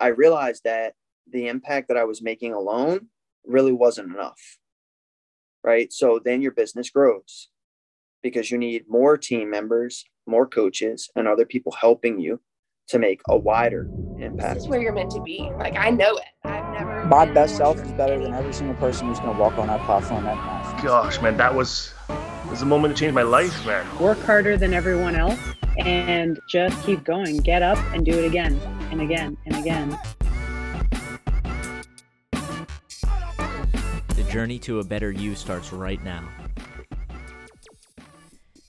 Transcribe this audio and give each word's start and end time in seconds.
I 0.00 0.08
realized 0.08 0.62
that 0.64 0.94
the 1.30 1.48
impact 1.48 1.88
that 1.88 1.96
I 1.96 2.04
was 2.04 2.22
making 2.22 2.52
alone 2.52 3.08
really 3.44 3.72
wasn't 3.72 4.12
enough. 4.12 4.58
Right. 5.64 5.92
So 5.92 6.20
then 6.24 6.42
your 6.42 6.52
business 6.52 6.90
grows 6.90 7.48
because 8.22 8.50
you 8.50 8.58
need 8.58 8.84
more 8.88 9.16
team 9.16 9.50
members, 9.50 10.04
more 10.26 10.46
coaches, 10.46 11.10
and 11.16 11.26
other 11.26 11.44
people 11.44 11.72
helping 11.72 12.20
you 12.20 12.40
to 12.88 12.98
make 12.98 13.20
a 13.28 13.36
wider 13.36 13.88
impact. 14.20 14.54
This 14.54 14.62
is 14.64 14.68
where 14.68 14.80
you're 14.80 14.92
meant 14.92 15.10
to 15.12 15.22
be. 15.22 15.50
Like 15.58 15.76
I 15.76 15.90
know 15.90 16.16
it. 16.16 16.24
I've 16.44 16.72
never. 16.72 17.04
My 17.06 17.26
best 17.26 17.56
self 17.56 17.82
is 17.82 17.92
better 17.92 18.18
than 18.22 18.32
every 18.32 18.52
single 18.52 18.76
person 18.76 19.08
who's 19.08 19.18
going 19.18 19.34
to 19.34 19.40
walk 19.40 19.58
on 19.58 19.66
that 19.66 19.84
platform 19.86 20.24
that 20.24 20.36
night. 20.36 20.82
Gosh, 20.84 21.20
man, 21.20 21.36
that 21.36 21.54
was 21.54 21.92
was 22.50 22.62
a 22.62 22.66
moment 22.66 22.96
to 22.96 23.00
change 23.00 23.14
my 23.14 23.22
life, 23.22 23.66
man. 23.66 23.84
Work 23.98 24.20
harder 24.20 24.56
than 24.56 24.72
everyone 24.72 25.16
else 25.16 25.38
and 25.78 26.38
just 26.48 26.80
keep 26.84 27.04
going. 27.04 27.38
Get 27.38 27.62
up 27.62 27.78
and 27.92 28.04
do 28.04 28.12
it 28.12 28.24
again 28.24 28.58
and 28.90 29.00
again 29.00 29.36
and 29.46 29.56
again. 29.56 29.98
The 32.30 34.26
journey 34.30 34.58
to 34.60 34.80
a 34.80 34.84
better 34.84 35.10
you 35.10 35.34
starts 35.34 35.72
right 35.72 36.02
now. 36.02 36.28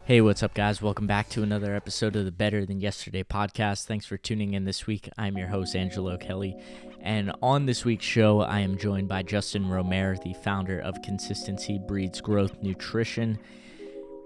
Hey, 0.06 0.22
what's 0.22 0.42
up, 0.42 0.54
guys? 0.54 0.82
Welcome 0.82 1.06
back 1.06 1.28
to 1.30 1.44
another 1.44 1.76
episode 1.76 2.16
of 2.16 2.24
the 2.24 2.32
Better 2.32 2.66
Than 2.66 2.80
Yesterday 2.80 3.24
podcast. 3.24 3.84
Thanks 3.86 4.06
for 4.06 4.16
tuning 4.16 4.54
in 4.54 4.64
this 4.64 4.88
week. 4.88 5.10
I'm 5.18 5.38
your 5.38 5.50
host, 5.50 5.76
Angelo 5.76 6.16
Kelly. 6.18 6.56
And 7.02 7.34
on 7.42 7.66
this 7.66 7.84
week's 7.84 8.06
show, 8.06 8.40
I 8.40 8.62
am 8.62 8.78
joined 8.78 9.10
by 9.10 9.24
Justin 9.24 9.70
Romer, 9.70 10.16
the 10.24 10.34
founder 10.34 10.80
of 10.80 11.02
Consistency 11.02 11.78
Breeds 11.78 12.22
Growth 12.22 12.62
Nutrition. 12.62 13.38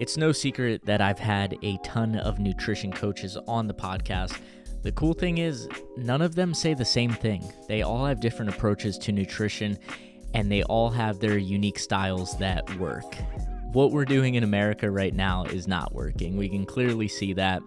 It's 0.01 0.17
no 0.17 0.33
secret 0.33 0.85
that 0.85 0.99
I've 0.99 1.19
had 1.19 1.55
a 1.61 1.77
ton 1.83 2.17
of 2.17 2.39
nutrition 2.39 2.91
coaches 2.91 3.37
on 3.47 3.67
the 3.67 3.73
podcast. 3.73 4.37
The 4.81 4.91
cool 4.91 5.13
thing 5.13 5.37
is, 5.37 5.69
none 5.95 6.21
of 6.21 6.35
them 6.35 6.53
say 6.53 6.73
the 6.73 6.83
same 6.83 7.11
thing. 7.11 7.53
They 7.69 7.83
all 7.83 8.05
have 8.05 8.19
different 8.19 8.53
approaches 8.53 8.97
to 8.97 9.13
nutrition, 9.13 9.77
and 10.33 10.51
they 10.51 10.63
all 10.63 10.89
have 10.89 11.19
their 11.19 11.37
unique 11.37 11.79
styles 11.79 12.37
that 12.39 12.77
work 12.77 13.15
what 13.73 13.91
we're 13.91 14.05
doing 14.05 14.35
in 14.35 14.43
America 14.43 14.89
right 14.91 15.13
now 15.13 15.45
is 15.45 15.67
not 15.67 15.93
working. 15.93 16.35
We 16.35 16.49
can 16.49 16.65
clearly 16.65 17.07
see 17.07 17.33
that. 17.33 17.61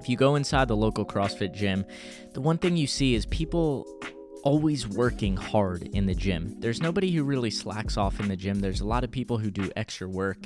If 0.00 0.08
you 0.08 0.16
go 0.16 0.34
inside 0.34 0.68
the 0.68 0.76
local 0.76 1.04
CrossFit 1.04 1.54
gym, 1.54 1.84
the 2.32 2.40
one 2.40 2.58
thing 2.58 2.76
you 2.76 2.86
see 2.86 3.14
is 3.14 3.26
people 3.26 3.86
always 4.42 4.88
working 4.88 5.36
hard 5.36 5.82
in 5.82 6.06
the 6.06 6.14
gym. 6.14 6.56
There's 6.58 6.80
nobody 6.80 7.10
who 7.12 7.24
really 7.24 7.50
slacks 7.50 7.96
off 7.96 8.20
in 8.20 8.28
the 8.28 8.36
gym. 8.36 8.60
There's 8.60 8.80
a 8.80 8.86
lot 8.86 9.04
of 9.04 9.10
people 9.10 9.38
who 9.38 9.50
do 9.50 9.70
extra 9.76 10.08
work, 10.08 10.38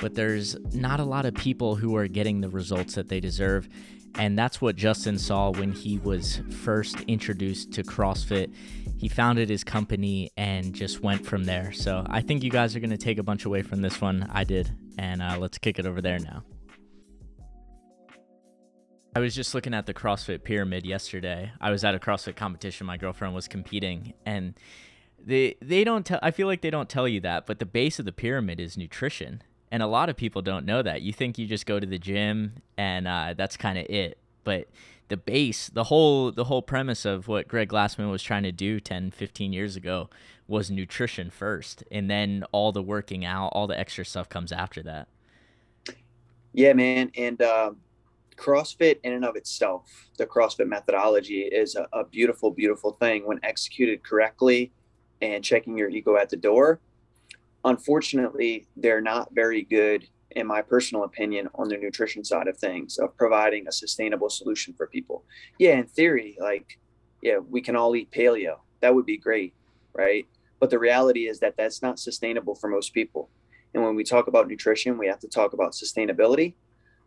but 0.00 0.14
there's 0.14 0.56
not 0.74 1.00
a 1.00 1.04
lot 1.04 1.26
of 1.26 1.34
people 1.34 1.74
who 1.76 1.96
are 1.96 2.08
getting 2.08 2.40
the 2.40 2.48
results 2.48 2.94
that 2.94 3.08
they 3.08 3.20
deserve. 3.20 3.68
And 4.14 4.38
that's 4.38 4.60
what 4.60 4.74
Justin 4.76 5.18
saw 5.18 5.50
when 5.50 5.72
he 5.72 5.98
was 5.98 6.40
first 6.64 7.00
introduced 7.02 7.72
to 7.74 7.82
CrossFit 7.82 8.52
he 8.98 9.08
founded 9.08 9.48
his 9.48 9.64
company 9.64 10.30
and 10.36 10.74
just 10.74 11.02
went 11.02 11.24
from 11.24 11.44
there. 11.44 11.72
So 11.72 12.04
I 12.10 12.20
think 12.20 12.42
you 12.42 12.50
guys 12.50 12.74
are 12.74 12.80
going 12.80 12.90
to 12.90 12.98
take 12.98 13.18
a 13.18 13.22
bunch 13.22 13.44
away 13.44 13.62
from 13.62 13.80
this 13.80 14.00
one. 14.00 14.28
I 14.32 14.44
did. 14.44 14.70
And 14.98 15.22
uh, 15.22 15.38
let's 15.38 15.56
kick 15.56 15.78
it 15.78 15.86
over 15.86 16.02
there 16.02 16.18
now. 16.18 16.42
I 19.18 19.20
was 19.20 19.34
just 19.34 19.52
looking 19.52 19.74
at 19.74 19.86
the 19.86 19.92
CrossFit 19.94 20.44
pyramid 20.44 20.86
yesterday. 20.86 21.50
I 21.60 21.72
was 21.72 21.82
at 21.82 21.92
a 21.92 21.98
CrossFit 21.98 22.36
competition. 22.36 22.86
My 22.86 22.96
girlfriend 22.96 23.34
was 23.34 23.48
competing, 23.48 24.14
and 24.24 24.54
they 25.18 25.56
they 25.60 25.82
don't 25.82 26.06
tell. 26.06 26.20
I 26.22 26.30
feel 26.30 26.46
like 26.46 26.60
they 26.60 26.70
don't 26.70 26.88
tell 26.88 27.08
you 27.08 27.18
that, 27.22 27.44
but 27.44 27.58
the 27.58 27.66
base 27.66 27.98
of 27.98 28.04
the 28.04 28.12
pyramid 28.12 28.60
is 28.60 28.76
nutrition, 28.76 29.42
and 29.72 29.82
a 29.82 29.88
lot 29.88 30.08
of 30.08 30.16
people 30.16 30.40
don't 30.40 30.64
know 30.64 30.82
that. 30.82 31.02
You 31.02 31.12
think 31.12 31.36
you 31.36 31.48
just 31.48 31.66
go 31.66 31.80
to 31.80 31.86
the 31.86 31.98
gym 31.98 32.62
and 32.76 33.08
uh, 33.08 33.34
that's 33.36 33.56
kind 33.56 33.76
of 33.76 33.86
it, 33.86 34.18
but 34.44 34.68
the 35.08 35.16
base, 35.16 35.68
the 35.68 35.84
whole 35.84 36.30
the 36.30 36.44
whole 36.44 36.62
premise 36.62 37.04
of 37.04 37.26
what 37.26 37.48
Greg 37.48 37.70
Glassman 37.70 38.12
was 38.12 38.22
trying 38.22 38.44
to 38.44 38.52
do 38.52 38.78
10, 38.78 39.10
15 39.10 39.52
years 39.52 39.74
ago 39.74 40.08
was 40.46 40.70
nutrition 40.70 41.28
first, 41.28 41.82
and 41.90 42.08
then 42.08 42.44
all 42.52 42.70
the 42.70 42.84
working 42.84 43.24
out, 43.24 43.48
all 43.48 43.66
the 43.66 43.76
extra 43.76 44.04
stuff 44.04 44.28
comes 44.28 44.52
after 44.52 44.80
that. 44.84 45.08
Yeah, 46.52 46.72
man, 46.72 47.10
and 47.16 47.42
uh, 47.42 47.72
CrossFit 48.38 48.98
in 49.02 49.12
and 49.12 49.24
of 49.24 49.36
itself, 49.36 50.08
the 50.16 50.26
CrossFit 50.26 50.68
methodology 50.68 51.42
is 51.42 51.74
a, 51.74 51.86
a 51.92 52.04
beautiful, 52.04 52.50
beautiful 52.50 52.92
thing 52.92 53.26
when 53.26 53.40
executed 53.42 54.02
correctly 54.02 54.72
and 55.20 55.44
checking 55.44 55.76
your 55.76 55.88
ego 55.88 56.16
at 56.16 56.30
the 56.30 56.36
door. 56.36 56.80
Unfortunately, 57.64 58.66
they're 58.76 59.00
not 59.00 59.34
very 59.34 59.62
good 59.62 60.06
in 60.32 60.46
my 60.46 60.62
personal 60.62 61.04
opinion, 61.04 61.48
on 61.54 61.68
the 61.68 61.76
nutrition 61.76 62.22
side 62.22 62.48
of 62.48 62.56
things, 62.56 62.98
of 62.98 63.16
providing 63.16 63.66
a 63.66 63.72
sustainable 63.72 64.28
solution 64.28 64.74
for 64.74 64.86
people. 64.86 65.24
Yeah, 65.58 65.78
in 65.78 65.86
theory, 65.86 66.36
like, 66.38 66.78
yeah, 67.22 67.38
we 67.38 67.60
can 67.60 67.74
all 67.74 67.96
eat 67.96 68.10
paleo. 68.10 68.58
That 68.80 68.94
would 68.94 69.06
be 69.06 69.16
great, 69.16 69.54
right? 69.94 70.26
But 70.60 70.70
the 70.70 70.78
reality 70.78 71.28
is 71.28 71.40
that 71.40 71.56
that's 71.56 71.82
not 71.82 71.98
sustainable 71.98 72.54
for 72.54 72.68
most 72.68 72.92
people. 72.92 73.30
And 73.74 73.82
when 73.82 73.96
we 73.96 74.04
talk 74.04 74.28
about 74.28 74.48
nutrition, 74.48 74.98
we 74.98 75.08
have 75.08 75.20
to 75.20 75.28
talk 75.28 75.52
about 75.54 75.72
sustainability. 75.72 76.54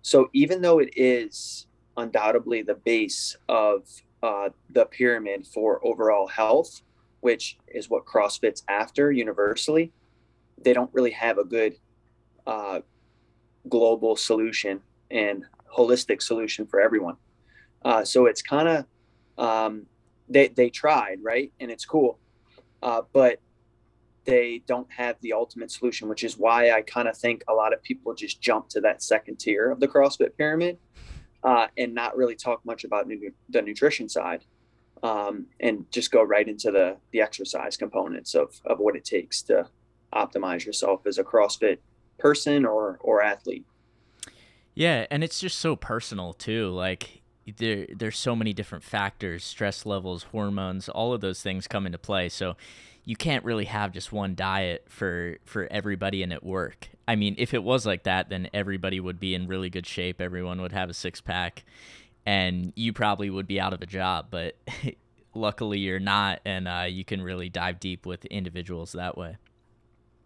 So 0.01 0.29
even 0.33 0.61
though 0.61 0.79
it 0.79 0.93
is 0.95 1.67
undoubtedly 1.97 2.61
the 2.61 2.75
base 2.75 3.37
of 3.47 3.87
uh, 4.23 4.49
the 4.69 4.85
pyramid 4.85 5.47
for 5.47 5.85
overall 5.85 6.27
health, 6.27 6.81
which 7.21 7.57
is 7.67 7.89
what 7.89 8.05
CrossFit's 8.05 8.63
after 8.67 9.11
universally, 9.11 9.91
they 10.63 10.73
don't 10.73 10.93
really 10.93 11.11
have 11.11 11.37
a 11.37 11.43
good 11.43 11.75
uh, 12.47 12.79
global 13.69 14.15
solution 14.15 14.81
and 15.09 15.45
holistic 15.75 16.21
solution 16.21 16.65
for 16.65 16.81
everyone. 16.81 17.15
Uh, 17.83 18.03
so 18.03 18.25
it's 18.25 18.41
kind 18.41 18.67
of 18.67 18.85
um, 19.37 19.85
they 20.29 20.47
they 20.49 20.69
tried 20.69 21.17
right, 21.23 21.51
and 21.59 21.71
it's 21.71 21.85
cool, 21.85 22.19
uh, 22.83 23.01
but 23.13 23.39
they 24.25 24.63
don't 24.67 24.91
have 24.91 25.17
the 25.21 25.33
ultimate 25.33 25.71
solution, 25.71 26.07
which 26.07 26.23
is 26.23 26.37
why 26.37 26.71
I 26.71 26.81
kind 26.81 27.07
of 27.07 27.17
think 27.17 27.43
a 27.47 27.53
lot 27.53 27.73
of 27.73 27.81
people 27.81 28.13
just 28.13 28.41
jump 28.41 28.69
to 28.69 28.81
that 28.81 29.01
second 29.01 29.39
tier 29.39 29.71
of 29.71 29.79
the 29.79 29.87
CrossFit 29.87 30.37
pyramid 30.37 30.77
uh, 31.43 31.67
and 31.77 31.93
not 31.93 32.15
really 32.15 32.35
talk 32.35 32.63
much 32.65 32.83
about 32.83 33.07
nu- 33.07 33.31
the 33.49 33.61
nutrition 33.61 34.09
side. 34.09 34.43
Um, 35.03 35.47
and 35.59 35.91
just 35.91 36.11
go 36.11 36.21
right 36.21 36.47
into 36.47 36.69
the 36.69 36.97
the 37.09 37.21
exercise 37.21 37.75
components 37.75 38.35
of 38.35 38.61
of 38.65 38.77
what 38.77 38.95
it 38.95 39.03
takes 39.03 39.41
to 39.43 39.67
optimize 40.13 40.63
yourself 40.63 41.07
as 41.07 41.17
a 41.17 41.23
CrossFit 41.23 41.79
person 42.19 42.65
or 42.65 42.99
or 43.01 43.23
athlete. 43.23 43.65
Yeah, 44.75 45.07
and 45.09 45.23
it's 45.23 45.39
just 45.39 45.57
so 45.57 45.75
personal 45.75 46.33
too. 46.33 46.69
Like 46.69 47.21
there 47.57 47.87
there's 47.93 48.17
so 48.17 48.35
many 48.35 48.53
different 48.53 48.83
factors, 48.83 49.43
stress 49.43 49.85
levels, 49.87 50.23
hormones, 50.23 50.87
all 50.87 51.13
of 51.13 51.21
those 51.21 51.41
things 51.41 51.67
come 51.67 51.87
into 51.87 51.97
play. 51.97 52.29
So 52.29 52.55
you 53.03 53.15
can't 53.15 53.43
really 53.43 53.65
have 53.65 53.91
just 53.91 54.11
one 54.11 54.35
diet 54.35 54.85
for 54.87 55.37
for 55.45 55.67
everybody 55.71 56.23
and 56.23 56.31
at 56.31 56.43
work. 56.43 56.89
I 57.07 57.15
mean, 57.15 57.35
if 57.37 57.53
it 57.53 57.63
was 57.63 57.85
like 57.85 58.03
that, 58.03 58.29
then 58.29 58.49
everybody 58.53 58.99
would 58.99 59.19
be 59.19 59.33
in 59.33 59.47
really 59.47 59.69
good 59.69 59.85
shape. 59.85 60.21
Everyone 60.21 60.61
would 60.61 60.71
have 60.71 60.89
a 60.89 60.93
six 60.93 61.19
pack, 61.19 61.63
and 62.25 62.73
you 62.75 62.93
probably 62.93 63.29
would 63.29 63.47
be 63.47 63.59
out 63.59 63.73
of 63.73 63.81
a 63.81 63.85
job. 63.85 64.27
But 64.29 64.55
luckily, 65.33 65.79
you're 65.79 65.99
not, 65.99 66.41
and 66.45 66.67
uh, 66.67 66.85
you 66.87 67.03
can 67.03 67.21
really 67.21 67.49
dive 67.49 67.79
deep 67.79 68.05
with 68.05 68.25
individuals 68.25 68.91
that 68.93 69.17
way. 69.17 69.37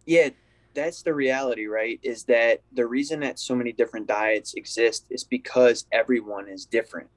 Yeah, 0.05 0.29
that's 0.73 1.01
the 1.01 1.13
reality, 1.13 1.65
right? 1.65 1.99
Is 2.03 2.25
that 2.25 2.61
the 2.73 2.85
reason 2.85 3.21
that 3.21 3.39
so 3.39 3.55
many 3.55 3.71
different 3.71 4.07
diets 4.07 4.53
exist 4.53 5.05
is 5.09 5.23
because 5.23 5.87
everyone 5.91 6.47
is 6.49 6.65
different 6.65 7.07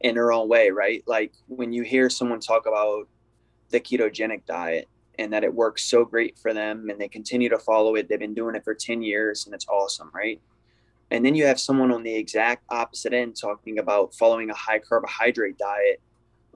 in 0.00 0.14
their 0.14 0.32
own 0.32 0.48
way, 0.48 0.70
right? 0.70 1.04
Like 1.06 1.32
when 1.46 1.72
you 1.72 1.82
hear 1.82 2.10
someone 2.10 2.40
talk 2.40 2.66
about 2.66 3.06
the 3.72 3.80
ketogenic 3.80 4.46
diet 4.46 4.88
and 5.18 5.32
that 5.32 5.44
it 5.44 5.52
works 5.52 5.84
so 5.84 6.04
great 6.04 6.38
for 6.38 6.54
them 6.54 6.88
and 6.88 7.00
they 7.00 7.08
continue 7.08 7.48
to 7.48 7.58
follow 7.58 7.96
it, 7.96 8.08
they've 8.08 8.18
been 8.18 8.34
doing 8.34 8.54
it 8.54 8.64
for 8.64 8.74
10 8.74 9.02
years 9.02 9.44
and 9.44 9.54
it's 9.54 9.68
awesome, 9.68 10.10
right? 10.14 10.40
And 11.10 11.24
then 11.24 11.34
you 11.34 11.44
have 11.44 11.60
someone 11.60 11.90
on 11.90 12.02
the 12.02 12.14
exact 12.14 12.64
opposite 12.70 13.12
end 13.12 13.36
talking 13.38 13.78
about 13.78 14.14
following 14.14 14.48
a 14.48 14.54
high 14.54 14.78
carbohydrate 14.78 15.58
diet, 15.58 16.00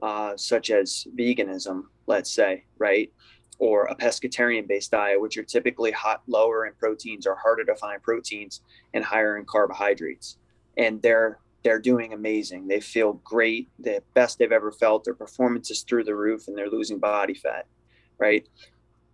uh, 0.01 0.35
such 0.35 0.71
as 0.71 1.05
veganism, 1.15 1.83
let's 2.07 2.31
say, 2.31 2.63
right? 2.79 3.11
or 3.59 3.85
a 3.85 3.95
pescatarian 3.95 4.67
based 4.67 4.91
diet, 4.91 5.19
which 5.19 5.37
are 5.37 5.43
typically 5.43 5.91
hot, 5.91 6.21
lower 6.27 6.65
in 6.65 6.73
proteins 6.73 7.25
or 7.25 7.35
harder 7.35 7.63
to 7.63 7.75
find 7.75 8.01
proteins 8.01 8.61
and 8.93 9.03
higher 9.03 9.37
in 9.37 9.45
carbohydrates. 9.45 10.37
And 10.77 11.01
they're 11.01 11.39
they're 11.67 11.79
doing 11.79 12.13
amazing. 12.13 12.65
They 12.65 12.79
feel 12.79 13.19
great, 13.25 13.67
the 13.77 14.01
best 14.13 14.39
they've 14.39 14.53
ever 14.53 14.71
felt. 14.71 15.03
Their 15.03 15.13
performance 15.13 15.69
is 15.69 15.81
through 15.81 16.05
the 16.05 16.15
roof, 16.15 16.47
and 16.47 16.57
they're 16.57 16.69
losing 16.69 16.97
body 16.97 17.33
fat. 17.33 17.65
Right. 18.17 18.47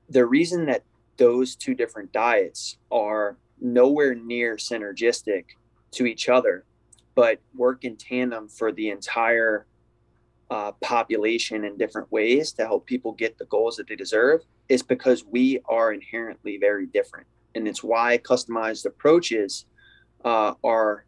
The 0.09 0.23
reason 0.27 0.67
that 0.67 0.83
those 1.17 1.55
two 1.55 1.73
different 1.73 2.11
diets 2.11 2.77
are 2.91 3.37
nowhere 3.59 4.13
near 4.13 4.57
synergistic 4.57 5.45
to 5.93 6.05
each 6.05 6.29
other, 6.29 6.65
but 7.15 7.39
work 7.55 7.85
in 7.85 7.95
tandem 7.95 8.47
for 8.47 8.71
the 8.71 8.91
entire 8.91 9.65
uh, 10.51 10.73
population 10.73 11.63
in 11.63 11.75
different 11.75 12.11
ways 12.11 12.51
to 12.51 12.67
help 12.67 12.85
people 12.85 13.13
get 13.13 13.39
the 13.39 13.45
goals 13.45 13.77
that 13.77 13.87
they 13.87 13.95
deserve 13.95 14.41
is 14.69 14.83
because 14.83 15.25
we 15.25 15.59
are 15.65 15.91
inherently 15.91 16.57
very 16.57 16.85
different. 16.85 17.25
And 17.55 17.67
it's 17.67 17.83
why 17.83 18.19
customized 18.19 18.85
approaches 18.85 19.65
uh, 20.23 20.53
are 20.63 21.05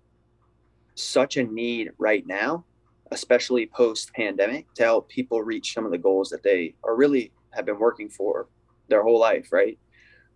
such 0.96 1.38
a 1.38 1.44
need 1.44 1.92
right 1.98 2.26
now 2.26 2.66
especially 3.12 3.68
post 3.68 4.14
pandemic, 4.14 4.72
to 4.76 4.84
help 4.84 5.10
people 5.10 5.42
reach 5.44 5.74
some 5.74 5.86
of 5.86 5.92
the 5.92 5.98
goals 5.98 6.30
that 6.30 6.44
they 6.44 6.76
are 6.84 6.96
really 6.96 7.32
have 7.52 7.66
been 7.66 7.80
working 7.80 8.10
for 8.10 8.48
their 8.88 9.04
whole 9.04 9.20
life, 9.20 9.52
right? 9.52 9.78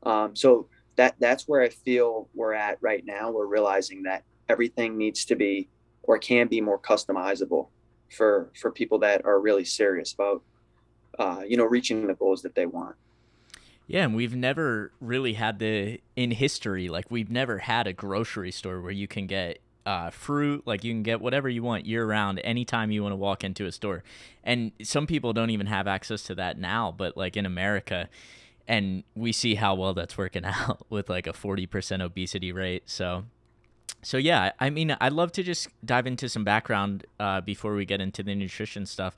Um, 0.04 0.36
so 0.36 0.68
that 0.96 1.16
that's 1.20 1.48
where 1.48 1.62
I 1.62 1.70
feel 1.70 2.30
we're 2.34 2.54
at 2.54 2.78
right 2.82 3.06
now. 3.06 3.32
We're 3.32 3.48
realizing 3.48 4.04
that 4.04 4.24
everything 4.48 4.98
needs 4.98 5.26
to 5.26 5.36
be 5.36 5.70
or 6.04 6.18
can 6.18 6.48
be 6.48 6.62
more 6.62 6.80
customizable 6.80 7.70
for 8.12 8.52
for 8.60 8.72
people 8.72 9.00
that 9.00 9.26
are 9.26 9.40
really 9.40 9.66
serious 9.66 10.14
about 10.14 10.42
uh, 11.18 11.42
you 11.48 11.58
know 11.58 11.66
reaching 11.66 12.08
the 12.08 12.16
goals 12.16 12.42
that 12.44 12.56
they 12.56 12.66
want. 12.66 12.96
Yeah, 13.88 14.04
and 14.04 14.16
we've 14.16 14.36
never 14.36 14.92
really 15.02 15.34
had 15.34 15.58
the 15.60 16.00
in 16.16 16.32
history 16.32 16.88
like 16.90 17.10
we've 17.10 17.32
never 17.32 17.58
had 17.58 17.88
a 17.88 17.94
grocery 17.94 18.52
store 18.52 18.82
where 18.82 18.92
you 18.92 19.08
can 19.08 19.26
get 19.26 19.60
uh, 19.86 20.10
fruit, 20.10 20.66
like 20.66 20.84
you 20.84 20.94
can 20.94 21.04
get 21.04 21.22
whatever 21.22 21.50
you 21.50 21.64
want 21.64 21.86
year 21.86 22.06
round 22.06 22.40
anytime 22.44 22.92
you 22.92 23.02
want 23.02 23.14
to 23.14 23.18
walk 23.18 23.44
into 23.44 23.66
a 23.66 23.72
store. 23.72 24.04
And 24.44 24.72
some 24.84 25.08
people 25.08 25.34
don't 25.34 25.50
even 25.50 25.68
have 25.68 25.88
access 25.88 26.24
to 26.24 26.36
that 26.36 26.58
now, 26.58 26.94
but 26.96 27.18
like 27.18 27.38
in 27.38 27.46
America, 27.46 28.10
and 28.68 29.04
we 29.16 29.32
see 29.32 29.56
how 29.56 29.76
well 29.76 29.94
that's 29.94 30.18
working 30.18 30.46
out 30.46 30.86
with 30.90 31.10
like 31.10 31.28
a 31.28 31.34
40% 31.34 32.02
obesity 32.02 32.52
rate. 32.52 32.84
So, 32.86 33.26
so 34.02 34.18
yeah, 34.18 34.52
I 34.60 34.70
mean, 34.70 34.96
I'd 35.02 35.14
love 35.14 35.32
to 35.34 35.44
just 35.44 35.68
dive 35.84 36.08
into 36.08 36.30
some 36.30 36.44
background 36.44 37.06
uh, 37.20 37.42
before 37.42 37.74
we 37.76 37.86
get 37.86 38.00
into 38.00 38.24
the 38.24 38.36
nutrition 38.36 38.86
stuff. 38.86 39.16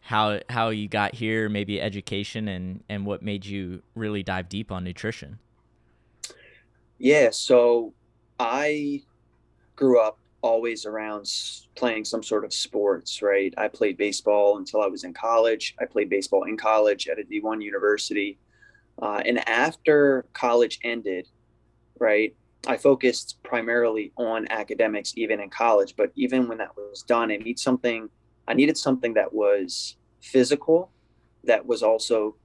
How 0.00 0.40
how 0.50 0.68
you 0.68 0.86
got 0.86 1.14
here, 1.14 1.48
maybe 1.48 1.80
education, 1.80 2.46
and 2.46 2.84
and 2.90 3.06
what 3.06 3.22
made 3.22 3.46
you 3.46 3.82
really 3.94 4.22
dive 4.22 4.50
deep 4.50 4.70
on 4.70 4.84
nutrition. 4.84 5.38
Yeah, 6.98 7.30
so 7.30 7.94
I 8.38 9.02
grew 9.76 10.00
up 10.00 10.18
always 10.42 10.84
around 10.84 11.26
playing 11.74 12.04
some 12.04 12.22
sort 12.22 12.44
of 12.44 12.52
sports, 12.52 13.22
right? 13.22 13.54
I 13.56 13.68
played 13.68 13.96
baseball 13.96 14.58
until 14.58 14.82
I 14.82 14.86
was 14.86 15.04
in 15.04 15.14
college. 15.14 15.74
I 15.80 15.86
played 15.86 16.10
baseball 16.10 16.44
in 16.44 16.56
college 16.56 17.08
at 17.08 17.18
a 17.18 17.22
D1 17.22 17.62
university. 17.62 18.38
Uh, 19.00 19.22
and 19.24 19.46
after 19.48 20.26
college 20.34 20.80
ended, 20.84 21.28
right, 21.98 22.36
I 22.66 22.76
focused 22.76 23.38
primarily 23.42 24.12
on 24.16 24.46
academics, 24.50 25.14
even 25.16 25.40
in 25.40 25.48
college. 25.50 25.94
But 25.96 26.12
even 26.14 26.46
when 26.46 26.58
that 26.58 26.76
was 26.76 27.02
done, 27.02 27.32
I 27.32 27.36
need 27.36 27.58
something. 27.58 28.10
I 28.46 28.52
needed 28.52 28.76
something 28.76 29.14
that 29.14 29.32
was 29.32 29.96
physical, 30.20 30.90
that 31.44 31.64
was 31.64 31.82
also 31.82 32.36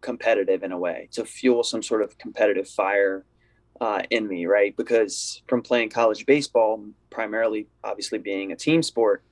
competitive 0.00 0.62
in 0.62 0.72
a 0.72 0.78
way 0.78 1.08
to 1.12 1.24
fuel 1.24 1.62
some 1.62 1.82
sort 1.82 2.02
of 2.02 2.16
competitive 2.16 2.68
fire 2.68 3.24
uh, 3.80 4.02
in 4.10 4.28
me, 4.28 4.46
right? 4.46 4.76
Because 4.76 5.42
from 5.48 5.62
playing 5.62 5.90
college 5.90 6.26
baseball, 6.26 6.84
primarily 7.08 7.66
obviously 7.82 8.18
being 8.18 8.52
a 8.52 8.56
team 8.56 8.82
sport, 8.82 9.24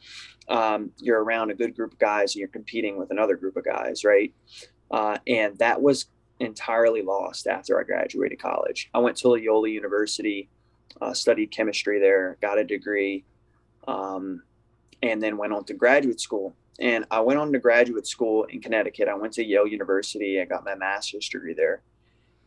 um, 0.49 0.91
you're 0.99 1.23
around 1.23 1.51
a 1.51 1.55
good 1.55 1.77
group 1.77 1.93
of 1.93 1.99
guys 1.99 2.35
and 2.35 2.41
you're 2.41 2.49
competing 2.49 2.99
with 2.99 3.11
another 3.11 3.37
group 3.37 3.57
of 3.57 3.65
guys, 3.65 4.05
right? 4.05 4.33
Uh, 4.91 5.19
and 5.27 5.59
that 5.59 5.81
was 5.81 6.07
entirely 6.41 7.03
lost 7.03 7.47
after 7.47 7.79
I 7.79 7.83
graduated 7.83 8.41
college. 8.41 8.89
I 8.95 8.99
went 8.99 9.17
to 9.19 9.29
Loyola 9.29 9.69
University, 9.69 10.49
uh, 11.01 11.13
studied 11.13 11.51
chemistry 11.51 12.01
there, 12.01 12.39
got 12.41 12.59
a 12.59 12.65
degree, 12.65 13.25
um, 13.87 14.43
and 15.03 15.23
then 15.23 15.37
went 15.37 15.53
on 15.53 15.65
to 15.65 15.75
graduate 15.75 16.21
school. 16.21 16.57
And 16.81 17.05
I 17.11 17.21
went 17.21 17.41
on 17.41 17.53
to 17.53 17.59
graduate 17.59 18.07
school 18.07 18.45
in 18.45 18.61
Connecticut. 18.61 19.09
I 19.09 19.15
went 19.15 19.33
to 19.35 19.45
Yale 19.45 19.67
University. 19.67 20.41
I 20.41 20.45
got 20.45 20.65
my 20.65 20.77
master's 20.77 21.29
degree 21.29 21.55
there. 21.55 21.83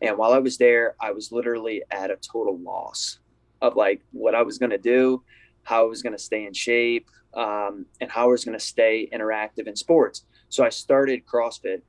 And 0.02 0.18
while 0.18 0.34
I 0.34 0.40
was 0.40 0.58
there, 0.58 0.96
I 1.00 1.12
was 1.12 1.32
literally 1.32 1.84
at 1.92 2.10
a 2.10 2.16
total 2.18 2.58
loss 2.58 3.20
of 3.62 3.76
like 3.76 4.02
what 4.12 4.34
I 4.34 4.42
was 4.42 4.58
going 4.58 4.72
to 4.72 4.78
do, 4.78 5.24
how 5.64 5.84
I 5.84 5.88
was 5.88 6.02
going 6.02 6.14
to 6.14 6.24
stay 6.24 6.46
in 6.46 6.54
shape, 6.54 7.08
um, 7.36 7.86
and 8.02 8.10
how 8.10 8.24
I 8.24 8.32
was 8.32 8.44
going 8.44 8.58
to 8.58 8.64
stay 8.64 9.08
interactive 9.14 9.68
in 9.68 9.76
sports. 9.76 10.26
So 10.50 10.64
I 10.64 10.70
started 10.70 11.26
CrossFit. 11.26 11.82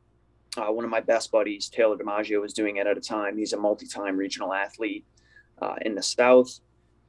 Uh, 0.57 0.71
one 0.71 0.85
of 0.85 0.91
my 0.91 1.01
best 1.01 1.33
buddies, 1.33 1.71
Taylor 1.71 1.97
DiMaggio, 1.97 2.41
was 2.41 2.53
doing 2.53 2.77
it 2.77 2.87
at 2.87 2.99
a 2.99 3.01
time. 3.01 3.39
He's 3.39 3.55
a 3.55 3.57
multi-time 3.57 4.17
regional 4.17 4.53
athlete 4.53 5.07
uh, 5.63 5.77
in 5.81 5.95
the 5.95 6.03
South. 6.03 6.61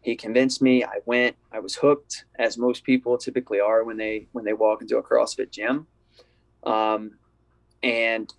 He 0.02 0.16
convinced 0.16 0.62
me. 0.62 0.84
I 0.84 1.00
went. 1.06 1.36
I 1.52 1.60
was 1.60 1.76
hooked, 1.76 2.26
as 2.40 2.58
most 2.58 2.86
people 2.86 3.18
typically 3.18 3.60
are 3.60 3.84
when 3.84 3.98
they 3.98 4.28
when 4.32 4.46
they 4.46 4.54
walk 4.54 4.82
into 4.82 4.98
a 4.98 5.04
CrossFit 5.04 5.52
gym. 5.52 5.88
Um, 6.64 7.18
and 7.84 8.34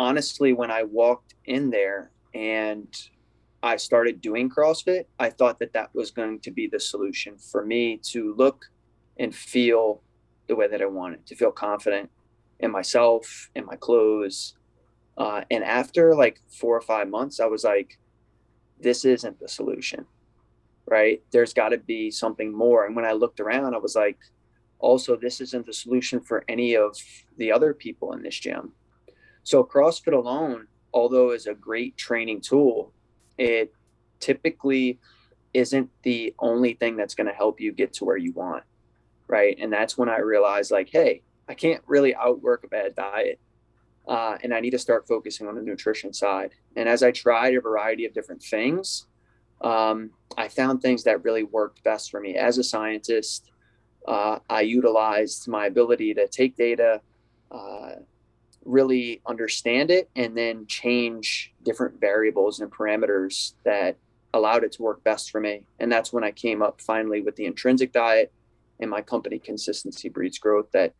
honestly, 0.00 0.54
when 0.54 0.70
I 0.70 0.82
walked 0.82 1.34
in 1.44 1.68
there 1.68 2.10
and 2.32 2.88
I 3.62 3.76
started 3.76 4.22
doing 4.22 4.48
CrossFit, 4.48 5.04
I 5.18 5.28
thought 5.28 5.58
that 5.58 5.74
that 5.74 5.94
was 5.94 6.10
going 6.10 6.40
to 6.40 6.50
be 6.50 6.66
the 6.66 6.80
solution 6.80 7.36
for 7.36 7.66
me 7.66 7.98
to 8.04 8.34
look 8.38 8.64
and 9.18 9.34
feel 9.34 10.00
the 10.46 10.56
way 10.56 10.68
that 10.68 10.80
I 10.80 10.86
wanted, 10.86 11.26
to 11.26 11.36
feel 11.36 11.52
confident 11.52 12.08
in 12.60 12.70
myself, 12.70 13.50
in 13.54 13.66
my 13.66 13.76
clothes. 13.76 14.54
Uh, 15.18 15.42
and 15.50 15.62
after 15.62 16.14
like 16.14 16.40
four 16.48 16.74
or 16.74 16.80
five 16.80 17.10
months, 17.10 17.38
I 17.38 17.44
was 17.44 17.64
like, 17.64 17.98
this 18.80 19.04
isn't 19.04 19.38
the 19.38 19.48
solution, 19.48 20.06
right? 20.86 21.22
There's 21.30 21.52
got 21.52 21.68
to 21.70 21.78
be 21.78 22.10
something 22.10 22.56
more. 22.56 22.86
And 22.86 22.96
when 22.96 23.04
I 23.04 23.12
looked 23.12 23.38
around, 23.38 23.74
I 23.74 23.78
was 23.78 23.96
like, 23.96 24.18
also, 24.78 25.14
this 25.14 25.42
isn't 25.42 25.66
the 25.66 25.74
solution 25.74 26.20
for 26.20 26.42
any 26.48 26.74
of 26.74 26.96
the 27.36 27.52
other 27.52 27.74
people 27.74 28.14
in 28.14 28.22
this 28.22 28.38
gym. 28.38 28.72
So 29.42 29.64
CrossFit 29.64 30.12
alone, 30.12 30.66
although 30.92 31.30
is 31.30 31.46
a 31.46 31.54
great 31.54 31.96
training 31.96 32.40
tool, 32.40 32.92
it 33.38 33.72
typically 34.20 34.98
isn't 35.54 35.90
the 36.02 36.34
only 36.38 36.74
thing 36.74 36.96
that's 36.96 37.14
going 37.14 37.26
to 37.26 37.32
help 37.32 37.60
you 37.60 37.72
get 37.72 37.92
to 37.94 38.04
where 38.04 38.16
you 38.16 38.32
want. 38.32 38.64
Right. 39.26 39.56
And 39.60 39.72
that's 39.72 39.96
when 39.96 40.08
I 40.08 40.18
realized 40.18 40.70
like, 40.70 40.90
hey, 40.90 41.22
I 41.48 41.54
can't 41.54 41.82
really 41.86 42.14
outwork 42.14 42.64
a 42.64 42.68
bad 42.68 42.94
diet. 42.94 43.40
Uh, 44.06 44.36
and 44.42 44.52
I 44.52 44.60
need 44.60 44.70
to 44.70 44.78
start 44.78 45.06
focusing 45.06 45.46
on 45.46 45.54
the 45.54 45.62
nutrition 45.62 46.12
side. 46.12 46.52
And 46.76 46.88
as 46.88 47.02
I 47.02 47.10
tried 47.10 47.54
a 47.54 47.60
variety 47.60 48.06
of 48.06 48.14
different 48.14 48.42
things, 48.42 49.06
um, 49.60 50.10
I 50.36 50.48
found 50.48 50.80
things 50.80 51.04
that 51.04 51.22
really 51.22 51.44
worked 51.44 51.82
best 51.84 52.10
for 52.10 52.20
me. 52.20 52.34
As 52.36 52.58
a 52.58 52.64
scientist, 52.64 53.50
uh, 54.08 54.38
I 54.48 54.62
utilized 54.62 55.48
my 55.48 55.66
ability 55.66 56.14
to 56.14 56.26
take 56.28 56.56
data, 56.56 57.02
uh, 57.50 57.90
really 58.64 59.22
understand 59.26 59.90
it 59.90 60.10
and 60.16 60.36
then 60.36 60.66
change 60.66 61.52
different 61.64 62.00
variables 62.00 62.60
and 62.60 62.70
parameters 62.70 63.54
that 63.64 63.96
allowed 64.34 64.64
it 64.64 64.72
to 64.72 64.82
work 64.82 65.02
best 65.02 65.30
for 65.30 65.40
me. 65.40 65.62
And 65.78 65.90
that's 65.90 66.12
when 66.12 66.24
I 66.24 66.30
came 66.30 66.62
up 66.62 66.80
finally 66.80 67.20
with 67.22 67.36
the 67.36 67.46
intrinsic 67.46 67.92
diet 67.92 68.32
and 68.78 68.90
my 68.90 69.02
company 69.02 69.38
consistency 69.38 70.08
breeds 70.08 70.38
growth 70.38 70.70
that 70.72 70.94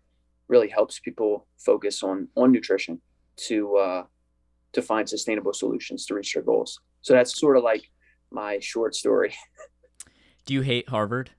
really 0.49 0.69
helps 0.69 0.99
people 0.99 1.47
focus 1.59 2.03
on 2.03 2.29
on 2.37 2.51
nutrition 2.51 3.01
to 3.37 3.77
uh, 3.77 4.05
to 4.73 4.83
find 4.83 5.09
sustainable 5.09 5.53
solutions 5.53 6.07
to 6.07 6.15
reach 6.15 6.35
their 6.35 6.43
goals. 6.43 6.81
So 7.03 7.15
that's 7.15 7.39
sort 7.39 7.57
of 7.57 7.63
like 7.63 7.91
my 8.31 8.59
short 8.61 8.95
story. 8.95 9.35
Do 10.45 10.55
you 10.55 10.63
hate 10.63 10.89
Harvard 10.89 11.31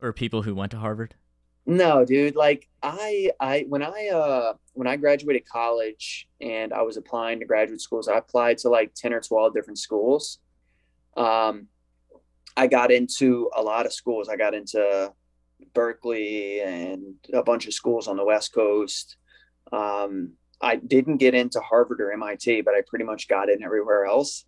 or 0.00 0.12
people 0.12 0.42
who 0.42 0.54
went 0.54 0.72
to 0.72 0.78
Harvard? 0.78 1.14
No, 1.70 2.04
dude. 2.04 2.34
Like 2.34 2.68
I, 2.82 3.30
I 3.38 3.64
when 3.68 3.80
I 3.80 4.08
uh 4.08 4.54
when 4.72 4.88
I 4.88 4.96
graduated 4.96 5.46
college 5.46 6.28
and 6.40 6.72
I 6.72 6.82
was 6.82 6.96
applying 6.96 7.38
to 7.38 7.46
graduate 7.46 7.80
schools, 7.80 8.08
I 8.08 8.18
applied 8.18 8.58
to 8.58 8.68
like 8.68 8.92
ten 8.96 9.12
or 9.12 9.20
twelve 9.20 9.54
different 9.54 9.78
schools. 9.78 10.40
Um, 11.16 11.68
I 12.56 12.66
got 12.66 12.90
into 12.90 13.52
a 13.56 13.62
lot 13.62 13.86
of 13.86 13.92
schools. 13.92 14.28
I 14.28 14.34
got 14.34 14.52
into 14.52 15.12
Berkeley 15.72 16.60
and 16.60 17.14
a 17.32 17.44
bunch 17.44 17.68
of 17.68 17.72
schools 17.72 18.08
on 18.08 18.16
the 18.16 18.24
West 18.24 18.52
Coast. 18.52 19.16
Um, 19.70 20.32
I 20.60 20.74
didn't 20.74 21.18
get 21.18 21.36
into 21.36 21.60
Harvard 21.60 22.00
or 22.00 22.10
MIT, 22.10 22.62
but 22.62 22.74
I 22.74 22.82
pretty 22.84 23.04
much 23.04 23.28
got 23.28 23.48
in 23.48 23.62
everywhere 23.62 24.06
else. 24.06 24.44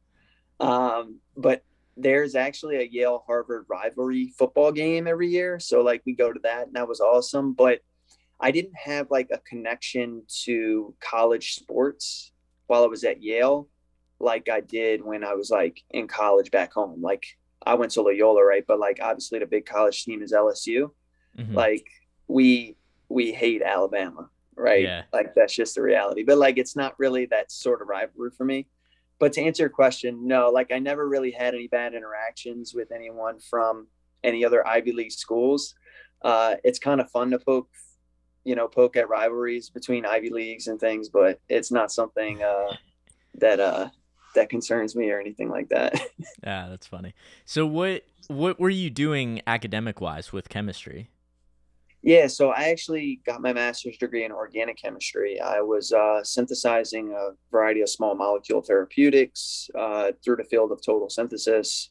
Um, 0.59 1.21
but 1.37 1.63
there's 1.97 2.35
actually 2.35 2.77
a 2.77 2.89
Yale 2.91 3.23
Harvard 3.27 3.67
rivalry 3.69 4.33
football 4.39 4.73
game 4.73 5.07
every 5.07 5.29
year. 5.29 5.61
So 5.61 5.83
like 5.83 6.03
we 6.07 6.15
go 6.15 6.33
to 6.33 6.41
that 6.43 6.67
and 6.67 6.77
that 6.77 6.89
was 6.89 7.01
awesome. 7.01 7.53
But 7.53 7.81
I 8.41 8.51
didn't 8.51 8.77
have 8.77 9.11
like 9.11 9.29
a 9.31 9.39
connection 9.39 10.23
to 10.45 10.95
college 11.01 11.55
sports 11.55 12.33
while 12.67 12.85
I 12.85 12.87
was 12.87 13.05
at 13.05 13.23
Yale 13.23 13.69
like 14.23 14.49
I 14.49 14.61
did 14.61 15.05
when 15.05 15.25
I 15.25 15.35
was 15.35 15.51
like 15.51 15.83
in 15.91 16.07
college 16.07 16.51
back 16.51 16.73
home. 16.73 17.03
Like 17.03 17.27
I 17.67 17.75
went 17.75 17.93
to 17.93 18.03
Loyola, 18.03 18.45
right? 18.45 18.65
But 18.67 18.79
like 18.79 19.01
obviously 19.03 19.41
the 19.41 19.47
big 19.47 19.67
college 19.67 20.05
team 20.05 20.23
is 20.23 20.33
LSU. 20.33 20.91
Mm-hmm. 21.37 21.55
Like 21.55 21.87
we 22.29 22.77
we 23.09 23.33
hate 23.33 23.63
Alabama, 23.63 24.31
right? 24.57 24.85
Yeah. 24.85 25.03
Like 25.13 25.35
that's 25.35 25.55
just 25.55 25.75
the 25.75 25.83
reality. 25.83 26.23
But 26.23 26.39
like 26.39 26.57
it's 26.57 26.77
not 26.77 26.99
really 26.99 27.27
that 27.27 27.53
sort 27.53 27.83
of 27.83 27.89
rivalry 27.89 28.31
for 28.37 28.45
me 28.45 28.69
but 29.23 29.33
to 29.35 29.41
answer 29.41 29.63
your 29.63 29.71
question, 29.71 30.27
no, 30.27 30.51
like 30.51 30.73
I 30.73 30.81
never 30.81 31.09
really 31.09 31.31
had 31.31 31.55
any 31.55 31.69
bad 31.69 31.95
interactions 31.95 32.75
with 32.75 32.91
anyone 32.91 33.39
from 33.39 33.87
any 34.25 34.45
other 34.45 34.67
Ivy 34.67 34.91
League 34.91 35.13
schools. 35.13 35.77
Uh, 36.23 36.57
it's 36.65 36.81
kind 36.81 37.01
of 37.01 37.09
fun 37.09 37.31
to 37.31 37.39
poke, 37.39 37.69
you 38.43 38.57
know, 38.57 38.67
poke 38.67 38.97
at 38.97 39.09
rivalries 39.09 39.71
between 39.71 40.05
Ivy 40.05 40.31
Leagues 40.31 40.67
and 40.67 40.81
things, 40.81 41.09
but 41.09 41.41
it's 41.49 41.71
not 41.71 41.93
something 41.93 42.43
uh, 42.43 42.75
that 43.35 43.61
uh, 43.61 43.91
that 44.35 44.49
concerns 44.49 44.97
me 44.97 45.09
or 45.13 45.21
anything 45.21 45.49
like 45.49 45.69
that. 45.69 46.01
yeah, 46.43 46.67
that's 46.71 46.89
funny. 46.89 47.15
So 47.45 47.65
what 47.65 48.03
what 48.27 48.59
were 48.59 48.71
you 48.71 48.91
doing 48.91 49.41
academic 49.47 50.01
wise 50.01 50.33
with 50.33 50.49
chemistry? 50.49 51.11
Yeah, 52.03 52.27
so 52.27 52.51
I 52.51 52.71
actually 52.71 53.21
got 53.25 53.41
my 53.41 53.53
master's 53.53 53.97
degree 53.97 54.25
in 54.25 54.33
organic 54.33 54.77
chemistry. 54.77 55.41
I 55.41 55.61
was 55.61 55.93
uh, 55.93 56.25
synthesizing 56.25 57.13
a 57.13 57.31
variety 57.53 57.81
of 57.81 57.89
small 57.89 58.17
molecule 58.17 58.61
therapeutics 58.61 59.71
uh, 59.79 60.11
through 60.25 60.37
the 60.37 60.45
field 60.45 60.73
of 60.73 60.81
total 60.85 61.09
synthesis. 61.09 61.91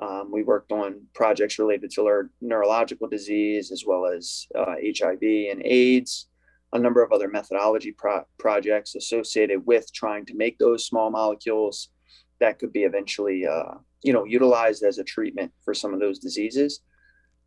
Um, 0.00 0.30
we 0.30 0.42
worked 0.42 0.72
on 0.72 1.06
projects 1.14 1.58
related 1.58 1.90
to 1.92 2.28
neurological 2.42 3.08
disease 3.08 3.72
as 3.72 3.84
well 3.86 4.04
as 4.04 4.46
uh, 4.54 4.74
HIV 4.82 5.22
and 5.22 5.62
AIDS, 5.64 6.28
a 6.74 6.78
number 6.78 7.02
of 7.02 7.10
other 7.10 7.28
methodology 7.28 7.92
pro- 7.92 8.26
projects 8.38 8.94
associated 8.94 9.64
with 9.64 9.90
trying 9.94 10.26
to 10.26 10.34
make 10.34 10.58
those 10.58 10.84
small 10.84 11.10
molecules 11.10 11.88
that 12.40 12.58
could 12.58 12.74
be 12.74 12.82
eventually, 12.82 13.46
uh, 13.46 13.76
you 14.02 14.12
know, 14.12 14.24
utilized 14.24 14.82
as 14.82 14.98
a 14.98 15.04
treatment 15.04 15.50
for 15.64 15.72
some 15.72 15.94
of 15.94 16.00
those 16.00 16.18
diseases 16.18 16.80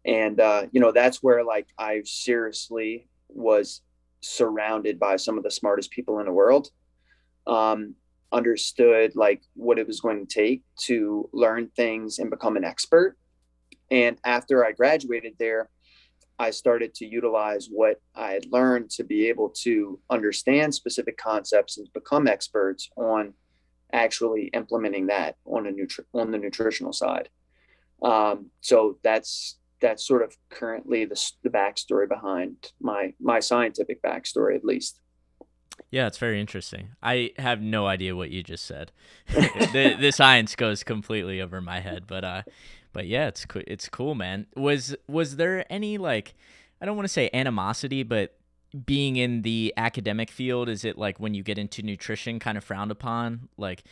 and 0.05 0.39
uh, 0.39 0.65
you 0.71 0.79
know 0.79 0.91
that's 0.91 1.21
where 1.21 1.43
like 1.43 1.67
i 1.77 2.01
seriously 2.05 3.07
was 3.27 3.81
surrounded 4.21 4.99
by 4.99 5.15
some 5.15 5.37
of 5.37 5.43
the 5.43 5.51
smartest 5.51 5.91
people 5.91 6.19
in 6.19 6.25
the 6.25 6.31
world 6.31 6.69
um, 7.47 7.95
understood 8.31 9.15
like 9.15 9.41
what 9.55 9.79
it 9.79 9.87
was 9.87 10.01
going 10.01 10.25
to 10.25 10.33
take 10.33 10.63
to 10.77 11.29
learn 11.33 11.69
things 11.75 12.19
and 12.19 12.29
become 12.29 12.57
an 12.57 12.63
expert. 12.63 13.17
And 13.89 14.17
after 14.23 14.65
i 14.65 14.71
graduated 14.71 15.33
there 15.39 15.69
i 16.37 16.51
started 16.51 16.93
to 16.93 17.05
utilize 17.05 17.69
what 17.71 17.99
i 18.13 18.31
had 18.31 18.45
learned 18.51 18.89
to 18.91 19.03
be 19.03 19.27
able 19.29 19.49
to 19.49 19.99
understand 20.09 20.75
specific 20.75 21.17
concepts 21.17 21.77
and 21.77 21.87
become 21.93 22.27
experts 22.27 22.89
on 22.97 23.33
actually 23.93 24.45
implementing 24.53 25.07
that 25.07 25.35
on 25.45 25.67
a 25.67 25.71
nutri- 25.71 26.05
on 26.13 26.31
the 26.31 26.37
nutritional 26.37 26.93
side. 26.93 27.29
Um, 28.01 28.47
so 28.61 28.97
that's 29.03 29.58
that's 29.81 30.05
sort 30.05 30.21
of 30.21 30.35
currently 30.49 31.05
the, 31.05 31.31
the 31.43 31.49
backstory 31.49 32.07
behind 32.07 32.71
my 32.79 33.13
my 33.19 33.39
scientific 33.39 34.01
backstory 34.01 34.55
at 34.55 34.65
least. 34.65 34.99
Yeah 35.91 36.07
it's 36.07 36.17
very 36.17 36.39
interesting. 36.39 36.89
I 37.01 37.31
have 37.37 37.61
no 37.61 37.87
idea 37.87 38.15
what 38.15 38.31
you 38.31 38.43
just 38.43 38.65
said. 38.65 38.91
The, 39.27 39.95
the 39.99 40.11
science 40.11 40.55
goes 40.55 40.83
completely 40.83 41.41
over 41.41 41.61
my 41.61 41.79
head 41.79 42.05
but 42.07 42.23
uh 42.23 42.43
but 42.93 43.07
yeah 43.07 43.27
it's 43.27 43.45
it's 43.55 43.89
cool 43.89 44.15
man. 44.15 44.47
Was 44.55 44.95
was 45.07 45.35
there 45.35 45.65
any 45.71 45.97
like 45.97 46.35
i 46.81 46.85
don't 46.85 46.95
want 46.95 47.07
to 47.07 47.13
say 47.13 47.29
animosity 47.33 48.03
but 48.03 48.35
being 48.85 49.15
in 49.15 49.41
the 49.41 49.73
academic 49.77 50.29
field 50.29 50.69
is 50.69 50.85
it 50.85 50.97
like 50.97 51.19
when 51.19 51.33
you 51.33 51.43
get 51.43 51.57
into 51.57 51.81
nutrition 51.81 52.39
kind 52.39 52.57
of 52.57 52.63
frowned 52.63 52.91
upon? 52.91 53.49
Like 53.57 53.83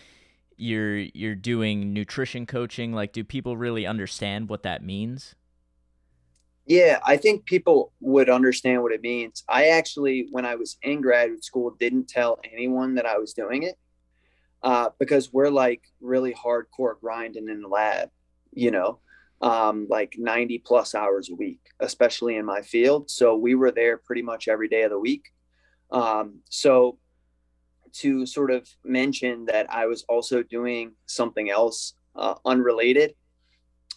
you're 0.58 0.98
you're 0.98 1.36
doing 1.36 1.94
nutrition 1.94 2.46
coaching 2.46 2.92
like 2.92 3.14
do 3.14 3.24
people 3.24 3.56
really 3.56 3.86
understand 3.86 4.50
what 4.50 4.64
that 4.64 4.84
means 4.84 5.36
yeah, 6.68 7.00
I 7.06 7.16
think 7.16 7.46
people 7.46 7.94
would 8.02 8.30
understand 8.30 8.84
what 8.84 8.92
it 8.92 9.02
means. 9.02 9.44
I 9.48 9.70
actually, 9.70 10.28
when 10.32 10.46
I 10.46 10.56
was 10.56 10.78
in 10.82 11.00
graduate 11.00 11.46
school, 11.46 11.76
didn't 11.80 12.10
tell 12.10 12.40
anyone 12.52 12.96
that 12.96 13.06
I 13.06 13.18
was 13.18 13.32
doing 13.32 13.64
it 13.64 13.76
uh, 14.64 14.90
because 15.00 15.32
we're 15.32 15.50
like 15.50 15.82
really 16.02 16.34
hardcore 16.34 17.00
grinding 17.00 17.48
in 17.48 17.62
the 17.62 17.70
lab, 17.70 18.10
you 18.52 18.72
know, 18.72 19.00
um, 19.42 19.88
like 19.90 20.16
90 20.18 20.58
plus 20.60 20.94
hours 20.94 21.30
a 21.30 21.36
week, 21.36 21.62
especially 21.80 22.36
in 22.36 22.46
my 22.46 22.62
field. 22.62 23.10
So 23.10 23.38
we 23.38 23.56
were 23.56 23.72
there 23.72 23.98
pretty 23.98 24.22
much 24.22 24.50
every 24.50 24.68
day 24.68 24.82
of 24.82 24.92
the 24.92 25.00
week. 25.00 25.24
Um, 25.90 26.40
so 26.50 27.00
to 27.94 28.26
sort 28.26 28.52
of 28.52 28.68
mention 28.84 29.46
that 29.46 29.72
I 29.72 29.86
was 29.86 30.04
also 30.10 30.44
doing 30.44 30.96
something 31.06 31.50
else 31.50 31.94
uh, 32.14 32.36
unrelated, 32.46 33.14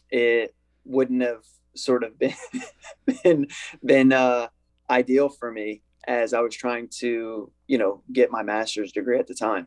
it 0.09 0.55
wouldn't 0.85 1.23
have 1.23 1.43
sort 1.75 2.05
of 2.05 2.19
been 2.19 2.35
been 3.23 3.47
been 3.85 4.13
uh, 4.13 4.49
ideal 4.89 5.29
for 5.29 5.51
me 5.51 5.83
as 6.07 6.33
I 6.33 6.41
was 6.41 6.55
trying 6.55 6.89
to 6.99 7.51
you 7.67 7.79
know 7.79 8.03
get 8.13 8.31
my 8.31 8.43
master's 8.43 8.93
degree 8.93 9.19
at 9.19 9.27
the 9.27 9.35
time. 9.35 9.67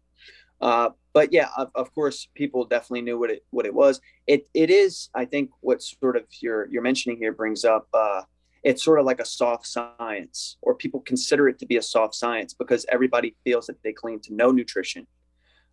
Uh, 0.61 0.89
but 1.11 1.33
yeah, 1.33 1.49
of, 1.57 1.69
of, 1.75 1.93
course, 1.93 2.29
people 2.35 2.63
definitely 2.65 3.01
knew 3.01 3.19
what 3.19 3.29
it 3.29 3.43
what 3.49 3.65
it 3.65 3.73
was. 3.73 3.99
It 4.27 4.47
it 4.53 4.69
is, 4.69 5.09
I 5.13 5.25
think, 5.25 5.49
what 5.59 5.81
sort 5.81 6.15
of 6.15 6.23
you're 6.39 6.67
you're 6.69 6.81
mentioning 6.81 7.17
here 7.17 7.33
brings 7.33 7.65
up. 7.65 7.87
Uh, 7.93 8.21
it's 8.63 8.81
sort 8.81 8.99
of 8.99 9.05
like 9.05 9.19
a 9.19 9.25
soft 9.25 9.67
science, 9.67 10.57
or 10.61 10.73
people 10.73 11.01
consider 11.01 11.49
it 11.49 11.59
to 11.59 11.65
be 11.65 11.75
a 11.75 11.81
soft 11.81 12.15
science 12.15 12.53
because 12.53 12.85
everybody 12.89 13.35
feels 13.43 13.67
that 13.67 13.83
they 13.83 13.91
claim 13.91 14.21
to 14.21 14.33
know 14.33 14.51
nutrition, 14.51 15.05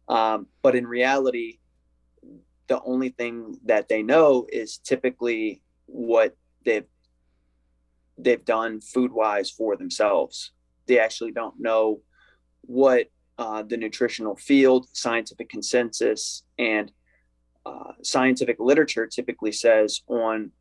um, 0.08 0.48
but 0.60 0.74
in 0.74 0.86
reality, 0.86 1.60
the 2.66 2.82
only 2.82 3.10
thing 3.10 3.58
that 3.64 3.88
they 3.88 4.02
know 4.02 4.46
is 4.50 4.78
typically 4.78 5.62
what 5.92 6.36
they've 6.64 6.86
they've 8.18 8.44
done 8.44 8.80
food 8.80 9.12
wise 9.12 9.50
for 9.50 9.76
themselves. 9.76 10.52
They 10.86 10.98
actually 10.98 11.32
don't 11.32 11.58
know 11.58 12.00
what 12.62 13.08
uh, 13.38 13.62
the 13.62 13.76
nutritional 13.76 14.36
field, 14.36 14.86
scientific 14.92 15.48
consensus, 15.48 16.42
and 16.58 16.92
uh, 17.64 17.92
scientific 18.02 18.56
literature 18.60 19.06
typically 19.06 19.52
says 19.52 20.02
on 20.06 20.52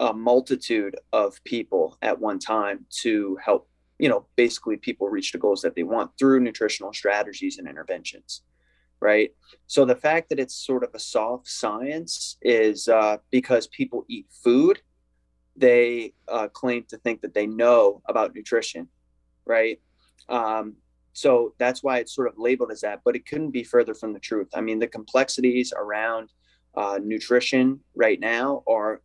a 0.00 0.12
multitude 0.12 0.96
of 1.12 1.42
people 1.44 1.96
at 2.02 2.18
one 2.18 2.38
time 2.38 2.84
to 3.02 3.38
help, 3.42 3.68
you 3.98 4.08
know, 4.08 4.26
basically 4.36 4.76
people 4.76 5.08
reach 5.08 5.32
the 5.32 5.38
goals 5.38 5.62
that 5.62 5.74
they 5.74 5.84
want 5.84 6.10
through 6.18 6.40
nutritional 6.40 6.92
strategies 6.92 7.58
and 7.58 7.68
interventions 7.68 8.42
right? 9.06 9.30
So 9.68 9.84
the 9.84 9.94
fact 9.94 10.30
that 10.30 10.40
it's 10.40 10.66
sort 10.66 10.82
of 10.82 10.90
a 10.92 10.98
soft 10.98 11.46
science 11.46 12.38
is 12.42 12.88
uh, 12.88 13.18
because 13.30 13.68
people 13.68 14.04
eat 14.08 14.26
food, 14.42 14.80
they 15.54 16.12
uh, 16.26 16.48
claim 16.48 16.82
to 16.88 16.98
think 16.98 17.20
that 17.20 17.32
they 17.32 17.46
know 17.46 18.02
about 18.08 18.34
nutrition, 18.34 18.88
right? 19.44 19.80
Um, 20.28 20.74
so 21.12 21.54
that's 21.56 21.84
why 21.84 21.98
it's 21.98 22.16
sort 22.16 22.26
of 22.26 22.34
labeled 22.36 22.72
as 22.72 22.80
that, 22.80 23.02
but 23.04 23.14
it 23.14 23.26
couldn't 23.26 23.52
be 23.52 23.62
further 23.62 23.94
from 23.94 24.12
the 24.12 24.18
truth. 24.18 24.48
I 24.56 24.60
mean, 24.60 24.80
the 24.80 24.88
complexities 24.88 25.72
around 25.76 26.30
uh, 26.74 26.98
nutrition 27.00 27.78
right 27.94 28.18
now 28.18 28.64
are 28.66 29.02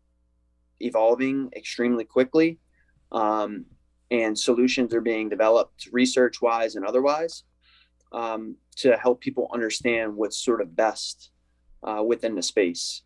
evolving 0.80 1.52
extremely 1.56 2.06
quickly, 2.06 2.58
um, 3.12 3.66
and 4.10 4.38
solutions 4.38 4.96
are 4.96 5.02
being 5.14 5.30
developed 5.30 5.90
research 5.92 6.42
wise 6.42 6.76
and 6.76 6.88
otherwise 6.88 7.44
um, 8.12 8.56
to 8.82 8.98
help 8.98 9.22
people 9.22 9.50
understand 9.54 10.16
what's 10.16 10.38
sort 10.38 10.62
of 10.62 10.76
best 10.76 11.32
uh, 11.84 12.04
within 12.06 12.36
the 12.36 12.42
space. 12.42 13.04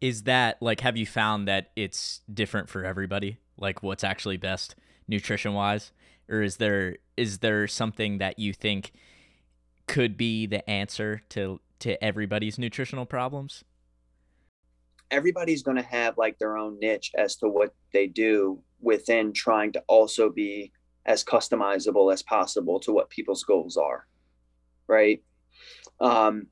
Is 0.00 0.22
that 0.24 0.60
like, 0.60 0.80
have 0.80 0.96
you 0.96 1.06
found 1.06 1.48
that 1.48 1.70
it's 1.76 2.20
different 2.32 2.68
for 2.68 2.84
everybody? 2.84 3.38
Like, 3.58 3.82
what's 3.82 4.04
actually 4.04 4.36
best 4.36 4.74
nutrition 5.08 5.52
wise? 5.52 5.92
Or 6.28 6.42
is 6.42 6.56
there 6.56 6.96
is 7.16 7.38
there 7.38 7.66
something 7.66 8.18
that 8.18 8.38
you 8.38 8.52
think 8.52 8.92
could 9.86 10.16
be 10.16 10.46
the 10.46 10.68
answer 10.70 11.22
to 11.30 11.60
to 11.80 12.02
everybody's 12.02 12.58
nutritional 12.58 13.04
problems? 13.04 13.64
Everybody's 15.10 15.62
going 15.62 15.76
to 15.76 15.82
have 15.82 16.16
like 16.16 16.38
their 16.38 16.56
own 16.56 16.78
niche 16.78 17.10
as 17.18 17.34
to 17.36 17.48
what 17.48 17.74
they 17.92 18.06
do 18.06 18.62
within 18.80 19.32
trying 19.32 19.72
to 19.72 19.82
also 19.88 20.30
be 20.30 20.72
as 21.10 21.24
customizable 21.24 22.12
as 22.12 22.22
possible 22.22 22.78
to 22.80 22.92
what 22.92 23.10
people's 23.10 23.44
goals 23.44 23.76
are 23.76 24.06
right? 24.86 25.22
Um, 26.00 26.48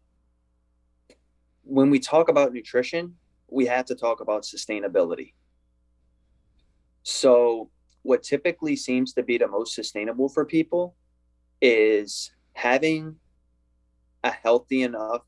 when 1.65 1.91
we 1.91 1.99
talk 1.99 2.29
about 2.29 2.53
nutrition 2.53 3.15
we 3.49 3.67
have 3.67 3.87
to 3.87 3.95
talk 3.95 4.21
about 4.21 4.43
sustainability. 4.43 5.33
So 7.03 7.71
what 8.03 8.23
typically 8.23 8.77
seems 8.77 9.13
to 9.15 9.23
be 9.23 9.39
the 9.39 9.49
most 9.49 9.75
sustainable 9.75 10.29
for 10.29 10.45
people 10.45 10.95
is 11.61 12.31
having 12.53 13.17
a 14.23 14.31
healthy 14.31 14.83
enough 14.83 15.23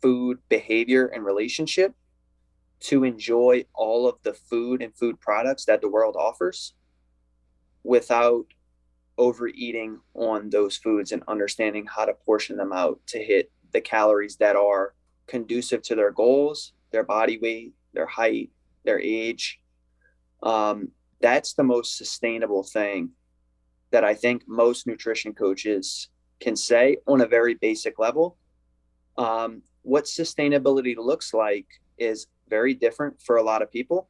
food 0.00 0.38
behavior 0.48 1.06
and 1.06 1.24
relationship 1.24 1.94
to 2.80 3.04
enjoy 3.04 3.64
all 3.74 4.08
of 4.08 4.16
the 4.22 4.34
food 4.34 4.82
and 4.82 4.94
food 4.96 5.20
products 5.20 5.64
that 5.64 5.80
the 5.80 5.88
world 5.88 6.16
offers 6.16 6.74
without 7.84 8.46
overeating 9.16 10.00
on 10.14 10.50
those 10.50 10.76
foods 10.76 11.12
and 11.12 11.22
understanding 11.28 11.86
how 11.86 12.04
to 12.04 12.14
portion 12.14 12.56
them 12.56 12.72
out 12.72 12.98
to 13.06 13.22
hit 13.22 13.52
the 13.72 13.80
calories 13.80 14.36
that 14.36 14.56
are 14.56 14.94
conducive 15.26 15.82
to 15.82 15.94
their 15.94 16.10
goals, 16.10 16.72
their 16.90 17.04
body 17.04 17.38
weight, 17.38 17.74
their 17.92 18.06
height, 18.06 18.50
their 18.84 19.00
age. 19.00 19.60
Um, 20.42 20.88
that's 21.20 21.54
the 21.54 21.62
most 21.62 21.96
sustainable 21.96 22.62
thing 22.62 23.10
that 23.90 24.04
I 24.04 24.14
think 24.14 24.42
most 24.46 24.86
nutrition 24.86 25.32
coaches 25.32 26.08
can 26.40 26.56
say 26.56 26.98
on 27.06 27.20
a 27.20 27.26
very 27.26 27.54
basic 27.54 27.98
level. 27.98 28.36
Um, 29.16 29.62
what 29.82 30.04
sustainability 30.04 30.96
looks 30.96 31.32
like 31.32 31.66
is 31.98 32.26
very 32.48 32.74
different 32.74 33.22
for 33.22 33.36
a 33.36 33.42
lot 33.42 33.62
of 33.62 33.70
people, 33.70 34.08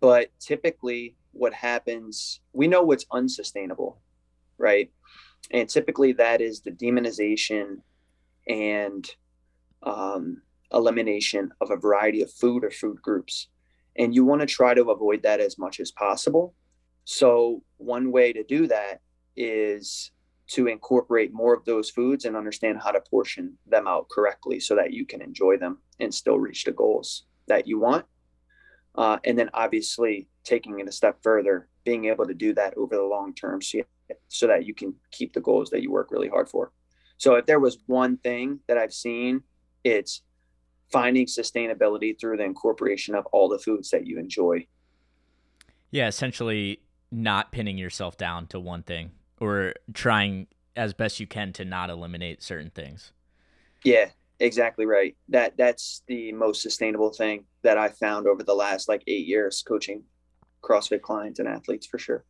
but 0.00 0.30
typically 0.38 1.16
what 1.38 1.54
happens 1.54 2.40
we 2.52 2.66
know 2.66 2.82
what's 2.82 3.06
unsustainable 3.12 4.00
right 4.58 4.90
and 5.52 5.68
typically 5.68 6.12
that 6.12 6.40
is 6.40 6.60
the 6.60 6.70
demonization 6.70 7.76
and 8.48 9.10
um, 9.82 10.42
elimination 10.72 11.50
of 11.60 11.70
a 11.70 11.76
variety 11.76 12.22
of 12.22 12.32
food 12.32 12.64
or 12.64 12.70
food 12.70 13.00
groups 13.02 13.48
And 13.96 14.14
you 14.14 14.24
want 14.24 14.40
to 14.40 14.46
try 14.46 14.74
to 14.74 14.90
avoid 14.90 15.22
that 15.22 15.40
as 15.40 15.58
much 15.58 15.80
as 15.80 15.90
possible. 15.90 16.54
So, 17.04 17.62
one 17.78 18.12
way 18.12 18.32
to 18.32 18.44
do 18.44 18.68
that 18.68 19.00
is 19.36 20.12
to 20.48 20.66
incorporate 20.66 21.32
more 21.32 21.54
of 21.54 21.64
those 21.64 21.90
foods 21.90 22.24
and 22.24 22.36
understand 22.36 22.78
how 22.82 22.92
to 22.92 23.00
portion 23.00 23.58
them 23.66 23.86
out 23.86 24.08
correctly 24.08 24.60
so 24.60 24.76
that 24.76 24.92
you 24.92 25.04
can 25.04 25.20
enjoy 25.20 25.56
them 25.56 25.78
and 26.00 26.14
still 26.14 26.38
reach 26.38 26.64
the 26.64 26.72
goals 26.72 27.24
that 27.48 27.66
you 27.66 27.78
want. 27.78 28.06
Uh, 28.94 29.18
and 29.24 29.38
then 29.38 29.50
obviously 29.52 30.28
taking 30.48 30.80
it 30.80 30.88
a 30.88 30.92
step 30.92 31.18
further, 31.22 31.68
being 31.84 32.06
able 32.06 32.26
to 32.26 32.34
do 32.34 32.54
that 32.54 32.74
over 32.76 32.96
the 32.96 33.02
long 33.02 33.34
term 33.34 33.60
so, 33.60 33.80
so 34.28 34.46
that 34.46 34.64
you 34.64 34.74
can 34.74 34.94
keep 35.10 35.34
the 35.34 35.40
goals 35.40 35.68
that 35.70 35.82
you 35.82 35.92
work 35.92 36.10
really 36.10 36.28
hard 36.28 36.48
for. 36.48 36.72
So 37.18 37.34
if 37.34 37.46
there 37.46 37.60
was 37.60 37.78
one 37.86 38.16
thing 38.16 38.60
that 38.66 38.78
I've 38.78 38.94
seen, 38.94 39.42
it's 39.84 40.22
finding 40.90 41.26
sustainability 41.26 42.18
through 42.18 42.38
the 42.38 42.44
incorporation 42.44 43.14
of 43.14 43.26
all 43.26 43.48
the 43.48 43.58
foods 43.58 43.90
that 43.90 44.06
you 44.06 44.18
enjoy. 44.18 44.66
Yeah, 45.90 46.08
essentially 46.08 46.80
not 47.10 47.52
pinning 47.52 47.76
yourself 47.76 48.16
down 48.16 48.46
to 48.48 48.60
one 48.60 48.82
thing 48.82 49.10
or 49.40 49.74
trying 49.92 50.46
as 50.76 50.94
best 50.94 51.20
you 51.20 51.26
can 51.26 51.52
to 51.54 51.64
not 51.64 51.90
eliminate 51.90 52.42
certain 52.42 52.70
things. 52.70 53.12
Yeah, 53.84 54.06
exactly 54.40 54.86
right. 54.86 55.14
That 55.28 55.56
that's 55.58 56.02
the 56.06 56.32
most 56.32 56.62
sustainable 56.62 57.12
thing 57.12 57.44
that 57.62 57.76
I 57.76 57.88
found 57.88 58.26
over 58.26 58.42
the 58.42 58.54
last 58.54 58.88
like 58.88 59.02
8 59.06 59.26
years 59.26 59.62
coaching 59.66 60.04
CrossFit 60.62 61.02
clients 61.02 61.38
and 61.38 61.48
athletes 61.48 61.86
for 61.86 61.98
sure. 61.98 62.24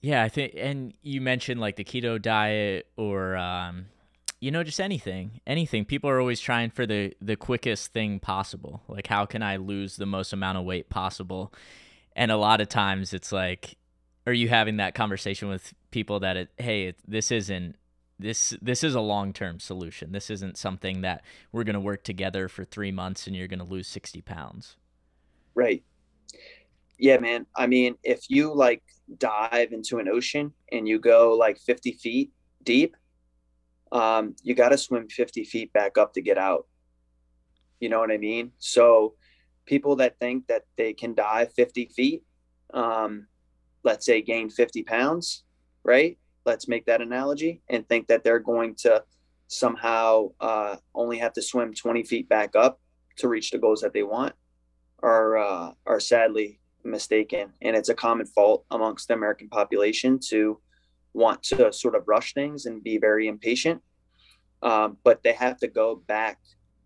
Yeah, 0.00 0.22
I 0.22 0.28
think 0.28 0.54
and 0.56 0.94
you 1.02 1.20
mentioned 1.20 1.60
like 1.60 1.76
the 1.76 1.84
keto 1.84 2.20
diet 2.20 2.88
or 2.96 3.36
um 3.36 3.86
you 4.40 4.50
know 4.50 4.64
just 4.64 4.80
anything. 4.80 5.40
Anything. 5.46 5.84
People 5.84 6.10
are 6.10 6.20
always 6.20 6.40
trying 6.40 6.70
for 6.70 6.86
the 6.86 7.14
the 7.20 7.36
quickest 7.36 7.92
thing 7.92 8.18
possible. 8.18 8.82
Like 8.88 9.06
how 9.06 9.26
can 9.26 9.42
I 9.42 9.56
lose 9.56 9.96
the 9.96 10.06
most 10.06 10.32
amount 10.32 10.58
of 10.58 10.64
weight 10.64 10.90
possible? 10.90 11.52
And 12.14 12.30
a 12.30 12.36
lot 12.36 12.60
of 12.60 12.68
times 12.68 13.14
it's 13.14 13.32
like 13.32 13.76
are 14.26 14.32
you 14.32 14.48
having 14.48 14.76
that 14.76 14.94
conversation 14.94 15.48
with 15.48 15.74
people 15.90 16.20
that 16.20 16.36
it, 16.36 16.50
hey, 16.58 16.86
it, 16.86 16.98
this 17.06 17.30
isn't 17.32 17.76
this 18.18 18.54
this 18.62 18.84
is 18.84 18.94
a 18.94 19.00
long-term 19.00 19.60
solution. 19.60 20.12
This 20.12 20.30
isn't 20.30 20.56
something 20.56 21.00
that 21.02 21.24
we're 21.50 21.64
going 21.64 21.74
to 21.74 21.80
work 21.80 22.04
together 22.04 22.48
for 22.48 22.64
3 22.64 22.92
months 22.92 23.26
and 23.26 23.34
you're 23.34 23.48
going 23.48 23.58
to 23.58 23.64
lose 23.64 23.88
60 23.88 24.20
pounds. 24.22 24.76
Right. 25.54 25.82
Yeah, 27.02 27.18
man. 27.18 27.46
I 27.56 27.66
mean, 27.66 27.96
if 28.04 28.30
you 28.30 28.54
like 28.54 28.80
dive 29.18 29.72
into 29.72 29.98
an 29.98 30.06
ocean 30.08 30.52
and 30.70 30.86
you 30.86 31.00
go 31.00 31.34
like 31.34 31.58
50 31.58 31.94
feet 31.94 32.30
deep, 32.62 32.96
um, 33.90 34.36
you 34.44 34.54
got 34.54 34.68
to 34.68 34.78
swim 34.78 35.08
50 35.08 35.42
feet 35.42 35.72
back 35.72 35.98
up 35.98 36.12
to 36.14 36.20
get 36.22 36.38
out. 36.38 36.68
You 37.80 37.88
know 37.88 37.98
what 37.98 38.12
I 38.12 38.18
mean? 38.18 38.52
So, 38.60 39.14
people 39.66 39.96
that 39.96 40.20
think 40.20 40.46
that 40.46 40.62
they 40.76 40.92
can 40.92 41.12
dive 41.12 41.52
50 41.54 41.86
feet, 41.86 42.22
um, 42.72 43.26
let's 43.82 44.06
say 44.06 44.22
gain 44.22 44.48
50 44.48 44.84
pounds, 44.84 45.42
right? 45.82 46.16
Let's 46.46 46.68
make 46.68 46.86
that 46.86 47.02
analogy 47.02 47.62
and 47.68 47.88
think 47.88 48.06
that 48.06 48.22
they're 48.22 48.38
going 48.38 48.76
to 48.76 49.02
somehow 49.48 50.28
uh, 50.38 50.76
only 50.94 51.18
have 51.18 51.32
to 51.32 51.42
swim 51.42 51.74
20 51.74 52.04
feet 52.04 52.28
back 52.28 52.54
up 52.54 52.80
to 53.16 53.26
reach 53.26 53.50
the 53.50 53.58
goals 53.58 53.80
that 53.80 53.92
they 53.92 54.04
want 54.04 54.36
are 55.02 55.36
uh, 55.36 55.72
are 55.84 55.98
sadly 55.98 56.60
mistaken 56.84 57.52
and 57.62 57.76
it's 57.76 57.88
a 57.88 57.94
common 57.94 58.26
fault 58.26 58.64
amongst 58.70 59.08
the 59.08 59.14
american 59.14 59.48
population 59.48 60.18
to 60.18 60.58
want 61.14 61.42
to 61.42 61.72
sort 61.72 61.94
of 61.94 62.06
rush 62.06 62.32
things 62.34 62.66
and 62.66 62.82
be 62.82 62.98
very 62.98 63.28
impatient 63.28 63.80
um, 64.62 64.96
but 65.02 65.22
they 65.22 65.32
have 65.32 65.58
to 65.58 65.66
go 65.66 65.96
back 66.06 66.38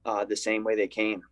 uh, 0.04 0.24
the 0.24 0.36
same 0.36 0.64
way 0.64 0.74
they 0.74 0.88
came 0.88 1.22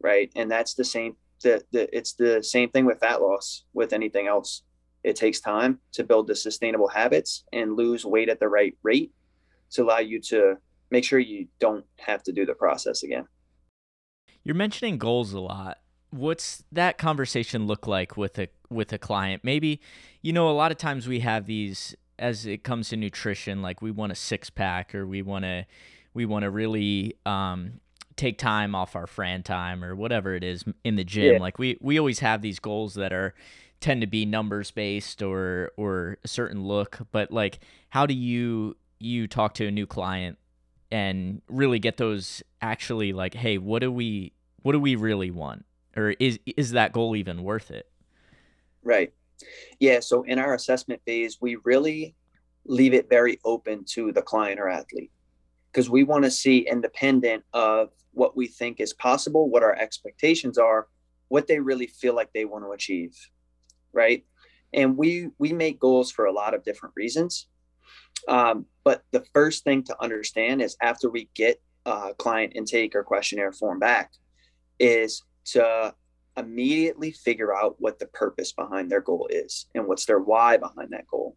right 0.00 0.30
and 0.36 0.50
that's 0.50 0.74
the 0.74 0.84
same 0.84 1.16
the, 1.42 1.62
the 1.72 1.96
it's 1.96 2.14
the 2.14 2.42
same 2.42 2.70
thing 2.70 2.84
with 2.84 3.00
fat 3.00 3.20
loss 3.20 3.64
with 3.72 3.92
anything 3.92 4.26
else 4.26 4.62
it 5.04 5.16
takes 5.16 5.38
time 5.38 5.78
to 5.92 6.02
build 6.02 6.26
the 6.26 6.34
sustainable 6.34 6.88
habits 6.88 7.44
and 7.52 7.76
lose 7.76 8.04
weight 8.04 8.30
at 8.30 8.40
the 8.40 8.48
right 8.48 8.74
rate 8.82 9.12
to 9.70 9.82
allow 9.82 9.98
you 9.98 10.20
to 10.20 10.56
make 10.90 11.04
sure 11.04 11.18
you 11.18 11.46
don't 11.60 11.84
have 11.98 12.22
to 12.22 12.32
do 12.32 12.46
the 12.46 12.54
process 12.54 13.02
again. 13.02 13.26
You're 14.42 14.54
mentioning 14.54 14.98
goals 14.98 15.32
a 15.32 15.40
lot. 15.40 15.78
What's 16.14 16.62
that 16.72 16.98
conversation 16.98 17.66
look 17.66 17.86
like 17.86 18.16
with 18.16 18.38
a 18.38 18.48
with 18.70 18.92
a 18.92 18.98
client? 18.98 19.42
Maybe 19.44 19.80
you 20.22 20.32
know 20.32 20.48
a 20.48 20.52
lot 20.52 20.70
of 20.70 20.78
times 20.78 21.08
we 21.08 21.20
have 21.20 21.46
these 21.46 21.94
as 22.18 22.46
it 22.46 22.62
comes 22.62 22.90
to 22.90 22.96
nutrition 22.96 23.60
like 23.60 23.82
we 23.82 23.90
want 23.90 24.12
a 24.12 24.14
six 24.14 24.48
pack 24.48 24.94
or 24.94 25.04
we 25.04 25.20
want 25.20 25.44
to 25.44 25.66
we 26.14 26.24
want 26.24 26.44
to 26.44 26.50
really 26.50 27.16
um, 27.26 27.80
take 28.14 28.38
time 28.38 28.74
off 28.74 28.94
our 28.94 29.08
Fran 29.08 29.42
time 29.42 29.82
or 29.82 29.96
whatever 29.96 30.34
it 30.34 30.44
is 30.44 30.64
in 30.84 30.94
the 30.94 31.02
gym. 31.02 31.34
Yeah. 31.34 31.40
Like 31.40 31.58
we 31.58 31.76
we 31.80 31.98
always 31.98 32.20
have 32.20 32.42
these 32.42 32.58
goals 32.58 32.94
that 32.94 33.12
are 33.12 33.34
tend 33.80 34.00
to 34.00 34.06
be 34.06 34.24
numbers 34.24 34.70
based 34.70 35.20
or 35.20 35.72
or 35.76 36.16
a 36.24 36.28
certain 36.28 36.64
look 36.64 37.00
but 37.12 37.30
like 37.30 37.58
how 37.90 38.06
do 38.06 38.14
you 38.14 38.74
you 38.98 39.26
talk 39.26 39.52
to 39.52 39.66
a 39.66 39.70
new 39.70 39.86
client 39.86 40.38
and 40.90 41.42
really 41.48 41.78
get 41.78 41.98
those 41.98 42.42
actually 42.62 43.12
like 43.12 43.34
hey 43.34 43.58
what 43.58 43.80
do 43.80 43.92
we 43.92 44.32
what 44.62 44.72
do 44.72 44.80
we 44.80 44.96
really 44.96 45.30
want 45.30 45.66
or 45.96 46.10
is 46.18 46.38
is 46.56 46.72
that 46.72 46.92
goal 46.92 47.16
even 47.16 47.42
worth 47.42 47.70
it 47.70 47.88
right 48.82 49.12
yeah 49.80 50.00
so 50.00 50.22
in 50.22 50.38
our 50.38 50.54
assessment 50.54 51.00
phase 51.06 51.38
we 51.40 51.56
really 51.64 52.14
leave 52.66 52.94
it 52.94 53.08
very 53.08 53.38
open 53.44 53.84
to 53.84 54.12
the 54.12 54.22
client 54.22 54.58
or 54.58 54.68
athlete 54.68 55.10
because 55.70 55.90
we 55.90 56.04
want 56.04 56.24
to 56.24 56.30
see 56.30 56.66
independent 56.70 57.42
of 57.52 57.90
what 58.12 58.36
we 58.36 58.46
think 58.46 58.80
is 58.80 58.92
possible 58.94 59.48
what 59.50 59.62
our 59.62 59.74
expectations 59.76 60.58
are 60.58 60.88
what 61.28 61.46
they 61.46 61.58
really 61.58 61.86
feel 61.86 62.14
like 62.14 62.32
they 62.32 62.44
want 62.44 62.64
to 62.64 62.70
achieve 62.70 63.14
right? 63.94 64.24
And 64.74 64.96
we 64.96 65.28
we 65.38 65.52
make 65.52 65.80
goals 65.80 66.10
for 66.10 66.26
a 66.26 66.32
lot 66.32 66.52
of 66.52 66.64
different 66.64 66.94
reasons. 66.96 67.46
Um, 68.28 68.66
but 68.82 69.02
the 69.12 69.24
first 69.32 69.64
thing 69.64 69.84
to 69.84 70.02
understand 70.02 70.60
is 70.60 70.76
after 70.82 71.08
we 71.08 71.30
get 71.34 71.62
a 71.86 72.12
client 72.18 72.52
intake 72.54 72.94
or 72.94 73.04
questionnaire 73.04 73.52
form 73.52 73.78
back, 73.78 74.12
is 74.78 75.22
to 75.46 75.94
immediately 76.36 77.12
figure 77.12 77.54
out 77.54 77.76
what 77.78 77.98
the 77.98 78.06
purpose 78.06 78.52
behind 78.52 78.90
their 78.90 79.00
goal 79.00 79.28
is 79.30 79.66
and 79.74 79.86
what's 79.86 80.04
their 80.04 80.18
why 80.18 80.56
behind 80.56 80.90
that 80.90 81.06
goal. 81.06 81.36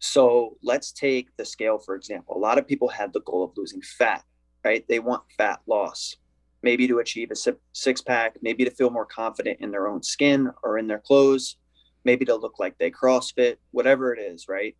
So 0.00 0.56
let's 0.62 0.92
take 0.92 1.36
the 1.36 1.44
scale, 1.44 1.78
for 1.78 1.94
example. 1.94 2.36
A 2.36 2.38
lot 2.38 2.58
of 2.58 2.66
people 2.66 2.88
have 2.88 3.12
the 3.12 3.22
goal 3.22 3.44
of 3.44 3.52
losing 3.56 3.82
fat, 3.82 4.22
right? 4.64 4.84
They 4.88 4.98
want 5.00 5.22
fat 5.36 5.60
loss, 5.66 6.16
maybe 6.62 6.86
to 6.88 6.98
achieve 6.98 7.30
a 7.30 7.52
six 7.72 8.00
pack, 8.02 8.36
maybe 8.42 8.64
to 8.64 8.70
feel 8.70 8.90
more 8.90 9.06
confident 9.06 9.60
in 9.60 9.70
their 9.70 9.88
own 9.88 10.02
skin 10.02 10.50
or 10.62 10.78
in 10.78 10.86
their 10.86 11.00
clothes, 11.00 11.56
maybe 12.04 12.24
to 12.26 12.36
look 12.36 12.58
like 12.58 12.78
they 12.78 12.90
CrossFit, 12.90 13.56
whatever 13.72 14.12
it 14.12 14.20
is, 14.20 14.46
right? 14.48 14.76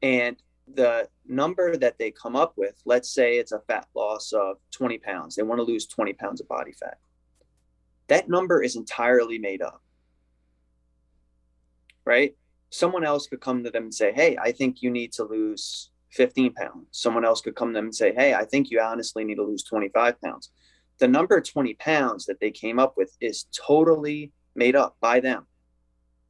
And 0.00 0.36
the 0.72 1.08
number 1.26 1.76
that 1.76 1.98
they 1.98 2.10
come 2.12 2.34
up 2.34 2.54
with, 2.56 2.80
let's 2.84 3.12
say 3.12 3.36
it's 3.38 3.52
a 3.52 3.60
fat 3.60 3.88
loss 3.94 4.32
of 4.32 4.56
20 4.70 4.98
pounds, 4.98 5.36
they 5.36 5.42
want 5.42 5.58
to 5.58 5.64
lose 5.64 5.86
20 5.86 6.12
pounds 6.14 6.40
of 6.40 6.48
body 6.48 6.72
fat. 6.72 6.98
That 8.08 8.28
number 8.28 8.62
is 8.62 8.76
entirely 8.76 9.38
made 9.38 9.62
up, 9.62 9.82
right? 12.04 12.34
Someone 12.70 13.04
else 13.04 13.26
could 13.26 13.40
come 13.40 13.64
to 13.64 13.70
them 13.70 13.84
and 13.84 13.94
say, 13.94 14.12
Hey, 14.12 14.36
I 14.36 14.52
think 14.52 14.82
you 14.82 14.90
need 14.90 15.12
to 15.12 15.24
lose 15.24 15.90
15 16.12 16.54
pounds. 16.54 16.86
Someone 16.90 17.24
else 17.24 17.40
could 17.40 17.54
come 17.54 17.68
to 17.68 17.74
them 17.74 17.86
and 17.86 17.94
say, 17.94 18.14
Hey, 18.14 18.34
I 18.34 18.44
think 18.44 18.70
you 18.70 18.80
honestly 18.80 19.24
need 19.24 19.36
to 19.36 19.44
lose 19.44 19.62
25 19.64 20.20
pounds. 20.20 20.50
The 20.98 21.08
number 21.08 21.40
20 21.40 21.74
pounds 21.74 22.26
that 22.26 22.40
they 22.40 22.50
came 22.50 22.78
up 22.78 22.94
with 22.96 23.16
is 23.20 23.46
totally 23.66 24.32
made 24.54 24.76
up 24.76 24.96
by 25.00 25.20
them 25.20 25.46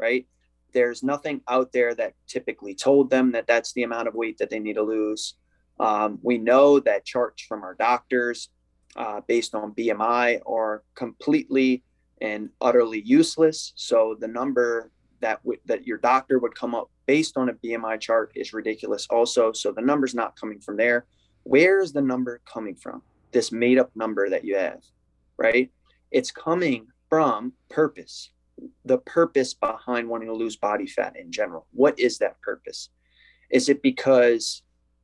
right? 0.03 0.27
There's 0.75 1.03
nothing 1.03 1.43
out 1.49 1.73
there 1.73 1.95
that 1.95 2.15
typically 2.27 2.75
told 2.75 3.09
them 3.09 3.33
that 3.33 3.47
that's 3.47 3.73
the 3.73 3.85
amount 3.85 4.09
of 4.09 4.15
weight 4.15 4.39
that 4.39 4.51
they 4.51 4.59
need 4.59 4.75
to 4.75 4.83
lose. 4.83 5.37
Um, 5.79 6.19
we 6.23 6.39
know 6.39 6.81
that 6.81 7.05
charts 7.05 7.43
from 7.45 7.63
our 7.63 7.75
doctors 7.75 8.51
uh, 8.97 9.21
based 9.27 9.55
on 9.55 9.75
BMI 9.75 10.41
are 10.47 10.83
completely 10.95 11.83
and 12.21 12.51
utterly 12.61 13.01
useless. 13.01 13.73
So 13.75 14.17
the 14.19 14.29
number 14.29 14.91
that 15.21 15.43
w- 15.43 15.61
that 15.67 15.87
your 15.87 15.99
doctor 15.99 16.39
would 16.39 16.55
come 16.55 16.75
up 16.75 16.91
based 17.07 17.37
on 17.37 17.49
a 17.49 17.55
BMI 17.55 18.01
chart 18.01 18.33
is 18.35 18.53
ridiculous. 18.53 19.07
Also, 19.11 19.53
so 19.53 19.73
the 19.73 19.81
number's 19.81 20.15
not 20.15 20.39
coming 20.39 20.61
from 20.61 20.77
there. 20.77 21.07
Where 21.45 21.81
is 21.81 21.93
the 21.93 22.03
number 22.03 22.41
coming 22.45 22.77
from? 22.77 23.03
This 23.33 23.51
made 23.51 23.79
up 23.79 23.91
number 23.95 24.29
that 24.29 24.45
you 24.45 24.57
have, 24.57 24.83
right? 25.37 25.71
It's 26.11 26.31
coming 26.31 26.87
from 27.09 27.55
purpose 27.71 28.31
the 28.85 28.99
purpose 28.99 29.55
behind 29.55 30.09
wanting 30.09 30.29
to 30.29 30.35
lose 30.35 30.57
body 30.57 30.87
fat 30.87 31.17
in 31.17 31.31
general. 31.31 31.67
What 31.73 31.99
is 31.99 32.19
that 32.19 32.41
purpose? 32.41 32.91
Is 33.51 33.69
it 33.69 33.83
because 33.83 34.63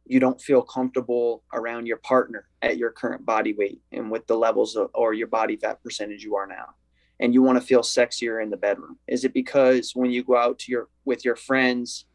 you 0.09 0.21
don't 0.21 0.41
feel 0.41 0.63
comfortable 0.63 1.43
around 1.53 1.87
your 1.87 1.99
partner 1.99 2.49
at 2.63 2.79
your 2.79 2.91
current 2.91 3.25
body 3.25 3.53
weight 3.53 3.81
and 3.93 4.11
with 4.11 4.27
the 4.27 4.37
levels 4.37 4.77
of, 4.77 4.91
or 4.95 5.15
your 5.15 5.27
body 5.27 5.57
fat 5.57 5.83
percentage 5.83 6.25
you 6.25 6.37
are 6.37 6.47
now? 6.47 6.75
And 7.21 7.35
you 7.35 7.43
want 7.43 7.61
to 7.61 7.67
feel 7.67 7.83
sexier 7.83 8.43
in 8.43 8.51
the 8.51 8.57
bedroom? 8.57 8.99
Is 9.09 9.25
it 9.25 9.35
because 9.35 9.93
when 9.95 10.11
you 10.11 10.23
go 10.23 10.37
out 10.37 10.59
to 10.61 10.73
your 10.73 10.89
with 11.05 11.25
your 11.25 11.37
friends 11.37 12.07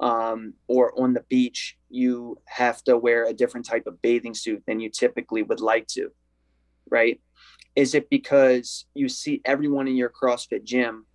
um, 0.00 0.54
or 0.66 0.98
on 1.00 1.14
the 1.14 1.24
beach, 1.28 1.78
you 1.88 2.38
have 2.46 2.82
to 2.84 2.96
wear 2.96 3.26
a 3.26 3.32
different 3.32 3.66
type 3.66 3.86
of 3.86 4.00
bathing 4.02 4.34
suit 4.34 4.62
than 4.66 4.80
you 4.80 4.90
typically 4.90 5.42
would 5.42 5.60
like 5.60 5.86
to, 5.88 6.10
right? 6.90 7.20
Is 7.76 7.94
it 7.94 8.10
because 8.10 8.86
you 8.94 9.08
see 9.08 9.40
everyone 9.44 9.88
in 9.88 9.96
your 9.96 10.10
CrossFit 10.10 10.64
gym 10.64 11.06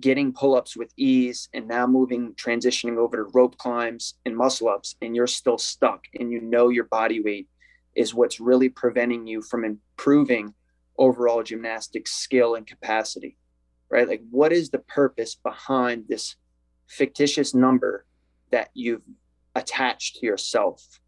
getting 0.00 0.32
pull 0.32 0.54
ups 0.54 0.76
with 0.76 0.92
ease 0.96 1.48
and 1.52 1.66
now 1.66 1.86
moving, 1.86 2.34
transitioning 2.34 2.96
over 2.96 3.16
to 3.16 3.30
rope 3.34 3.56
climbs 3.58 4.14
and 4.24 4.36
muscle 4.36 4.68
ups, 4.68 4.96
and 5.02 5.14
you're 5.14 5.26
still 5.26 5.58
stuck 5.58 6.04
and 6.18 6.30
you 6.30 6.40
know 6.40 6.68
your 6.68 6.84
body 6.84 7.20
weight 7.20 7.48
is 7.94 8.14
what's 8.14 8.40
really 8.40 8.68
preventing 8.68 9.26
you 9.26 9.42
from 9.42 9.64
improving 9.64 10.54
overall 10.98 11.42
gymnastic 11.42 12.06
skill 12.06 12.54
and 12.54 12.66
capacity, 12.66 13.36
right? 13.90 14.08
Like, 14.08 14.22
what 14.30 14.52
is 14.52 14.70
the 14.70 14.78
purpose 14.78 15.34
behind 15.34 16.04
this 16.08 16.36
fictitious 16.88 17.54
number 17.54 18.04
that 18.50 18.70
you've 18.74 19.02
attached 19.54 20.16
to 20.16 20.26
yourself? 20.26 21.00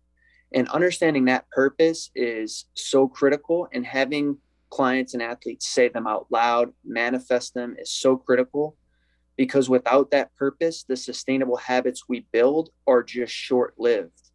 And 0.52 0.68
understanding 0.68 1.26
that 1.26 1.48
purpose 1.50 2.10
is 2.14 2.66
so 2.74 3.06
critical, 3.06 3.68
and 3.72 3.86
having 3.86 4.38
clients 4.70 5.14
and 5.14 5.22
athletes 5.22 5.68
say 5.68 5.88
them 5.88 6.06
out 6.06 6.26
loud, 6.30 6.72
manifest 6.84 7.54
them 7.54 7.76
is 7.78 7.90
so 7.90 8.16
critical 8.16 8.76
because 9.36 9.68
without 9.68 10.10
that 10.10 10.34
purpose, 10.36 10.84
the 10.84 10.96
sustainable 10.96 11.56
habits 11.56 12.08
we 12.08 12.26
build 12.32 12.70
are 12.86 13.02
just 13.02 13.32
short 13.32 13.74
lived, 13.78 14.30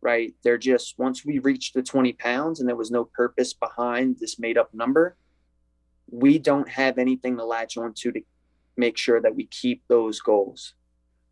right? 0.00 0.34
They're 0.42 0.58
just 0.58 0.98
once 0.98 1.24
we 1.24 1.38
reach 1.38 1.72
the 1.72 1.82
20 1.82 2.12
pounds 2.14 2.60
and 2.60 2.68
there 2.68 2.76
was 2.76 2.90
no 2.90 3.04
purpose 3.04 3.54
behind 3.54 4.16
this 4.20 4.38
made 4.38 4.58
up 4.58 4.74
number, 4.74 5.16
we 6.10 6.38
don't 6.38 6.68
have 6.68 6.98
anything 6.98 7.36
to 7.36 7.44
latch 7.44 7.76
onto 7.76 8.12
to 8.12 8.20
make 8.76 8.96
sure 8.96 9.20
that 9.20 9.34
we 9.34 9.46
keep 9.46 9.82
those 9.88 10.20
goals, 10.20 10.74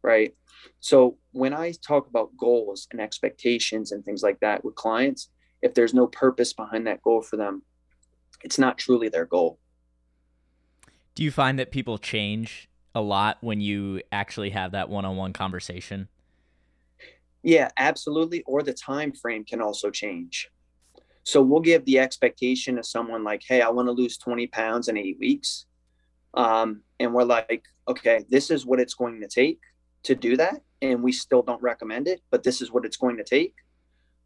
right? 0.02 0.34
So 0.80 1.18
when 1.32 1.52
I 1.52 1.72
talk 1.72 2.06
about 2.06 2.36
goals 2.36 2.86
and 2.92 3.00
expectations 3.00 3.92
and 3.92 4.04
things 4.04 4.22
like 4.22 4.40
that 4.40 4.64
with 4.64 4.74
clients, 4.74 5.30
if 5.60 5.74
there's 5.74 5.94
no 5.94 6.06
purpose 6.06 6.52
behind 6.52 6.86
that 6.86 7.02
goal 7.02 7.22
for 7.22 7.36
them, 7.36 7.62
it's 8.42 8.58
not 8.58 8.78
truly 8.78 9.08
their 9.08 9.26
goal. 9.26 9.58
Do 11.14 11.24
you 11.24 11.30
find 11.30 11.58
that 11.58 11.70
people 11.70 11.98
change 11.98 12.68
a 12.94 13.00
lot 13.00 13.38
when 13.40 13.60
you 13.60 14.02
actually 14.12 14.50
have 14.50 14.72
that 14.72 14.88
one-on-one 14.88 15.32
conversation? 15.32 16.08
Yeah, 17.42 17.70
absolutely. 17.76 18.42
Or 18.42 18.62
the 18.62 18.72
time 18.72 19.12
frame 19.12 19.44
can 19.44 19.60
also 19.60 19.90
change. 19.90 20.50
So 21.24 21.42
we'll 21.42 21.60
give 21.60 21.84
the 21.84 21.98
expectation 21.98 22.76
to 22.76 22.82
someone 22.82 23.22
like, 23.22 23.42
"Hey, 23.46 23.60
I 23.60 23.68
want 23.68 23.86
to 23.88 23.92
lose 23.92 24.16
20 24.16 24.46
pounds 24.46 24.88
in 24.88 24.96
eight 24.96 25.18
weeks," 25.18 25.66
um, 26.34 26.82
and 26.98 27.12
we're 27.12 27.24
like, 27.24 27.64
"Okay, 27.86 28.24
this 28.28 28.50
is 28.50 28.64
what 28.64 28.80
it's 28.80 28.94
going 28.94 29.20
to 29.20 29.28
take 29.28 29.60
to 30.04 30.14
do 30.14 30.36
that," 30.36 30.62
and 30.80 31.02
we 31.02 31.12
still 31.12 31.42
don't 31.42 31.62
recommend 31.62 32.08
it, 32.08 32.22
but 32.30 32.42
this 32.42 32.62
is 32.62 32.72
what 32.72 32.84
it's 32.84 32.96
going 32.96 33.18
to 33.18 33.24
take. 33.24 33.54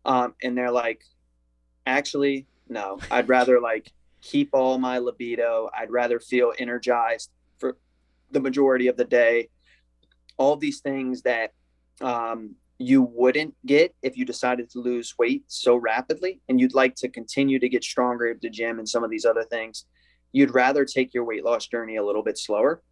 Um, 0.04 0.34
and 0.42 0.56
they're 0.56 0.70
like, 0.70 1.02
"Actually, 1.86 2.46
no. 2.68 2.98
I'd 3.10 3.28
rather 3.28 3.60
like 3.60 3.92
keep 4.22 4.50
all 4.52 4.78
my 4.78 4.98
libido. 4.98 5.68
I'd 5.76 5.90
rather 5.90 6.20
feel 6.20 6.52
energized 6.58 7.30
for 7.58 7.76
the 8.30 8.40
majority 8.40 8.86
of 8.86 8.96
the 8.96 9.04
day. 9.04 9.50
All 10.38 10.56
these 10.56 10.80
things 10.80 11.22
that 11.22 11.52
um, 12.00 12.54
you 12.78 13.02
wouldn't 13.02 13.54
get 13.66 13.94
if 14.02 14.16
you 14.16 14.24
decided 14.24 14.70
to 14.70 14.80
lose 14.80 15.14
weight 15.18 15.44
so 15.48 15.76
rapidly, 15.76 16.40
and 16.48 16.60
you'd 16.60 16.74
like 16.74 16.94
to 16.96 17.08
continue 17.08 17.58
to 17.58 17.68
get 17.68 17.84
stronger 17.84 18.30
at 18.30 18.40
the 18.40 18.50
gym 18.50 18.78
and 18.78 18.88
some 18.88 19.04
of 19.04 19.10
these 19.10 19.24
other 19.24 19.44
things. 19.44 19.84
You'd 20.32 20.54
rather 20.54 20.84
take 20.84 21.12
your 21.12 21.24
weight 21.24 21.44
loss 21.44 21.66
journey 21.66 21.96
a 21.96 22.04
little 22.04 22.22
bit 22.22 22.38
slower 22.38 22.82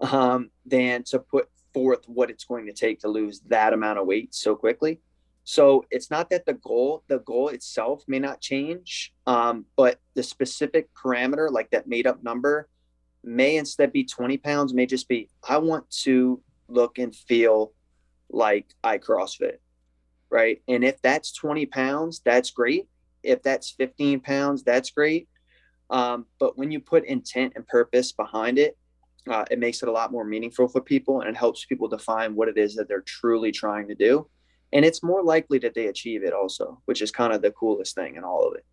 um, 0.00 0.50
than 0.66 1.04
to 1.04 1.20
put 1.20 1.48
forth 1.72 2.06
what 2.06 2.30
it's 2.30 2.44
going 2.44 2.66
to 2.66 2.72
take 2.72 3.00
to 3.00 3.08
lose 3.08 3.40
that 3.48 3.72
amount 3.72 3.98
of 3.98 4.06
weight 4.06 4.34
so 4.34 4.54
quickly. 4.54 5.00
So 5.48 5.84
it's 5.92 6.10
not 6.10 6.28
that 6.30 6.44
the 6.44 6.54
goal, 6.54 7.04
the 7.06 7.20
goal 7.20 7.50
itself 7.50 8.02
may 8.08 8.18
not 8.18 8.40
change, 8.40 9.14
um, 9.28 9.64
but 9.76 10.00
the 10.14 10.22
specific 10.24 10.88
parameter, 10.92 11.52
like 11.52 11.70
that 11.70 11.86
made 11.86 12.08
up 12.08 12.20
number, 12.24 12.68
may 13.22 13.56
instead 13.56 13.92
be 13.92 14.02
20 14.02 14.38
pounds, 14.38 14.74
may 14.74 14.86
just 14.86 15.08
be, 15.08 15.28
I 15.48 15.58
want 15.58 15.88
to 16.02 16.42
look 16.66 16.98
and 16.98 17.14
feel 17.14 17.72
like 18.28 18.66
I 18.82 18.98
CrossFit. 18.98 19.58
Right. 20.30 20.62
And 20.66 20.84
if 20.84 21.00
that's 21.00 21.32
20 21.32 21.64
pounds, 21.66 22.20
that's 22.24 22.50
great. 22.50 22.88
If 23.22 23.44
that's 23.44 23.70
15 23.70 24.18
pounds, 24.18 24.64
that's 24.64 24.90
great. 24.90 25.28
Um, 25.90 26.26
but 26.40 26.58
when 26.58 26.72
you 26.72 26.80
put 26.80 27.04
intent 27.04 27.52
and 27.54 27.64
purpose 27.68 28.10
behind 28.10 28.58
it, 28.58 28.76
uh, 29.30 29.44
it 29.48 29.60
makes 29.60 29.80
it 29.80 29.88
a 29.88 29.92
lot 29.92 30.10
more 30.10 30.24
meaningful 30.24 30.66
for 30.66 30.80
people 30.80 31.20
and 31.20 31.30
it 31.30 31.36
helps 31.36 31.64
people 31.64 31.86
define 31.86 32.34
what 32.34 32.48
it 32.48 32.58
is 32.58 32.74
that 32.74 32.88
they're 32.88 33.02
truly 33.02 33.52
trying 33.52 33.86
to 33.86 33.94
do 33.94 34.26
and 34.72 34.84
it's 34.84 35.02
more 35.02 35.22
likely 35.22 35.58
that 35.58 35.74
they 35.74 35.86
achieve 35.86 36.22
it 36.22 36.32
also 36.32 36.80
which 36.84 37.02
is 37.02 37.10
kind 37.10 37.32
of 37.32 37.42
the 37.42 37.50
coolest 37.50 37.94
thing 37.94 38.16
in 38.16 38.24
all 38.24 38.48
of 38.48 38.54
it 38.54 38.64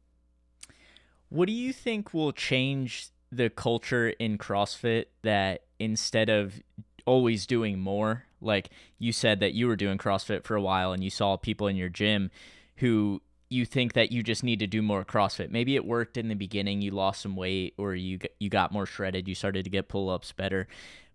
what 1.30 1.48
do 1.48 1.54
you 1.54 1.74
think 1.74 2.14
will 2.14 2.32
change 2.32 3.10
the 3.32 3.50
culture 3.50 4.10
in 4.10 4.38
crossfit 4.38 5.06
that 5.24 5.62
instead 5.80 6.30
of 6.30 6.62
always 7.06 7.46
doing 7.46 7.80
more 7.80 8.26
like 8.40 8.70
you 9.00 9.12
said 9.12 9.40
that 9.40 9.54
you 9.54 9.68
were 9.68 9.76
doing 9.76 9.98
crossfit 9.98 10.44
for 10.44 10.56
a 10.56 10.62
while 10.62 10.92
and 10.92 11.04
you 11.04 11.10
saw 11.10 11.36
people 11.38 11.68
in 11.68 11.76
your 11.76 11.90
gym 11.90 12.30
who 12.78 13.22
you 13.54 13.66
think 13.66 13.94
that 13.94 14.12
you 14.12 14.24
just 14.24 14.44
need 14.44 14.60
to 14.60 14.68
do 14.68 14.82
more 14.82 15.06
CrossFit. 15.06 15.52
Maybe 15.52 15.76
it 15.76 15.86
worked 15.86 16.18
in 16.18 16.28
the 16.28 16.36
beginning, 16.36 16.82
you 16.82 16.92
lost 16.92 17.22
some 17.22 17.36
weight 17.36 17.76
or 17.78 17.94
you 17.94 18.20
you 18.40 18.50
got 18.50 18.72
more 18.72 18.86
shredded, 18.86 19.28
you 19.28 19.36
started 19.36 19.64
to 19.64 19.70
get 19.70 19.88
pull-ups 19.88 20.32
better. 20.32 20.68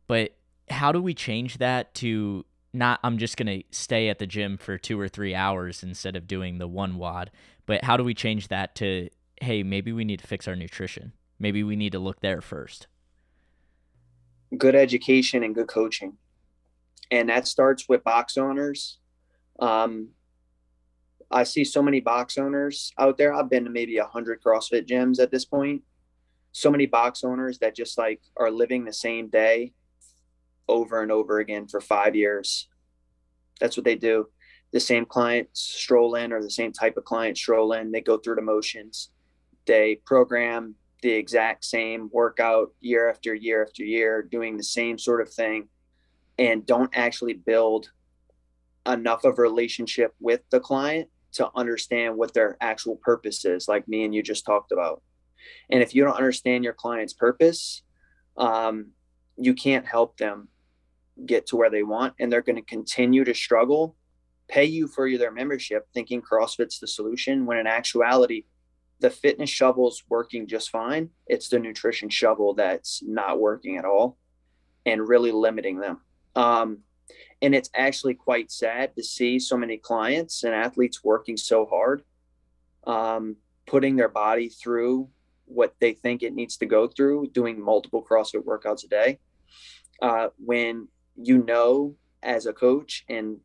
But 0.06 0.36
how 0.70 0.92
do 0.92 1.02
we 1.02 1.14
change 1.14 1.58
that 1.58 1.94
to 1.96 2.46
not 2.72 3.00
I'm 3.02 3.18
just 3.18 3.36
going 3.36 3.60
to 3.60 3.64
stay 3.70 4.08
at 4.08 4.18
the 4.18 4.26
gym 4.26 4.56
for 4.58 4.78
2 4.78 4.98
or 4.98 5.08
3 5.08 5.34
hours 5.34 5.82
instead 5.82 6.16
of 6.16 6.26
doing 6.26 6.58
the 6.58 6.68
one 6.68 6.96
WOD, 6.96 7.30
but 7.66 7.84
how 7.84 7.96
do 7.96 8.04
we 8.04 8.14
change 8.14 8.48
that 8.48 8.74
to 8.76 9.08
hey, 9.40 9.62
maybe 9.62 9.92
we 9.92 10.04
need 10.04 10.20
to 10.20 10.26
fix 10.26 10.48
our 10.48 10.56
nutrition. 10.56 11.12
Maybe 11.38 11.62
we 11.62 11.76
need 11.76 11.92
to 11.92 11.98
look 11.98 12.20
there 12.20 12.40
first. 12.40 12.88
Good 14.56 14.74
education 14.74 15.42
and 15.42 15.54
good 15.54 15.68
coaching. 15.68 16.16
And 17.10 17.28
that 17.28 17.46
starts 17.46 17.88
with 17.88 18.04
box 18.04 18.36
owners. 18.36 18.98
Um, 19.60 20.08
I 21.30 21.44
see 21.44 21.64
so 21.64 21.82
many 21.82 22.00
box 22.00 22.38
owners 22.38 22.92
out 22.98 23.18
there. 23.18 23.34
I've 23.34 23.50
been 23.50 23.64
to 23.64 23.70
maybe 23.70 23.98
a 23.98 24.04
hundred 24.04 24.42
CrossFit 24.42 24.86
gyms 24.86 25.20
at 25.20 25.30
this 25.30 25.44
point. 25.44 25.82
So 26.52 26.70
many 26.70 26.86
box 26.86 27.22
owners 27.22 27.58
that 27.58 27.76
just 27.76 27.98
like 27.98 28.20
are 28.36 28.50
living 28.50 28.84
the 28.84 28.92
same 28.92 29.28
day 29.28 29.72
over 30.68 31.02
and 31.02 31.10
over 31.10 31.38
again 31.38 31.66
for 31.66 31.80
five 31.80 32.14
years. 32.14 32.68
That's 33.60 33.76
what 33.76 33.84
they 33.84 33.96
do. 33.96 34.28
The 34.72 34.80
same 34.80 35.06
clients 35.06 35.60
stroll 35.60 36.14
in, 36.14 36.32
or 36.32 36.42
the 36.42 36.50
same 36.50 36.72
type 36.72 36.96
of 36.96 37.04
client 37.04 37.38
stroll 37.38 37.72
in. 37.72 37.90
They 37.90 38.00
go 38.00 38.18
through 38.18 38.36
the 38.36 38.42
motions. 38.42 39.10
They 39.66 40.00
program 40.04 40.74
the 41.02 41.12
exact 41.12 41.64
same 41.64 42.10
workout 42.12 42.72
year 42.80 43.08
after 43.08 43.34
year 43.34 43.62
after 43.62 43.84
year, 43.84 44.22
doing 44.22 44.56
the 44.56 44.64
same 44.64 44.98
sort 44.98 45.20
of 45.20 45.32
thing, 45.32 45.68
and 46.38 46.66
don't 46.66 46.90
actually 46.94 47.34
build 47.34 47.90
enough 48.86 49.24
of 49.24 49.38
a 49.38 49.42
relationship 49.42 50.14
with 50.20 50.40
the 50.50 50.60
client 50.60 51.08
to 51.32 51.50
understand 51.54 52.16
what 52.16 52.34
their 52.34 52.56
actual 52.60 52.96
purpose 52.96 53.44
is, 53.44 53.68
like 53.68 53.86
me 53.86 54.04
and 54.04 54.14
you 54.14 54.22
just 54.22 54.44
talked 54.44 54.72
about. 54.72 55.02
And 55.70 55.82
if 55.82 55.94
you 55.94 56.04
don't 56.04 56.16
understand 56.16 56.64
your 56.64 56.72
client's 56.72 57.12
purpose, 57.12 57.82
um, 58.36 58.88
you 59.36 59.54
can't 59.54 59.86
help 59.86 60.16
them 60.16 60.48
get 61.26 61.46
to 61.46 61.56
where 61.56 61.70
they 61.70 61.82
want 61.82 62.14
and 62.18 62.30
they're 62.30 62.42
going 62.42 62.56
to 62.56 62.62
continue 62.62 63.24
to 63.24 63.34
struggle 63.34 63.96
pay 64.48 64.64
you 64.64 64.88
for 64.88 65.08
their 65.16 65.30
membership 65.30 65.86
thinking 65.92 66.22
crossfit's 66.22 66.78
the 66.78 66.86
solution 66.86 67.44
when 67.44 67.58
in 67.58 67.66
actuality 67.66 68.44
the 69.00 69.10
fitness 69.10 69.50
shovel's 69.50 70.02
working 70.08 70.46
just 70.46 70.70
fine. 70.70 71.10
It's 71.26 71.48
the 71.48 71.58
nutrition 71.58 72.08
shovel 72.08 72.54
that's 72.54 73.02
not 73.06 73.38
working 73.38 73.76
at 73.76 73.84
all 73.84 74.16
and 74.84 75.06
really 75.06 75.30
limiting 75.30 75.78
them. 75.78 76.00
Um, 76.34 76.78
and 77.40 77.54
it's 77.54 77.70
actually 77.74 78.14
quite 78.14 78.50
sad 78.50 78.96
to 78.96 79.04
see 79.04 79.38
so 79.38 79.56
many 79.56 79.76
clients 79.76 80.42
and 80.42 80.52
athletes 80.52 81.04
working 81.04 81.36
so 81.36 81.66
hard 81.66 82.02
um, 82.86 83.36
putting 83.66 83.96
their 83.96 84.08
body 84.08 84.48
through 84.48 85.08
what 85.44 85.74
they 85.80 85.92
think 85.92 86.22
it 86.22 86.34
needs 86.34 86.56
to 86.56 86.66
go 86.66 86.88
through 86.88 87.28
doing 87.28 87.62
multiple 87.62 88.04
crossfit 88.04 88.44
workouts 88.44 88.84
a 88.84 88.88
day 88.88 89.18
uh, 90.02 90.28
when 90.44 90.88
you 91.20 91.44
know 91.44 91.94
as 92.22 92.46
a 92.46 92.52
coach 92.52 93.04
and 93.08 93.38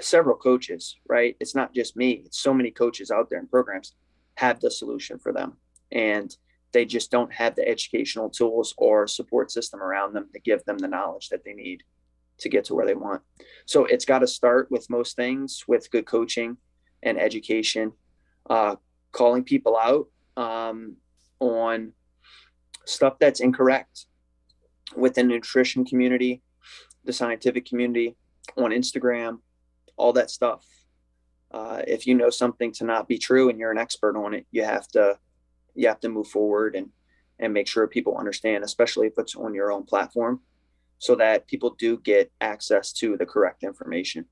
several 0.00 0.36
coaches, 0.36 0.96
right? 1.08 1.36
It's 1.40 1.54
not 1.54 1.74
just 1.74 1.96
me, 1.96 2.22
it's 2.26 2.40
so 2.40 2.54
many 2.54 2.70
coaches 2.70 3.10
out 3.10 3.30
there 3.30 3.38
in 3.38 3.46
programs 3.46 3.94
have 4.36 4.60
the 4.60 4.70
solution 4.70 5.18
for 5.18 5.32
them. 5.32 5.56
And 5.92 6.34
they 6.72 6.84
just 6.84 7.10
don't 7.10 7.32
have 7.32 7.56
the 7.56 7.66
educational 7.66 8.30
tools 8.30 8.74
or 8.78 9.06
support 9.06 9.50
system 9.50 9.80
around 9.82 10.14
them 10.14 10.28
to 10.32 10.40
give 10.40 10.64
them 10.64 10.78
the 10.78 10.88
knowledge 10.88 11.28
that 11.30 11.44
they 11.44 11.52
need 11.52 11.82
to 12.38 12.48
get 12.48 12.64
to 12.64 12.74
where 12.74 12.86
they 12.86 12.94
want. 12.94 13.22
So 13.66 13.84
it's 13.84 14.04
got 14.04 14.20
to 14.20 14.26
start 14.26 14.70
with 14.70 14.88
most 14.88 15.16
things 15.16 15.64
with 15.66 15.90
good 15.90 16.06
coaching 16.06 16.56
and 17.02 17.18
education, 17.18 17.92
uh, 18.48 18.76
calling 19.12 19.44
people 19.44 19.76
out 19.76 20.06
um, 20.36 20.96
on 21.40 21.92
stuff 22.86 23.18
that's 23.18 23.40
incorrect 23.40 24.06
within 24.96 25.28
the 25.28 25.34
nutrition 25.34 25.84
community, 25.84 26.42
the 27.10 27.16
scientific 27.16 27.66
community 27.66 28.14
on 28.56 28.70
Instagram, 28.70 29.40
all 29.96 30.12
that 30.12 30.30
stuff. 30.30 30.64
Uh, 31.50 31.82
if 31.88 32.06
you 32.06 32.14
know 32.14 32.30
something 32.30 32.70
to 32.70 32.84
not 32.84 33.08
be 33.08 33.18
true 33.18 33.50
and 33.50 33.58
you're 33.58 33.72
an 33.72 33.78
expert 33.78 34.16
on 34.16 34.32
it, 34.34 34.46
you 34.52 34.62
have 34.62 34.86
to 34.86 35.18
you 35.74 35.88
have 35.88 35.98
to 35.98 36.08
move 36.08 36.28
forward 36.28 36.76
and 36.76 36.90
and 37.40 37.52
make 37.52 37.66
sure 37.66 37.88
people 37.88 38.16
understand, 38.16 38.62
especially 38.62 39.08
if 39.08 39.14
it's 39.18 39.34
on 39.34 39.54
your 39.54 39.72
own 39.72 39.82
platform, 39.82 40.40
so 40.98 41.16
that 41.16 41.48
people 41.48 41.74
do 41.78 41.98
get 41.98 42.30
access 42.40 42.92
to 42.92 43.16
the 43.16 43.26
correct 43.26 43.64
information. 43.64 44.24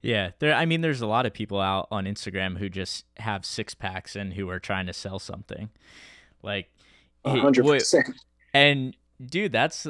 Yeah, 0.00 0.30
there. 0.38 0.54
I 0.54 0.64
mean, 0.64 0.80
there's 0.80 1.02
a 1.02 1.06
lot 1.06 1.26
of 1.26 1.34
people 1.34 1.60
out 1.60 1.88
on 1.90 2.06
Instagram 2.06 2.56
who 2.56 2.70
just 2.70 3.04
have 3.18 3.44
six 3.44 3.74
packs 3.74 4.16
and 4.16 4.32
who 4.32 4.48
are 4.48 4.60
trying 4.60 4.86
to 4.86 4.94
sell 4.94 5.18
something, 5.18 5.68
like, 6.42 6.70
hundred 7.26 7.66
percent. 7.66 8.08
And 8.54 8.96
dude, 9.22 9.52
that's. 9.52 9.86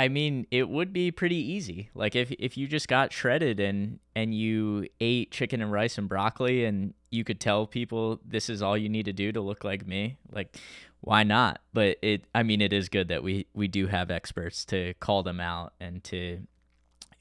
I 0.00 0.08
mean, 0.08 0.46
it 0.50 0.66
would 0.70 0.94
be 0.94 1.10
pretty 1.10 1.36
easy. 1.36 1.90
Like 1.92 2.16
if 2.16 2.32
if 2.32 2.56
you 2.56 2.66
just 2.66 2.88
got 2.88 3.12
shredded 3.12 3.60
and 3.60 3.98
and 4.16 4.34
you 4.34 4.86
ate 4.98 5.30
chicken 5.30 5.60
and 5.60 5.70
rice 5.70 5.98
and 5.98 6.08
broccoli, 6.08 6.64
and 6.64 6.94
you 7.10 7.22
could 7.22 7.38
tell 7.38 7.66
people 7.66 8.18
this 8.24 8.48
is 8.48 8.62
all 8.62 8.78
you 8.78 8.88
need 8.88 9.04
to 9.04 9.12
do 9.12 9.30
to 9.30 9.42
look 9.42 9.62
like 9.62 9.86
me. 9.86 10.16
Like, 10.32 10.56
why 11.02 11.22
not? 11.22 11.60
But 11.74 11.98
it. 12.00 12.24
I 12.34 12.44
mean, 12.44 12.62
it 12.62 12.72
is 12.72 12.88
good 12.88 13.08
that 13.08 13.22
we 13.22 13.46
we 13.52 13.68
do 13.68 13.88
have 13.88 14.10
experts 14.10 14.64
to 14.66 14.94
call 15.00 15.22
them 15.22 15.38
out 15.38 15.74
and 15.78 16.02
to 16.04 16.46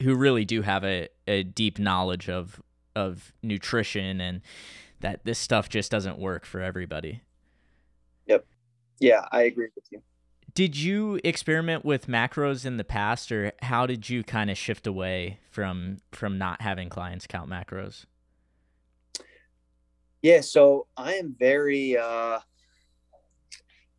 who 0.02 0.16
really 0.16 0.46
do 0.46 0.62
have 0.62 0.86
a, 0.86 1.10
a 1.28 1.44
deep 1.44 1.80
knowledge 1.80 2.30
of 2.30 2.62
of 2.96 3.34
nutrition 3.44 4.22
and 4.22 4.40
that 5.02 5.26
this 5.26 5.38
stuff 5.38 5.68
just 5.68 5.92
doesn't 5.92 6.18
work 6.18 6.46
for 6.46 6.62
everybody. 6.62 7.24
Yep. 8.28 8.46
Yeah, 9.00 9.26
I 9.34 9.42
agree 9.42 9.68
with 9.76 9.84
you. 9.92 10.02
Did 10.60 10.76
you 10.76 11.22
experiment 11.24 11.86
with 11.86 12.08
macros 12.08 12.66
in 12.66 12.76
the 12.76 12.84
past 12.84 13.32
or 13.32 13.54
how 13.62 13.86
did 13.86 14.10
you 14.10 14.26
kind 14.26 14.52
of 14.52 14.58
shift 14.58 14.88
away 14.88 15.40
from 15.50 16.00
from 16.12 16.38
not 16.38 16.62
having 16.62 16.90
clients 16.90 17.26
count 17.26 17.50
macros? 17.50 18.04
Yeah, 20.22 20.42
so 20.42 20.88
I 20.98 21.14
am 21.14 21.34
very 21.40 21.98
uh 21.98 22.40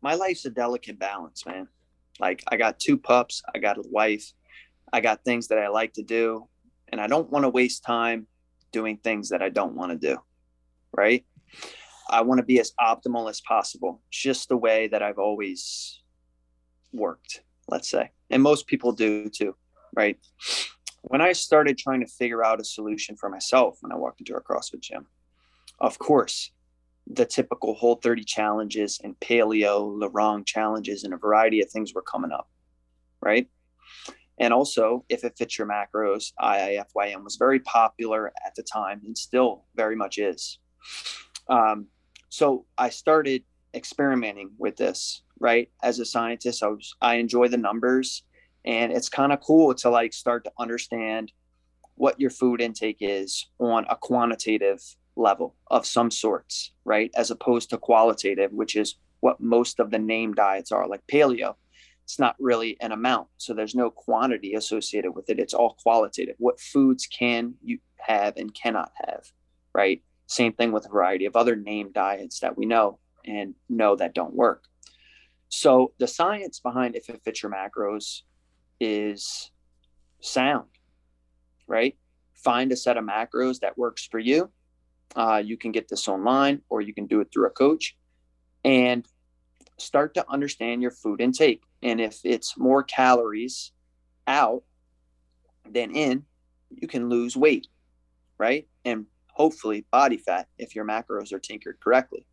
my 0.03 0.13
life's 0.13 0.45
a 0.45 0.51
delicate 0.51 0.99
balance, 0.99 1.47
man. 1.47 1.67
Like 2.19 2.43
I 2.47 2.57
got 2.57 2.79
two 2.79 2.95
pups, 2.95 3.41
I 3.55 3.57
got 3.57 3.79
a 3.79 3.83
wife, 3.89 4.31
I 4.93 5.01
got 5.01 5.25
things 5.25 5.47
that 5.47 5.57
I 5.57 5.67
like 5.69 5.93
to 5.93 6.03
do, 6.03 6.47
and 6.89 7.01
I 7.01 7.07
don't 7.07 7.31
want 7.31 7.43
to 7.43 7.49
waste 7.49 7.83
time 7.83 8.27
doing 8.71 8.97
things 8.97 9.29
that 9.29 9.41
I 9.41 9.49
don't 9.49 9.73
want 9.73 9.93
to 9.93 9.97
do. 9.97 10.19
Right. 10.95 11.25
I 12.07 12.21
want 12.21 12.37
to 12.37 12.45
be 12.45 12.59
as 12.59 12.71
optimal 12.79 13.31
as 13.31 13.41
possible, 13.41 14.03
just 14.11 14.47
the 14.47 14.57
way 14.57 14.89
that 14.89 15.01
I've 15.01 15.17
always 15.17 16.00
worked, 16.93 17.41
let's 17.67 17.89
say. 17.89 18.11
And 18.29 18.41
most 18.41 18.67
people 18.67 18.91
do 18.91 19.29
too. 19.29 19.55
Right. 19.95 20.17
When 21.01 21.21
I 21.21 21.33
started 21.33 21.77
trying 21.77 22.01
to 22.01 22.07
figure 22.07 22.43
out 22.43 22.61
a 22.61 22.63
solution 22.63 23.15
for 23.15 23.29
myself 23.29 23.77
when 23.81 23.91
I 23.91 23.95
walked 23.95 24.21
into 24.21 24.35
a 24.35 24.41
CrossFit 24.41 24.81
gym, 24.81 25.07
of 25.79 25.97
course, 25.97 26.51
the 27.07 27.25
typical 27.25 27.73
whole 27.73 27.95
30 27.95 28.23
challenges 28.23 28.99
and 29.03 29.19
paleo, 29.19 30.07
wrong 30.13 30.45
challenges, 30.45 31.03
and 31.03 31.13
a 31.13 31.17
variety 31.17 31.61
of 31.61 31.69
things 31.71 31.93
were 31.93 32.03
coming 32.03 32.31
up. 32.31 32.47
Right 33.21 33.49
and 34.41 34.53
also, 34.53 35.05
if 35.07 35.23
it 35.23 35.37
fits 35.37 35.59
your 35.59 35.67
macros, 35.67 36.33
IIFYM 36.41 37.23
was 37.23 37.35
very 37.35 37.59
popular 37.59 38.33
at 38.43 38.55
the 38.55 38.63
time 38.63 39.01
and 39.05 39.15
still 39.15 39.65
very 39.75 39.95
much 39.95 40.17
is. 40.17 40.57
Um, 41.47 41.85
so 42.29 42.65
I 42.75 42.89
started 42.89 43.43
experimenting 43.75 44.49
with 44.57 44.77
this, 44.77 45.21
right? 45.41 45.69
As 45.83 45.99
a 45.99 46.05
scientist, 46.05 46.63
I 46.63 46.67
was 46.67 46.95
I 47.01 47.15
enjoy 47.15 47.47
the 47.47 47.57
numbers 47.57 48.23
and 48.63 48.91
it's 48.91 49.09
kind 49.09 49.33
of 49.33 49.41
cool 49.41 49.73
to 49.73 49.89
like 49.89 50.13
start 50.13 50.43
to 50.45 50.51
understand 50.59 51.31
what 51.95 52.19
your 52.19 52.29
food 52.29 52.61
intake 52.61 52.97
is 53.01 53.47
on 53.59 53.85
a 53.89 53.95
quantitative 53.95 54.81
level 55.15 55.55
of 55.67 55.85
some 55.85 56.11
sorts, 56.11 56.71
right? 56.85 57.11
As 57.15 57.31
opposed 57.31 57.71
to 57.71 57.77
qualitative, 57.77 58.51
which 58.51 58.75
is 58.75 58.95
what 59.19 59.41
most 59.41 59.79
of 59.79 59.91
the 59.91 59.99
name 59.99 60.33
diets 60.33 60.71
are, 60.71 60.87
like 60.87 61.05
paleo 61.11 61.55
it's 62.11 62.19
not 62.19 62.35
really 62.39 62.75
an 62.81 62.91
amount. 62.91 63.29
So 63.37 63.53
there's 63.53 63.73
no 63.73 63.89
quantity 63.89 64.55
associated 64.55 65.11
with 65.11 65.29
it. 65.29 65.39
It's 65.39 65.53
all 65.53 65.77
qualitative. 65.81 66.35
What 66.39 66.59
foods 66.59 67.07
can 67.07 67.53
you 67.63 67.79
have 67.99 68.35
and 68.35 68.53
cannot 68.53 68.91
have, 69.05 69.23
right? 69.73 70.03
Same 70.27 70.51
thing 70.51 70.73
with 70.73 70.85
a 70.85 70.89
variety 70.89 71.25
of 71.25 71.37
other 71.37 71.55
name 71.55 71.93
diets 71.93 72.39
that 72.39 72.57
we 72.57 72.65
know 72.65 72.99
and 73.25 73.55
know 73.69 73.95
that 73.95 74.13
don't 74.13 74.33
work. 74.33 74.65
So 75.51 75.91
the 75.99 76.07
science 76.07 76.61
behind 76.61 76.95
if 76.95 77.09
it 77.09 77.21
fits 77.25 77.43
your 77.43 77.51
macros 77.51 78.21
is 78.79 79.51
sound, 80.21 80.69
right? 81.67 81.97
Find 82.35 82.71
a 82.71 82.77
set 82.77 82.95
of 82.95 83.03
macros 83.03 83.59
that 83.59 83.77
works 83.77 84.07
for 84.09 84.17
you. 84.17 84.49
Uh, 85.13 85.41
you 85.43 85.57
can 85.57 85.73
get 85.73 85.89
this 85.89 86.07
online 86.07 86.61
or 86.69 86.79
you 86.79 86.93
can 86.93 87.05
do 87.05 87.19
it 87.19 87.27
through 87.33 87.47
a 87.47 87.51
coach 87.51 87.97
and 88.63 89.05
start 89.77 90.13
to 90.13 90.25
understand 90.29 90.81
your 90.81 90.91
food 90.91 91.19
intake. 91.19 91.63
And 91.83 91.99
if 91.99 92.21
it's 92.23 92.57
more 92.57 92.81
calories 92.81 93.73
out 94.27 94.63
than 95.69 95.91
in, 95.91 96.23
you 96.69 96.87
can 96.87 97.09
lose 97.09 97.35
weight, 97.35 97.67
right? 98.37 98.69
And 98.85 99.05
hopefully 99.27 99.85
body 99.91 100.17
fat 100.17 100.47
if 100.57 100.75
your 100.75 100.85
macros 100.85 101.33
are 101.33 101.39
tinkered 101.39 101.79
correctly. 101.83 102.25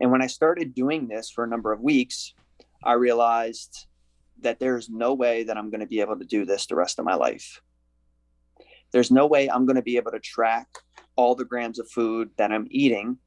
And 0.00 0.10
when 0.10 0.22
I 0.22 0.26
started 0.26 0.74
doing 0.74 1.08
this 1.08 1.30
for 1.30 1.44
a 1.44 1.48
number 1.48 1.72
of 1.72 1.80
weeks, 1.80 2.34
I 2.84 2.92
realized 2.92 3.86
that 4.40 4.58
there's 4.58 4.90
no 4.90 5.14
way 5.14 5.44
that 5.44 5.56
I'm 5.56 5.70
going 5.70 5.80
to 5.80 5.86
be 5.86 6.00
able 6.00 6.18
to 6.18 6.24
do 6.24 6.44
this 6.44 6.66
the 6.66 6.76
rest 6.76 6.98
of 6.98 7.04
my 7.04 7.14
life. 7.14 7.62
There's 8.92 9.10
no 9.10 9.26
way 9.26 9.48
I'm 9.48 9.66
going 9.66 9.76
to 9.76 9.82
be 9.82 9.96
able 9.96 10.12
to 10.12 10.20
track 10.20 10.68
all 11.16 11.34
the 11.34 11.44
grams 11.44 11.78
of 11.78 11.90
food 11.90 12.30
that 12.36 12.52
I'm 12.52 12.66
eating 12.70 13.18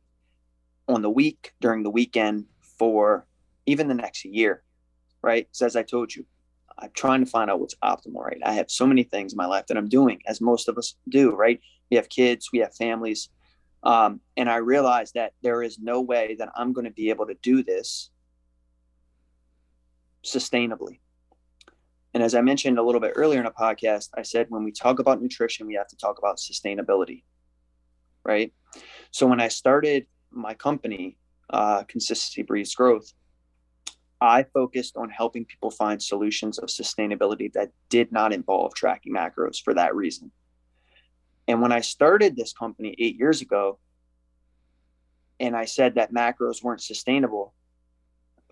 on 0.87 1.01
the 1.01 1.09
week 1.09 1.53
during 1.59 1.83
the 1.83 1.89
weekend 1.89 2.45
for 2.77 3.25
even 3.65 3.87
the 3.87 3.95
next 3.95 4.23
year 4.25 4.63
right? 5.21 5.47
So 5.51 5.65
as 5.65 5.75
I 5.75 5.83
told 5.83 6.15
you, 6.15 6.25
I'm 6.77 6.91
trying 6.93 7.23
to 7.23 7.29
find 7.29 7.49
out 7.49 7.59
what's 7.59 7.75
optimal, 7.83 8.23
right? 8.23 8.39
I 8.43 8.53
have 8.53 8.71
so 8.71 8.87
many 8.87 9.03
things 9.03 9.33
in 9.33 9.37
my 9.37 9.45
life 9.45 9.65
that 9.67 9.77
I'm 9.77 9.89
doing, 9.89 10.21
as 10.27 10.39
most 10.39 10.69
of 10.69 10.77
us 10.77 10.95
do, 11.09 11.35
right? 11.35 11.59
We 11.91 11.97
have 11.97 12.09
kids, 12.09 12.49
we 12.53 12.59
have 12.59 12.73
families. 12.75 13.29
Um, 13.83 14.19
and 14.35 14.49
I 14.49 14.57
realized 14.57 15.13
that 15.13 15.33
there 15.41 15.63
is 15.63 15.79
no 15.79 16.01
way 16.01 16.35
that 16.39 16.49
I'm 16.55 16.73
going 16.73 16.85
to 16.85 16.91
be 16.91 17.09
able 17.09 17.27
to 17.27 17.35
do 17.41 17.63
this 17.63 18.09
sustainably. 20.25 20.99
And 22.13 22.23
as 22.23 22.35
I 22.35 22.41
mentioned 22.41 22.79
a 22.79 22.83
little 22.83 23.01
bit 23.01 23.13
earlier 23.15 23.39
in 23.39 23.45
a 23.45 23.51
podcast, 23.51 24.09
I 24.17 24.23
said 24.23 24.47
when 24.49 24.63
we 24.63 24.71
talk 24.71 24.99
about 24.99 25.21
nutrition, 25.21 25.67
we 25.67 25.75
have 25.75 25.87
to 25.89 25.97
talk 25.97 26.17
about 26.17 26.37
sustainability, 26.37 27.23
right? 28.23 28.51
So 29.11 29.27
when 29.27 29.39
I 29.39 29.47
started 29.47 30.07
my 30.31 30.53
company, 30.55 31.17
uh, 31.49 31.83
Consistency 31.83 32.41
Breeds 32.41 32.75
Growth, 32.75 33.13
I 34.21 34.43
focused 34.53 34.97
on 34.97 35.09
helping 35.09 35.45
people 35.45 35.71
find 35.71 36.01
solutions 36.01 36.57
of 36.57 36.69
sustainability 36.69 37.51
that 37.53 37.71
did 37.89 38.11
not 38.11 38.33
involve 38.33 38.73
tracking 38.73 39.13
macros 39.13 39.63
for 39.63 39.73
that 39.75 39.95
reason. 39.95 40.31
And 41.49 41.63
when 41.63 41.71
I 41.71 41.79
started 41.79 42.35
this 42.35 42.53
company 42.53 42.95
eight 42.99 43.17
years 43.17 43.41
ago, 43.41 43.79
and 45.39 45.57
I 45.57 45.65
said 45.65 45.95
that 45.95 46.13
macros 46.13 46.63
weren't 46.63 46.79
sustainable, 46.79 47.55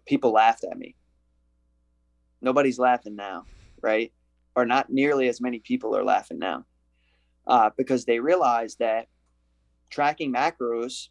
people 0.07 0.31
laughed 0.31 0.63
at 0.63 0.75
me. 0.75 0.95
Nobody's 2.41 2.79
laughing 2.79 3.15
now, 3.15 3.45
right? 3.83 4.12
Or 4.55 4.65
not 4.65 4.89
nearly 4.89 5.27
as 5.27 5.39
many 5.39 5.60
people 5.60 5.95
are 5.95 6.03
laughing 6.03 6.39
now 6.39 6.65
uh, 7.45 7.69
because 7.77 8.05
they 8.05 8.19
realize 8.19 8.77
that 8.77 9.05
tracking 9.91 10.33
macros 10.33 11.10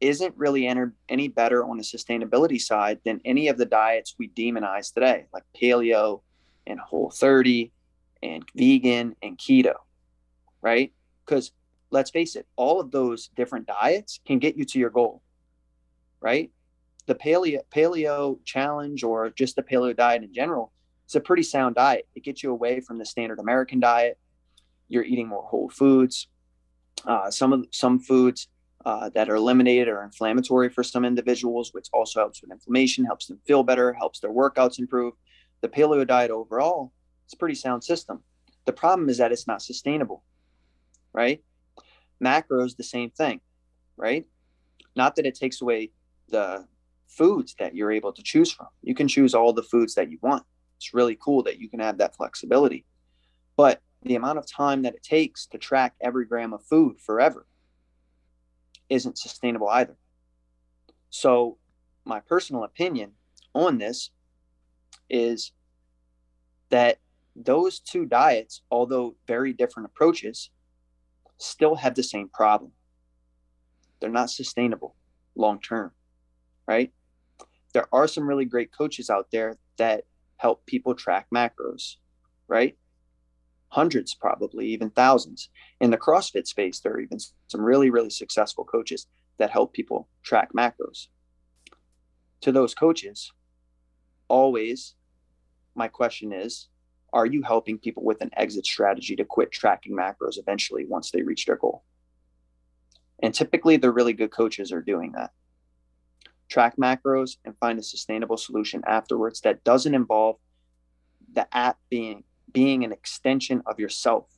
isn't 0.00 0.36
really 0.36 0.66
enter, 0.66 0.92
any 1.08 1.28
better 1.28 1.64
on 1.64 1.76
the 1.76 1.84
sustainability 1.84 2.60
side 2.60 2.98
than 3.04 3.20
any 3.24 3.46
of 3.46 3.58
the 3.58 3.66
diets 3.66 4.16
we 4.18 4.28
demonize 4.28 4.92
today, 4.92 5.26
like 5.32 5.44
paleo 5.54 6.22
and 6.66 6.80
whole 6.80 7.12
30 7.12 7.70
and 8.24 8.44
vegan 8.56 9.14
and 9.22 9.38
keto, 9.38 9.74
right? 10.60 10.92
Because 11.24 11.52
let's 11.90 12.10
face 12.10 12.36
it, 12.36 12.46
all 12.56 12.80
of 12.80 12.90
those 12.90 13.28
different 13.36 13.66
diets 13.66 14.20
can 14.26 14.38
get 14.38 14.56
you 14.56 14.64
to 14.64 14.78
your 14.78 14.90
goal, 14.90 15.22
right? 16.20 16.50
The 17.06 17.14
paleo 17.14 17.60
paleo 17.74 18.38
challenge 18.44 19.02
or 19.04 19.30
just 19.30 19.56
the 19.56 19.62
paleo 19.62 19.96
diet 19.96 20.22
in 20.22 20.32
general, 20.32 20.72
it's 21.04 21.14
a 21.14 21.20
pretty 21.20 21.42
sound 21.42 21.74
diet. 21.74 22.08
It 22.14 22.24
gets 22.24 22.42
you 22.42 22.50
away 22.50 22.80
from 22.80 22.98
the 22.98 23.04
standard 23.04 23.38
American 23.38 23.80
diet. 23.80 24.18
You're 24.88 25.04
eating 25.04 25.28
more 25.28 25.42
whole 25.42 25.68
foods. 25.68 26.28
Uh, 27.06 27.30
some 27.30 27.52
of 27.52 27.66
some 27.70 27.98
foods 27.98 28.48
uh, 28.84 29.08
that 29.10 29.28
are 29.28 29.34
eliminated 29.36 29.88
or 29.88 30.02
inflammatory 30.02 30.68
for 30.68 30.82
some 30.82 31.04
individuals, 31.04 31.72
which 31.72 31.88
also 31.92 32.20
helps 32.20 32.42
with 32.42 32.50
inflammation, 32.50 33.04
helps 33.04 33.26
them 33.26 33.38
feel 33.46 33.62
better, 33.62 33.92
helps 33.92 34.20
their 34.20 34.32
workouts 34.32 34.78
improve. 34.78 35.14
The 35.60 35.68
paleo 35.68 36.06
diet 36.06 36.30
overall, 36.30 36.92
it's 37.24 37.34
a 37.34 37.36
pretty 37.36 37.54
sound 37.54 37.84
system. 37.84 38.22
The 38.64 38.72
problem 38.72 39.08
is 39.08 39.18
that 39.18 39.32
it's 39.32 39.46
not 39.46 39.62
sustainable, 39.62 40.22
right? 41.12 41.42
Macros, 42.22 42.76
the 42.76 42.84
same 42.84 43.10
thing, 43.10 43.40
right? 43.96 44.26
Not 44.94 45.16
that 45.16 45.26
it 45.26 45.34
takes 45.34 45.60
away 45.60 45.90
the 46.28 46.66
foods 47.08 47.54
that 47.58 47.74
you're 47.74 47.92
able 47.92 48.12
to 48.12 48.22
choose 48.22 48.50
from. 48.50 48.68
You 48.82 48.94
can 48.94 49.08
choose 49.08 49.34
all 49.34 49.52
the 49.52 49.62
foods 49.62 49.94
that 49.94 50.10
you 50.10 50.18
want. 50.22 50.44
It's 50.76 50.94
really 50.94 51.16
cool 51.20 51.42
that 51.44 51.58
you 51.58 51.68
can 51.68 51.80
have 51.80 51.98
that 51.98 52.16
flexibility. 52.16 52.84
But 53.56 53.80
the 54.02 54.16
amount 54.16 54.38
of 54.38 54.46
time 54.46 54.82
that 54.82 54.94
it 54.94 55.02
takes 55.02 55.46
to 55.46 55.58
track 55.58 55.94
every 56.00 56.24
gram 56.24 56.52
of 56.52 56.64
food 56.64 56.98
forever 56.98 57.46
isn't 58.88 59.18
sustainable 59.18 59.68
either. 59.68 59.96
So 61.10 61.58
my 62.04 62.20
personal 62.20 62.64
opinion 62.64 63.12
on 63.54 63.78
this 63.78 64.10
is 65.08 65.52
that 66.70 66.98
those 67.36 67.78
two 67.78 68.06
diets, 68.06 68.62
although 68.70 69.14
very 69.26 69.52
different 69.52 69.86
approaches, 69.86 70.50
still 71.42 71.76
have 71.76 71.94
the 71.94 72.02
same 72.02 72.28
problem. 72.28 72.72
They're 74.00 74.10
not 74.10 74.30
sustainable 74.30 74.94
long 75.34 75.60
term, 75.60 75.92
right? 76.66 76.92
There 77.72 77.86
are 77.92 78.06
some 78.06 78.28
really 78.28 78.44
great 78.44 78.72
coaches 78.72 79.10
out 79.10 79.28
there 79.32 79.58
that 79.76 80.04
help 80.36 80.66
people 80.66 80.94
track 80.94 81.26
macros, 81.34 81.96
right? 82.48 82.76
Hundreds, 83.68 84.14
probably 84.14 84.66
even 84.66 84.90
thousands. 84.90 85.48
In 85.80 85.90
the 85.90 85.96
CrossFit 85.96 86.46
space, 86.46 86.80
there 86.80 86.92
are 86.92 87.00
even 87.00 87.18
some 87.46 87.62
really, 87.62 87.90
really 87.90 88.10
successful 88.10 88.64
coaches 88.64 89.06
that 89.38 89.50
help 89.50 89.72
people 89.72 90.08
track 90.22 90.50
macros. 90.52 91.06
To 92.42 92.52
those 92.52 92.74
coaches, 92.74 93.32
always 94.28 94.94
my 95.74 95.88
question 95.88 96.32
is 96.32 96.68
are 97.12 97.26
you 97.26 97.42
helping 97.42 97.78
people 97.78 98.04
with 98.04 98.20
an 98.22 98.30
exit 98.36 98.64
strategy 98.64 99.16
to 99.16 99.24
quit 99.24 99.52
tracking 99.52 99.96
macros 99.96 100.38
eventually 100.38 100.86
once 100.86 101.10
they 101.10 101.22
reach 101.22 101.46
their 101.46 101.56
goal? 101.56 101.84
And 103.22 103.34
typically, 103.34 103.76
the 103.76 103.92
really 103.92 104.12
good 104.12 104.30
coaches 104.30 104.72
are 104.72 104.80
doing 104.80 105.12
that. 105.12 105.30
Track 106.48 106.76
macros 106.76 107.36
and 107.44 107.56
find 107.58 107.78
a 107.78 107.82
sustainable 107.82 108.36
solution 108.36 108.82
afterwards 108.86 109.40
that 109.42 109.62
doesn't 109.64 109.94
involve 109.94 110.36
the 111.32 111.46
app 111.56 111.78
being 111.88 112.24
being 112.52 112.84
an 112.84 112.92
extension 112.92 113.62
of 113.64 113.78
yourself. 113.78 114.28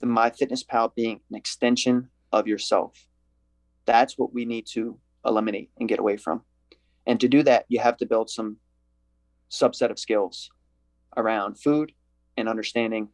The 0.00 0.06
MyFitnessPal 0.06 0.94
being 0.94 1.20
an 1.30 1.36
extension 1.36 2.10
of 2.30 2.46
yourself. 2.46 3.08
That's 3.86 4.16
what 4.18 4.32
we 4.32 4.44
need 4.44 4.66
to 4.72 4.98
eliminate 5.24 5.70
and 5.78 5.88
get 5.88 5.98
away 5.98 6.16
from. 6.16 6.42
And 7.06 7.18
to 7.20 7.28
do 7.28 7.42
that, 7.42 7.64
you 7.68 7.80
have 7.80 7.96
to 7.98 8.06
build 8.06 8.30
some 8.30 8.58
subset 9.50 9.90
of 9.90 9.98
skills 9.98 10.50
around 11.16 11.58
food 11.60 11.92
and 12.36 12.48
understanding 12.48 13.08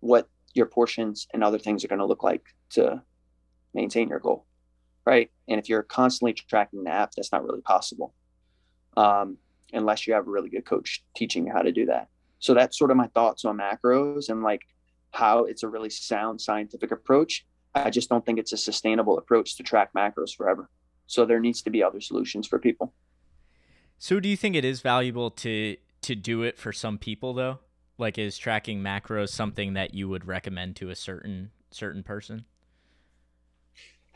what 0.00 0.28
your 0.54 0.66
portions 0.66 1.26
and 1.32 1.42
other 1.42 1.58
things 1.58 1.84
are 1.84 1.88
going 1.88 1.98
to 1.98 2.06
look 2.06 2.22
like 2.22 2.44
to 2.70 3.02
maintain 3.74 4.08
your 4.08 4.20
goal 4.20 4.46
right? 5.06 5.30
And 5.48 5.58
if 5.58 5.68
you're 5.68 5.82
constantly 5.82 6.32
tracking 6.32 6.84
the 6.84 6.90
app 6.90 7.12
that's 7.16 7.32
not 7.32 7.44
really 7.44 7.60
possible 7.60 8.14
um, 8.96 9.36
unless 9.72 10.06
you 10.06 10.14
have 10.14 10.26
a 10.26 10.30
really 10.30 10.48
good 10.48 10.64
coach 10.64 11.02
teaching 11.16 11.46
you 11.46 11.52
how 11.52 11.62
to 11.62 11.72
do 11.72 11.86
that. 11.86 12.08
So 12.38 12.54
that's 12.54 12.78
sort 12.78 12.90
of 12.90 12.96
my 12.96 13.08
thoughts 13.08 13.44
on 13.44 13.58
macros 13.58 14.28
and 14.28 14.42
like 14.42 14.62
how 15.12 15.44
it's 15.44 15.62
a 15.62 15.68
really 15.68 15.90
sound 15.90 16.40
scientific 16.40 16.90
approach. 16.90 17.46
I 17.74 17.90
just 17.90 18.08
don't 18.08 18.24
think 18.24 18.38
it's 18.38 18.52
a 18.52 18.56
sustainable 18.56 19.18
approach 19.18 19.56
to 19.56 19.62
track 19.62 19.90
macros 19.96 20.34
forever. 20.36 20.68
So 21.06 21.24
there 21.24 21.40
needs 21.40 21.62
to 21.62 21.70
be 21.70 21.82
other 21.82 22.00
solutions 22.00 22.46
for 22.46 22.58
people. 22.58 22.94
So 23.98 24.20
do 24.20 24.28
you 24.28 24.36
think 24.36 24.56
it 24.56 24.64
is 24.64 24.80
valuable 24.80 25.30
to 25.30 25.76
to 26.04 26.14
do 26.14 26.42
it 26.42 26.58
for 26.58 26.72
some 26.72 26.98
people 26.98 27.34
though? 27.34 27.58
Like 27.98 28.18
is 28.18 28.36
tracking 28.36 28.80
macros 28.80 29.30
something 29.30 29.74
that 29.74 29.94
you 29.94 30.08
would 30.08 30.26
recommend 30.26 30.76
to 30.76 30.90
a 30.90 30.94
certain 30.94 31.50
certain 31.70 32.02
person? 32.02 32.44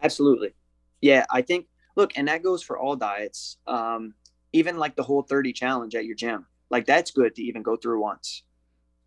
Absolutely. 0.02 0.54
Yeah, 1.00 1.24
I 1.30 1.42
think 1.42 1.66
look, 1.96 2.16
and 2.16 2.28
that 2.28 2.42
goes 2.42 2.62
for 2.62 2.78
all 2.78 2.96
diets. 2.96 3.56
Um, 3.66 4.14
even 4.52 4.78
like 4.78 4.96
the 4.96 5.02
whole 5.02 5.22
30 5.22 5.52
challenge 5.52 5.94
at 5.94 6.04
your 6.04 6.14
gym. 6.14 6.46
Like 6.70 6.86
that's 6.86 7.10
good 7.10 7.34
to 7.34 7.42
even 7.42 7.62
go 7.62 7.76
through 7.76 8.00
once. 8.00 8.44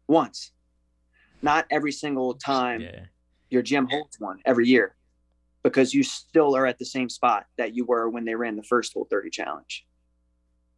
Once. 0.08 0.52
Not 1.42 1.66
every 1.72 1.92
single 1.92 2.36
time 2.36 2.82
yeah. 2.82 3.06
your 3.50 3.62
gym 3.62 3.88
holds 3.90 4.20
one 4.20 4.40
every 4.46 4.68
year 4.68 4.96
because 5.64 5.94
you 5.94 6.04
still 6.04 6.56
are 6.56 6.66
at 6.66 6.80
the 6.80 6.86
same 6.86 7.10
spot 7.10 7.46
that 7.58 7.76
you 7.76 7.86
were 7.86 8.10
when 8.10 8.26
they 8.26 8.36
ran 8.36 8.56
the 8.56 8.64
first 8.64 8.94
whole 8.94 9.08
30 9.10 9.30
challenge. 9.30 9.86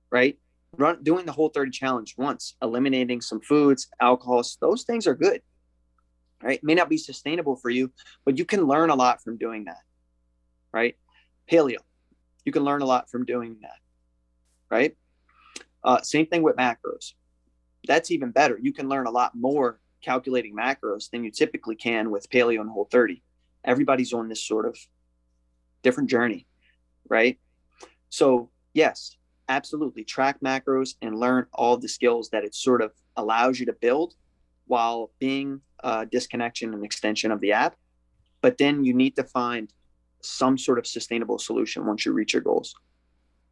Right? 0.10 0.38
Run 0.78 1.04
doing 1.04 1.26
the 1.26 1.32
whole 1.32 1.50
30 1.50 1.72
challenge 1.72 2.16
once, 2.18 2.56
eliminating 2.62 3.22
some 3.22 3.42
foods, 3.42 3.88
alcohols, 4.02 4.58
those 4.62 4.84
things 4.84 5.08
are 5.08 5.16
good. 5.16 5.42
Right? 6.42 6.62
May 6.64 6.76
not 6.76 6.90
be 6.90 6.98
sustainable 6.98 7.56
for 7.56 7.70
you, 7.70 7.92
but 8.26 8.38
you 8.38 8.46
can 8.46 8.66
learn 8.66 8.90
a 8.90 8.96
lot 8.96 9.24
from 9.24 9.38
doing 9.38 9.66
that. 9.66 9.82
Right? 10.74 10.96
Paleo. 11.50 11.78
You 12.44 12.52
can 12.52 12.64
learn 12.64 12.82
a 12.82 12.86
lot 12.86 13.10
from 13.10 13.26
doing 13.26 13.58
that. 13.62 13.78
Right? 14.70 14.98
Uh, 15.84 16.02
same 16.02 16.26
thing 16.26 16.44
with 16.44 16.58
macros. 16.58 17.14
That's 17.88 18.12
even 18.12 18.32
better. 18.32 18.58
You 18.62 18.74
can 18.74 18.90
learn 18.90 19.08
a 19.08 19.12
lot 19.12 19.36
more 19.36 19.80
calculating 20.02 20.56
macros 20.56 21.10
than 21.10 21.24
you 21.24 21.32
typically 21.32 21.76
can 21.76 22.12
with 22.12 22.30
paleo 22.30 22.62
and 22.62 22.70
whole 22.70 22.88
30. 22.92 23.22
Everybody's 23.64 24.14
on 24.14 24.28
this 24.28 24.46
sort 24.46 24.66
of 24.66 24.78
different 25.82 26.10
journey, 26.10 26.46
right? 27.10 27.40
So, 28.10 28.50
yes, 28.74 29.16
absolutely 29.50 30.04
track 30.04 30.40
macros 30.42 30.96
and 31.02 31.20
learn 31.20 31.46
all 31.54 31.78
the 31.78 31.88
skills 31.88 32.30
that 32.30 32.44
it 32.44 32.56
sort 32.56 32.82
of 32.82 32.92
allows 33.16 33.60
you 33.60 33.66
to 33.66 33.74
build 33.74 34.14
while 34.66 35.12
being 35.20 35.62
a 35.84 36.06
disconnection 36.06 36.74
and 36.74 36.86
extension 36.86 37.32
of 37.32 37.42
the 37.42 37.52
app. 37.52 37.76
But 38.42 38.58
then 38.58 38.84
you 38.84 38.94
need 38.94 39.16
to 39.18 39.24
find 39.24 39.72
some 40.22 40.58
sort 40.58 40.80
of 40.80 40.88
sustainable 40.88 41.38
solution 41.38 41.86
once 41.86 42.06
you 42.06 42.14
reach 42.14 42.34
your 42.34 42.42
goals, 42.42 42.74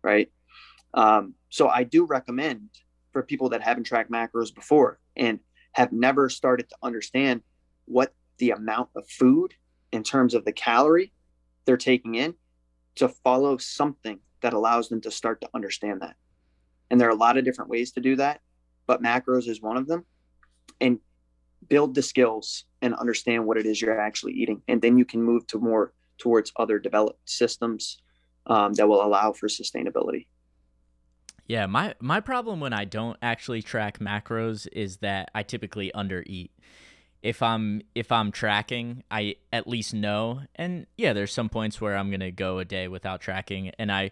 right? 0.03 0.31
Um, 0.93 1.35
so 1.49 1.69
I 1.69 1.83
do 1.83 2.05
recommend 2.05 2.69
for 3.11 3.23
people 3.23 3.49
that 3.49 3.61
haven't 3.61 3.83
tracked 3.83 4.11
macros 4.11 4.53
before 4.53 4.99
and 5.15 5.39
have 5.73 5.91
never 5.91 6.29
started 6.29 6.69
to 6.69 6.75
understand 6.81 7.41
what 7.85 8.13
the 8.37 8.51
amount 8.51 8.89
of 8.95 9.07
food 9.09 9.53
in 9.91 10.03
terms 10.03 10.33
of 10.33 10.45
the 10.45 10.51
calorie 10.53 11.11
they're 11.65 11.77
taking 11.77 12.15
in 12.15 12.33
to 12.95 13.09
follow 13.09 13.57
something 13.57 14.19
that 14.41 14.53
allows 14.53 14.89
them 14.89 15.01
to 15.01 15.11
start 15.11 15.41
to 15.41 15.49
understand 15.53 16.01
that. 16.01 16.15
And 16.89 16.99
there 16.99 17.07
are 17.07 17.11
a 17.11 17.15
lot 17.15 17.37
of 17.37 17.45
different 17.45 17.69
ways 17.69 17.91
to 17.93 18.01
do 18.01 18.15
that, 18.17 18.41
but 18.85 19.01
macros 19.01 19.47
is 19.47 19.61
one 19.61 19.77
of 19.77 19.87
them. 19.87 20.05
And 20.79 20.99
build 21.67 21.95
the 21.95 22.01
skills 22.01 22.65
and 22.81 22.93
understand 22.95 23.45
what 23.45 23.57
it 23.57 23.65
is 23.65 23.81
you're 23.81 23.99
actually 23.99 24.33
eating. 24.33 24.61
And 24.67 24.81
then 24.81 24.97
you 24.97 25.05
can 25.05 25.21
move 25.21 25.45
to 25.47 25.59
more 25.59 25.93
towards 26.17 26.51
other 26.55 26.79
developed 26.79 27.29
systems 27.29 28.01
um, 28.47 28.73
that 28.73 28.87
will 28.87 29.03
allow 29.03 29.31
for 29.33 29.47
sustainability. 29.47 30.27
Yeah, 31.47 31.65
my 31.65 31.95
my 31.99 32.19
problem 32.19 32.59
when 32.59 32.73
I 32.73 32.85
don't 32.85 33.17
actually 33.21 33.61
track 33.61 33.99
macros 33.99 34.67
is 34.71 34.97
that 34.97 35.29
I 35.35 35.43
typically 35.43 35.91
undereat 35.93 36.51
if 37.21 37.43
I'm 37.43 37.81
if 37.93 38.11
I'm 38.11 38.31
tracking, 38.31 39.03
I 39.11 39.35
at 39.53 39.67
least 39.67 39.93
know. 39.93 40.41
And 40.55 40.87
yeah, 40.97 41.13
there's 41.13 41.31
some 41.31 41.49
points 41.49 41.79
where 41.79 41.95
I'm 41.95 42.09
gonna 42.09 42.31
go 42.31 42.59
a 42.59 42.65
day 42.65 42.87
without 42.87 43.21
tracking, 43.21 43.71
and 43.77 43.91
I 43.91 44.11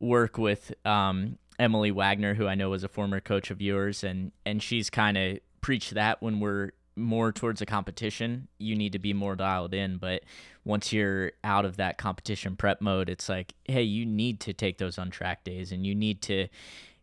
work 0.00 0.38
with 0.38 0.72
um, 0.86 1.38
Emily 1.58 1.90
Wagner, 1.90 2.34
who 2.34 2.46
I 2.46 2.54
know 2.54 2.70
was 2.70 2.84
a 2.84 2.88
former 2.88 3.20
coach 3.20 3.50
of 3.50 3.60
yours, 3.60 4.02
and 4.02 4.32
and 4.46 4.62
she's 4.62 4.88
kind 4.90 5.18
of 5.18 5.38
preached 5.60 5.94
that 5.94 6.22
when 6.22 6.40
we're 6.40 6.70
more 6.96 7.30
towards 7.30 7.62
a 7.62 7.66
competition, 7.66 8.48
you 8.58 8.74
need 8.74 8.92
to 8.92 8.98
be 8.98 9.12
more 9.12 9.36
dialed 9.36 9.72
in. 9.74 9.98
But 9.98 10.24
once 10.64 10.92
you're 10.92 11.32
out 11.44 11.64
of 11.64 11.76
that 11.76 11.96
competition 11.96 12.56
prep 12.56 12.80
mode, 12.80 13.08
it's 13.08 13.28
like, 13.28 13.54
hey, 13.64 13.82
you 13.82 14.04
need 14.04 14.40
to 14.40 14.52
take 14.52 14.78
those 14.78 14.98
untracked 14.98 15.44
days, 15.44 15.70
and 15.70 15.86
you 15.86 15.94
need 15.94 16.22
to, 16.22 16.48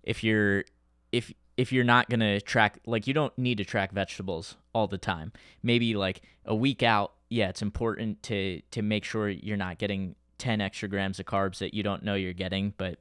if 0.04 0.24
you're 0.24 0.66
if 1.12 1.32
if 1.58 1.72
you're 1.72 1.84
not 1.84 2.10
going 2.10 2.20
to 2.20 2.42
track 2.42 2.80
like 2.86 3.08
you 3.08 3.14
don't 3.14 3.38
need 3.38 3.58
to 3.58 3.66
track 3.66 3.92
vegetables 3.92 4.56
all 4.74 4.88
the 4.88 4.98
time. 4.98 5.32
Maybe 5.64 5.96
like 5.96 6.22
a 6.46 6.56
week 6.56 6.84
out 6.84 7.14
yeah 7.30 7.50
it's 7.50 7.62
important 7.62 8.22
to 8.24 8.62
to 8.72 8.82
make 8.82 9.04
sure 9.04 9.30
you're 9.30 9.58
not 9.58 9.78
getting 9.78 10.16
10 10.38 10.62
extra 10.62 10.88
grams 10.88 11.20
of 11.20 11.26
carbs 11.26 11.60
that 11.60 11.74
you 11.74 11.82
don't 11.82 12.04
know 12.04 12.16
you're 12.16 12.34
getting 12.34 12.74
but 12.78 13.00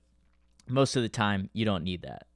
most 0.66 0.96
of 0.96 1.02
the 1.02 1.08
time 1.08 1.50
you 1.52 1.64
don't 1.64 1.84
need 1.84 2.02
that. 2.02 2.26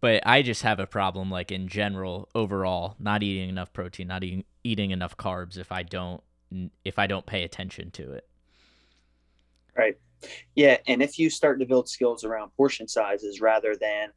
But 0.00 0.22
i 0.26 0.42
just 0.42 0.62
have 0.62 0.80
a 0.80 0.86
problem 0.86 1.30
like 1.30 1.52
in 1.52 1.68
general 1.68 2.28
overall 2.34 2.96
not 2.98 3.22
eating 3.22 3.48
enough 3.48 3.72
protein 3.72 4.08
not 4.08 4.24
eating 4.24 4.44
eating 4.64 4.90
enough 4.90 5.16
carbs 5.16 5.58
if 5.58 5.72
i 5.72 5.82
don't 5.82 6.22
if 6.84 6.98
i 6.98 7.06
don't 7.06 7.26
pay 7.26 7.44
attention 7.44 7.90
to 7.92 8.12
it. 8.12 8.26
Right. 9.76 9.98
Yeah 10.54 10.78
and 10.86 11.02
if 11.02 11.18
you 11.18 11.30
start 11.30 11.60
to 11.60 11.66
build 11.66 11.88
skills 11.88 12.24
around 12.24 12.50
portion 12.56 12.88
sizes 12.88 13.40
rather 13.40 13.76
than 13.76 14.10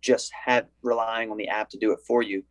just 0.00 0.30
have 0.46 0.66
relying 0.82 1.30
on 1.30 1.36
the 1.36 1.48
app 1.48 1.68
to 1.70 1.78
do 1.78 1.92
it 1.92 1.98
for 2.06 2.22
you 2.22 2.42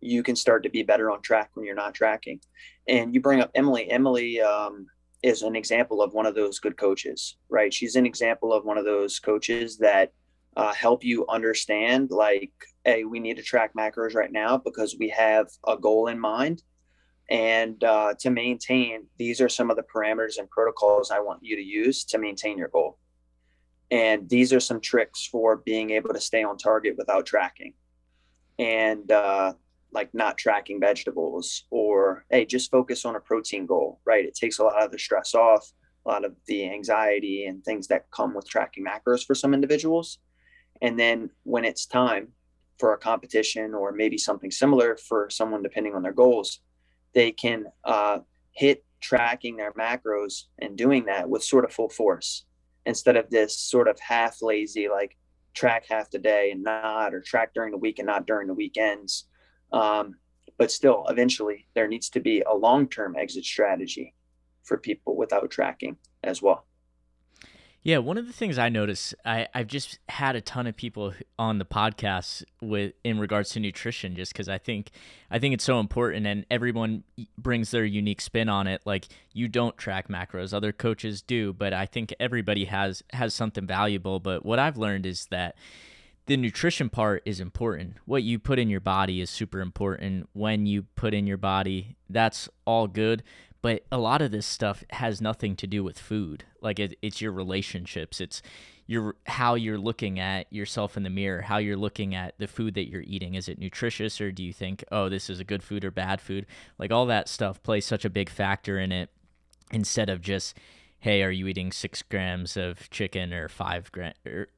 you 0.00 0.22
can 0.22 0.36
start 0.36 0.62
to 0.62 0.70
be 0.70 0.82
better 0.82 1.10
on 1.10 1.20
track 1.22 1.50
when 1.54 1.66
you're 1.66 1.74
not 1.74 1.94
tracking. 1.94 2.40
And 2.86 3.14
you 3.14 3.20
bring 3.20 3.40
up 3.40 3.50
emily. 3.54 3.90
Emily 3.90 4.40
um, 4.40 4.86
is 5.22 5.42
an 5.42 5.56
example 5.56 6.02
of 6.02 6.14
one 6.14 6.26
of 6.26 6.34
those 6.34 6.58
good 6.58 6.76
coaches 6.76 7.36
right? 7.48 7.72
She's 7.72 7.96
an 7.96 8.06
example 8.06 8.52
of 8.52 8.64
one 8.64 8.78
of 8.78 8.84
those 8.84 9.18
coaches 9.18 9.78
that 9.78 10.12
uh, 10.56 10.72
help 10.72 11.04
you 11.04 11.24
understand 11.28 12.10
like 12.10 12.52
hey 12.84 13.04
we 13.04 13.20
need 13.20 13.36
to 13.36 13.42
track 13.42 13.72
macros 13.78 14.14
right 14.14 14.32
now 14.32 14.56
because 14.56 14.96
we 14.98 15.08
have 15.08 15.48
a 15.66 15.76
goal 15.76 16.08
in 16.08 16.18
mind. 16.18 16.62
And 17.30 17.82
uh, 17.84 18.14
to 18.20 18.30
maintain 18.30 19.06
these 19.18 19.40
are 19.40 19.50
some 19.50 19.70
of 19.70 19.76
the 19.76 19.84
parameters 19.94 20.38
and 20.38 20.48
protocols 20.48 21.10
i 21.10 21.20
want 21.20 21.40
you 21.42 21.56
to 21.56 21.62
use 21.62 22.04
to 22.04 22.18
maintain 22.18 22.56
your 22.56 22.68
goal 22.68 22.98
and 23.90 24.28
these 24.28 24.52
are 24.52 24.60
some 24.60 24.80
tricks 24.80 25.26
for 25.26 25.56
being 25.56 25.90
able 25.90 26.12
to 26.12 26.20
stay 26.20 26.42
on 26.42 26.56
target 26.58 26.96
without 26.96 27.26
tracking. 27.26 27.74
And 28.58 29.10
uh, 29.10 29.54
like 29.92 30.12
not 30.12 30.36
tracking 30.36 30.80
vegetables 30.80 31.64
or 31.70 32.24
hey 32.30 32.44
just 32.44 32.70
focus 32.70 33.04
on 33.06 33.16
a 33.16 33.20
protein 33.20 33.64
goal 33.64 34.00
right? 34.04 34.24
It 34.24 34.34
takes 34.34 34.58
a 34.58 34.64
lot 34.64 34.82
of 34.82 34.90
the 34.90 34.98
stress 34.98 35.34
off 35.34 35.72
a 36.08 36.08
lot 36.08 36.24
of 36.24 36.34
the 36.46 36.70
anxiety 36.70 37.44
and 37.44 37.64
things 37.64 37.86
that 37.88 38.10
come 38.10 38.34
with 38.34 38.48
tracking 38.48 38.84
macros 38.84 39.24
for 39.24 39.34
some 39.34 39.52
individuals. 39.52 40.18
And 40.80 40.98
then 40.98 41.30
when 41.42 41.64
it's 41.64 41.86
time 41.86 42.28
for 42.78 42.94
a 42.94 42.98
competition 42.98 43.74
or 43.74 43.92
maybe 43.92 44.16
something 44.16 44.50
similar 44.50 44.96
for 44.96 45.28
someone, 45.28 45.62
depending 45.62 45.94
on 45.94 46.02
their 46.02 46.12
goals, 46.12 46.60
they 47.14 47.32
can 47.32 47.66
uh, 47.84 48.20
hit 48.52 48.84
tracking 49.00 49.56
their 49.56 49.72
macros 49.72 50.44
and 50.60 50.76
doing 50.76 51.04
that 51.06 51.28
with 51.28 51.42
sort 51.42 51.64
of 51.64 51.72
full 51.72 51.88
force 51.88 52.44
instead 52.88 53.16
of 53.16 53.28
this 53.28 53.56
sort 53.56 53.86
of 53.86 54.00
half 54.00 54.40
lazy, 54.40 54.88
like 54.88 55.16
track 55.52 55.84
half 55.90 56.10
the 56.10 56.18
day 56.18 56.50
and 56.50 56.64
not, 56.64 57.14
or 57.14 57.20
track 57.20 57.52
during 57.52 57.70
the 57.70 57.76
week 57.76 57.98
and 57.98 58.06
not 58.06 58.26
during 58.26 58.48
the 58.48 58.54
weekends. 58.54 59.26
Um, 59.72 60.16
but 60.56 60.72
still, 60.72 61.04
eventually, 61.08 61.66
there 61.74 61.86
needs 61.86 62.08
to 62.10 62.20
be 62.20 62.40
a 62.40 62.54
long 62.54 62.88
term 62.88 63.14
exit 63.14 63.44
strategy 63.44 64.14
for 64.64 64.78
people 64.78 65.16
without 65.16 65.50
tracking 65.50 65.98
as 66.24 66.40
well. 66.40 66.67
Yeah, 67.84 67.98
one 67.98 68.18
of 68.18 68.26
the 68.26 68.32
things 68.32 68.58
I 68.58 68.68
notice, 68.68 69.14
I, 69.24 69.46
I've 69.54 69.68
just 69.68 70.00
had 70.08 70.34
a 70.34 70.40
ton 70.40 70.66
of 70.66 70.76
people 70.76 71.14
on 71.38 71.58
the 71.58 71.64
podcast 71.64 72.42
with 72.60 72.92
in 73.04 73.20
regards 73.20 73.50
to 73.50 73.60
nutrition, 73.60 74.16
just 74.16 74.32
because 74.32 74.48
I 74.48 74.58
think 74.58 74.90
I 75.30 75.38
think 75.38 75.54
it's 75.54 75.64
so 75.64 75.78
important, 75.78 76.26
and 76.26 76.44
everyone 76.50 77.04
brings 77.38 77.70
their 77.70 77.84
unique 77.84 78.20
spin 78.20 78.48
on 78.48 78.66
it. 78.66 78.82
Like 78.84 79.06
you 79.32 79.46
don't 79.46 79.78
track 79.78 80.08
macros, 80.08 80.52
other 80.52 80.72
coaches 80.72 81.22
do, 81.22 81.52
but 81.52 81.72
I 81.72 81.86
think 81.86 82.12
everybody 82.18 82.64
has 82.64 83.02
has 83.12 83.32
something 83.32 83.66
valuable. 83.66 84.18
But 84.18 84.44
what 84.44 84.58
I've 84.58 84.76
learned 84.76 85.06
is 85.06 85.26
that 85.26 85.54
the 86.26 86.36
nutrition 86.36 86.90
part 86.90 87.22
is 87.24 87.40
important. 87.40 87.96
What 88.04 88.22
you 88.22 88.38
put 88.38 88.58
in 88.58 88.68
your 88.68 88.80
body 88.80 89.20
is 89.20 89.30
super 89.30 89.60
important. 89.60 90.28
When 90.34 90.66
you 90.66 90.82
put 90.82 91.14
in 91.14 91.26
your 91.26 91.38
body, 91.38 91.96
that's 92.10 92.50
all 92.66 92.86
good 92.86 93.22
but 93.60 93.84
a 93.90 93.98
lot 93.98 94.22
of 94.22 94.30
this 94.30 94.46
stuff 94.46 94.84
has 94.90 95.20
nothing 95.20 95.56
to 95.56 95.66
do 95.66 95.82
with 95.82 95.98
food. 95.98 96.44
Like 96.60 96.78
it, 96.78 96.96
it's 97.02 97.20
your 97.20 97.32
relationships. 97.32 98.20
It's 98.20 98.42
your 98.86 99.16
how 99.26 99.54
you're 99.54 99.78
looking 99.78 100.18
at 100.18 100.50
yourself 100.50 100.96
in 100.96 101.02
the 101.02 101.10
mirror 101.10 101.42
how 101.42 101.58
you're 101.58 101.76
looking 101.76 102.14
at 102.14 102.34
the 102.38 102.48
food 102.48 102.74
that 102.74 102.88
you're 102.88 103.02
eating. 103.02 103.34
Is 103.34 103.48
it 103.48 103.58
nutritious 103.58 104.20
or 104.20 104.32
do 104.32 104.42
you 104.42 104.52
think 104.52 104.82
oh 104.90 105.08
this 105.08 105.28
is 105.28 105.38
a 105.38 105.44
good 105.44 105.62
food 105.62 105.84
or 105.84 105.90
bad 105.90 106.20
food? 106.20 106.46
Like 106.78 106.90
all 106.90 107.06
that 107.06 107.28
stuff 107.28 107.62
plays 107.62 107.84
such 107.84 108.04
a 108.04 108.10
big 108.10 108.30
factor 108.30 108.78
in 108.78 108.90
it 108.90 109.10
instead 109.70 110.08
of 110.08 110.22
just 110.22 110.56
hey 111.00 111.22
are 111.22 111.30
you 111.30 111.46
eating 111.46 111.70
six 111.70 112.02
grams 112.02 112.56
of 112.56 112.88
chicken 112.88 113.34
or 113.34 113.48
five 113.48 113.92
gram 113.92 114.14
or 114.26 114.48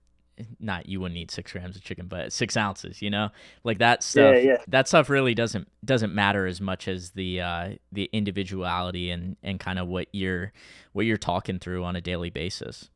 not 0.59 0.88
you 0.88 1.01
wouldn't 1.01 1.18
eat 1.18 1.30
six 1.30 1.53
grams 1.53 1.76
of 1.76 1.82
chicken, 1.82 2.07
but 2.07 2.32
six 2.32 2.57
ounces, 2.57 3.01
you 3.03 3.11
know, 3.11 3.30
like 3.64 3.78
that 3.78 4.03
stuff. 4.03 4.36
Yeah, 4.36 4.41
yeah. 4.41 4.57
That 4.68 4.88
stuff 4.88 5.09
really 5.09 5.34
doesn't 5.34 5.68
doesn't 5.84 6.14
matter 6.14 6.47
as 6.47 6.61
much 6.61 6.88
as 6.88 7.11
the 7.11 7.41
uh, 7.41 7.70
the 7.93 8.09
individuality 8.12 9.11
and 9.11 9.36
and 9.43 9.59
kind 9.59 9.78
of 9.78 9.88
what 9.88 10.09
you're 10.12 10.53
what 10.93 11.07
you're 11.07 11.16
talking 11.16 11.59
through 11.59 11.84
on 11.84 11.97
a 11.97 12.01
daily 12.01 12.30
basis. 12.30 12.91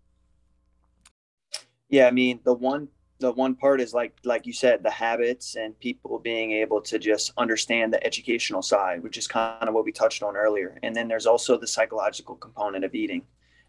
Yeah, 1.89 2.07
I 2.07 2.11
mean 2.11 2.41
the 2.45 2.55
one 2.55 2.89
the 3.21 3.33
one 3.33 3.55
part 3.55 3.81
is 3.81 3.95
like 3.95 4.17
like 4.25 4.47
you 4.47 4.53
said 4.53 4.83
the 4.83 4.91
habits 4.91 5.57
and 5.57 5.79
people 5.79 6.19
being 6.19 6.53
able 6.53 6.81
to 6.81 6.99
just 6.99 7.33
understand 7.37 7.93
the 7.93 8.05
educational 8.05 8.61
side 8.61 9.03
which 9.03 9.17
is 9.17 9.29
kind 9.29 9.69
of 9.69 9.73
what 9.73 9.85
we 9.85 9.93
touched 9.93 10.23
on 10.23 10.37
earlier 10.37 10.79
and 10.83 10.95
then 10.95 11.07
there's 11.07 11.25
also 11.25 11.57
the 11.57 11.67
psychological 11.67 12.35
component 12.35 12.85
of 12.85 12.95
eating 12.95 13.23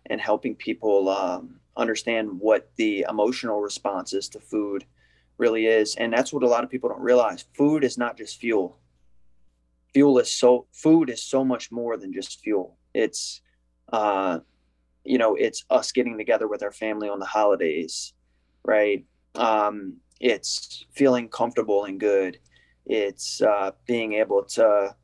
and 0.08 0.20
helping 0.20 0.56
people 0.56 1.10
um, 1.10 1.60
understand 1.78 2.30
what 2.40 2.72
the 2.78 3.06
emotional 3.10 3.60
responses 3.62 4.30
to 4.30 4.40
food 4.40 4.86
really 5.38 5.66
is 5.66 5.96
and 5.96 6.14
that's 6.14 6.32
what 6.32 6.44
a 6.44 6.48
lot 6.48 6.64
of 6.64 6.70
people 6.70 6.90
don't 6.90 7.02
realize. 7.02 7.46
Food 7.54 7.84
is 7.84 7.98
not 7.98 8.18
just 8.18 8.40
fuel. 8.40 8.80
Fuel 9.94 10.20
is 10.20 10.32
so 10.32 10.68
food 10.74 11.10
is 11.10 11.22
so 11.22 11.44
much 11.44 11.72
more 11.72 11.98
than 11.98 12.14
just 12.14 12.40
fuel. 12.42 12.78
It's 12.94 13.42
uh 13.92 14.40
you 15.04 15.18
know 15.18 15.36
it's 15.36 15.66
us 15.70 15.92
getting 15.92 16.18
together 16.18 16.48
with 16.48 16.64
our 16.64 16.72
family 16.72 17.10
on 17.10 17.20
the 17.20 17.26
holidays 17.26 18.14
right? 18.64 19.06
Um 19.36 19.98
it's 20.20 20.86
feeling 20.92 21.28
comfortable 21.28 21.86
and 21.86 22.00
good. 22.00 22.40
It's 22.86 23.42
uh 23.42 23.72
being 23.86 24.14
able 24.14 24.44
to 24.44 24.96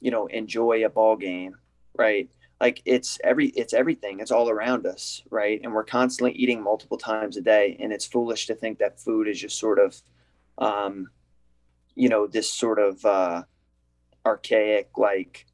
you 0.00 0.10
know 0.10 0.26
enjoy 0.26 0.84
a 0.84 0.88
ball 0.88 1.16
game 1.16 1.54
right 1.96 2.30
like 2.60 2.82
it's 2.84 3.18
every 3.24 3.48
it's 3.48 3.74
everything. 3.74 4.20
It's 4.20 4.30
all 4.30 4.48
around 4.48 4.86
us 4.86 5.22
right? 5.30 5.60
And 5.62 5.72
we're 5.72 5.84
constantly 5.84 6.32
eating 6.32 6.62
multiple 6.62 6.98
times 6.98 7.36
a 7.36 7.40
day. 7.40 7.76
And 7.80 7.92
it's 7.92 8.06
foolish 8.06 8.46
to 8.46 8.54
think 8.54 8.78
that 8.78 9.00
food 9.00 9.28
is 9.28 9.40
just 9.40 9.58
sort 9.58 9.78
of 9.78 10.00
um 10.58 11.08
you 11.94 12.08
know 12.08 12.26
this 12.26 12.52
sort 12.52 12.78
of 12.78 13.04
uh 13.04 13.42
archaic 14.24 14.90
like 14.96 15.46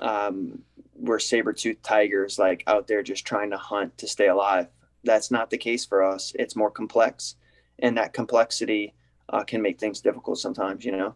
um 0.00 0.62
we're 0.94 1.18
saber-toothed 1.18 1.82
tigers 1.82 2.38
like 2.38 2.62
out 2.66 2.86
there 2.86 3.02
just 3.02 3.24
trying 3.26 3.50
to 3.50 3.56
hunt 3.56 3.98
to 3.98 4.06
stay 4.06 4.28
alive. 4.28 4.68
That's 5.04 5.30
not 5.30 5.50
the 5.50 5.58
case 5.58 5.84
for 5.84 6.04
us. 6.04 6.32
It's 6.38 6.54
more 6.54 6.70
complex. 6.70 7.34
And 7.80 7.98
that 7.98 8.12
complexity 8.12 8.94
uh, 9.28 9.42
can 9.42 9.62
make 9.62 9.80
things 9.80 10.00
difficult 10.00 10.38
sometimes 10.38 10.84
you 10.84 10.92
know? 10.92 11.14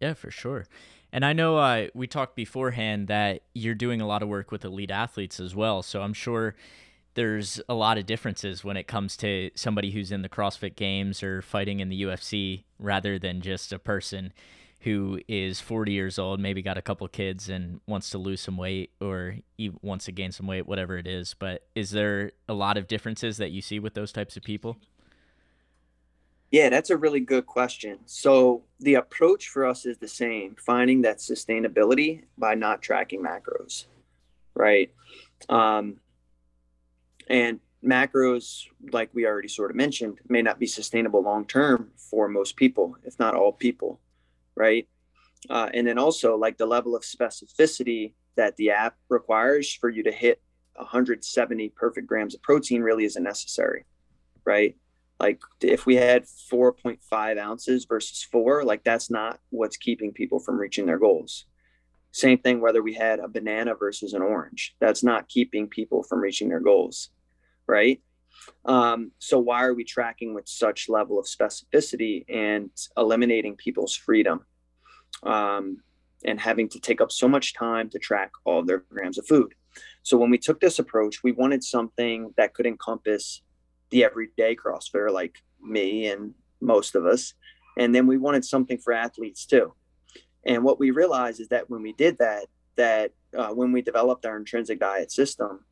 Yeah 0.00 0.14
for 0.14 0.30
sure 0.30 0.66
and 1.14 1.24
I 1.24 1.32
know 1.32 1.58
uh, 1.58 1.86
we 1.94 2.08
talked 2.08 2.34
beforehand 2.34 3.06
that 3.06 3.42
you're 3.54 3.76
doing 3.76 4.00
a 4.00 4.06
lot 4.06 4.24
of 4.24 4.28
work 4.28 4.50
with 4.50 4.64
elite 4.64 4.90
athletes 4.90 5.38
as 5.38 5.54
well. 5.54 5.80
So 5.80 6.02
I'm 6.02 6.12
sure 6.12 6.56
there's 7.14 7.60
a 7.68 7.74
lot 7.74 7.98
of 7.98 8.04
differences 8.04 8.64
when 8.64 8.76
it 8.76 8.88
comes 8.88 9.16
to 9.18 9.52
somebody 9.54 9.92
who's 9.92 10.10
in 10.10 10.22
the 10.22 10.28
CrossFit 10.28 10.74
Games 10.74 11.22
or 11.22 11.40
fighting 11.40 11.78
in 11.78 11.88
the 11.88 12.02
UFC 12.02 12.64
rather 12.80 13.16
than 13.16 13.42
just 13.42 13.72
a 13.72 13.78
person 13.78 14.32
who 14.80 15.20
is 15.28 15.60
40 15.60 15.92
years 15.92 16.18
old, 16.18 16.40
maybe 16.40 16.62
got 16.62 16.78
a 16.78 16.82
couple 16.82 17.06
kids 17.06 17.48
and 17.48 17.80
wants 17.86 18.10
to 18.10 18.18
lose 18.18 18.40
some 18.40 18.56
weight 18.56 18.90
or 19.00 19.36
wants 19.82 20.06
to 20.06 20.12
gain 20.12 20.32
some 20.32 20.48
weight, 20.48 20.66
whatever 20.66 20.98
it 20.98 21.06
is. 21.06 21.32
But 21.38 21.62
is 21.76 21.92
there 21.92 22.32
a 22.48 22.54
lot 22.54 22.76
of 22.76 22.88
differences 22.88 23.36
that 23.36 23.52
you 23.52 23.62
see 23.62 23.78
with 23.78 23.94
those 23.94 24.10
types 24.10 24.36
of 24.36 24.42
people? 24.42 24.78
Yeah, 26.54 26.68
that's 26.68 26.90
a 26.90 26.96
really 26.96 27.18
good 27.18 27.46
question. 27.46 27.98
So 28.06 28.62
the 28.78 28.94
approach 28.94 29.48
for 29.48 29.66
us 29.66 29.86
is 29.86 29.98
the 29.98 30.06
same, 30.06 30.54
finding 30.54 31.02
that 31.02 31.18
sustainability 31.18 32.26
by 32.38 32.54
not 32.54 32.80
tracking 32.80 33.20
macros, 33.20 33.86
right? 34.54 34.94
Um, 35.48 35.96
and 37.28 37.58
macros, 37.84 38.66
like 38.92 39.10
we 39.12 39.26
already 39.26 39.48
sort 39.48 39.72
of 39.72 39.76
mentioned, 39.76 40.20
may 40.28 40.42
not 40.42 40.60
be 40.60 40.68
sustainable 40.68 41.24
long 41.24 41.44
term 41.44 41.90
for 41.96 42.28
most 42.28 42.54
people, 42.54 42.96
if 43.02 43.18
not 43.18 43.34
all 43.34 43.50
people, 43.50 43.98
right? 44.54 44.86
Uh, 45.50 45.70
and 45.74 45.84
then 45.84 45.98
also 45.98 46.36
like 46.36 46.56
the 46.56 46.66
level 46.66 46.94
of 46.94 47.02
specificity 47.02 48.12
that 48.36 48.54
the 48.58 48.70
app 48.70 48.94
requires 49.08 49.74
for 49.74 49.90
you 49.90 50.04
to 50.04 50.12
hit 50.12 50.40
170 50.76 51.70
perfect 51.70 52.06
grams 52.06 52.32
of 52.32 52.40
protein 52.42 52.80
really 52.80 53.06
isn't 53.06 53.24
necessary, 53.24 53.84
right? 54.44 54.76
Like 55.20 55.40
if 55.60 55.86
we 55.86 55.96
had 55.96 56.24
4.5 56.24 57.38
ounces 57.38 57.84
versus 57.84 58.22
four 58.22 58.64
like 58.64 58.84
that's 58.84 59.10
not 59.10 59.38
what's 59.50 59.76
keeping 59.76 60.12
people 60.12 60.40
from 60.40 60.58
reaching 60.58 60.86
their 60.86 60.98
goals. 60.98 61.46
Same 62.12 62.38
thing 62.38 62.60
whether 62.60 62.82
we 62.82 62.94
had 62.94 63.18
a 63.18 63.28
banana 63.28 63.74
versus 63.74 64.12
an 64.12 64.22
orange. 64.22 64.76
That's 64.80 65.02
not 65.02 65.28
keeping 65.28 65.68
people 65.68 66.02
from 66.02 66.20
reaching 66.20 66.48
their 66.48 66.60
goals 66.60 67.10
right? 67.66 68.00
Um, 68.64 69.12
so 69.18 69.38
why 69.38 69.64
are 69.64 69.74
we 69.74 69.84
tracking 69.84 70.34
with 70.34 70.48
such 70.48 70.88
level 70.88 71.18
of 71.18 71.26
specificity 71.26 72.24
and 72.28 72.70
eliminating 72.96 73.56
people's 73.56 73.94
freedom 73.94 74.44
um, 75.22 75.78
and 76.24 76.40
having 76.40 76.68
to 76.70 76.80
take 76.80 77.00
up 77.00 77.12
so 77.12 77.28
much 77.28 77.54
time 77.54 77.88
to 77.90 77.98
track 77.98 78.32
all 78.44 78.64
their 78.64 78.84
grams 78.90 79.18
of 79.18 79.26
food? 79.26 79.54
So 80.02 80.16
when 80.16 80.30
we 80.30 80.38
took 80.38 80.60
this 80.60 80.78
approach 80.78 81.22
we 81.22 81.32
wanted 81.32 81.62
something 81.64 82.32
that 82.36 82.54
could 82.54 82.66
encompass 82.66 83.42
the 83.90 84.04
everyday 84.04 84.56
CrossFitter 84.56 85.10
like 85.10 85.38
me 85.62 86.06
and 86.06 86.34
most 86.60 86.94
of 86.94 87.06
us. 87.06 87.34
And 87.76 87.94
then 87.94 88.06
we 88.06 88.18
wanted 88.18 88.44
something 88.44 88.78
for 88.78 88.92
athletes 88.92 89.46
too. 89.46 89.74
And 90.46 90.62
what 90.62 90.78
we 90.78 90.90
realized 90.90 91.40
is 91.40 91.48
that 91.48 91.70
when 91.70 91.82
we 91.82 91.92
did 91.92 92.18
that, 92.18 92.46
that 92.76 93.12
uh, 93.36 93.48
when 93.48 93.72
we 93.72 93.82
developed 93.82 94.26
our 94.26 94.36
intrinsic 94.36 94.78
diet 94.80 95.10
system, 95.10 95.64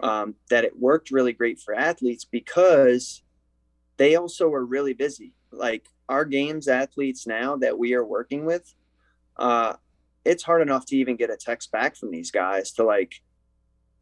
um, 0.00 0.34
that 0.50 0.64
it 0.64 0.78
worked 0.78 1.10
really 1.10 1.32
great 1.32 1.60
for 1.60 1.74
athletes 1.74 2.24
because 2.24 3.22
they 3.96 4.16
also 4.16 4.52
are 4.52 4.64
really 4.64 4.94
busy. 4.94 5.34
Like 5.50 5.86
our 6.08 6.24
games 6.24 6.68
athletes 6.68 7.26
now 7.26 7.56
that 7.56 7.78
we 7.78 7.94
are 7.94 8.04
working 8.04 8.44
with, 8.44 8.74
uh, 9.36 9.74
it's 10.24 10.42
hard 10.42 10.62
enough 10.62 10.84
to 10.86 10.96
even 10.96 11.16
get 11.16 11.30
a 11.30 11.36
text 11.36 11.72
back 11.72 11.96
from 11.96 12.10
these 12.10 12.30
guys 12.30 12.72
to 12.72 12.84
like 12.84 13.14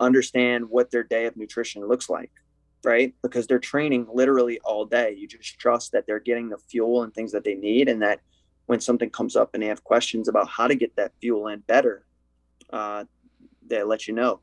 understand 0.00 0.68
what 0.68 0.90
their 0.90 1.04
day 1.04 1.26
of 1.26 1.36
nutrition 1.36 1.86
looks 1.86 2.10
like 2.10 2.32
right? 2.86 3.14
Because 3.22 3.46
they're 3.46 3.58
training 3.58 4.06
literally 4.12 4.58
all 4.64 4.86
day. 4.86 5.14
You 5.18 5.26
just 5.26 5.58
trust 5.58 5.92
that 5.92 6.06
they're 6.06 6.20
getting 6.20 6.48
the 6.48 6.58
fuel 6.58 7.02
and 7.02 7.12
things 7.12 7.32
that 7.32 7.44
they 7.44 7.54
need, 7.54 7.88
and 7.88 8.00
that 8.02 8.20
when 8.66 8.80
something 8.80 9.10
comes 9.10 9.36
up 9.36 9.50
and 9.52 9.62
they 9.62 9.66
have 9.66 9.84
questions 9.84 10.28
about 10.28 10.48
how 10.48 10.66
to 10.66 10.74
get 10.74 10.96
that 10.96 11.12
fuel 11.20 11.48
in 11.48 11.60
better, 11.60 12.06
uh, 12.70 13.04
they 13.66 13.82
let 13.82 14.08
you 14.08 14.14
know. 14.14 14.40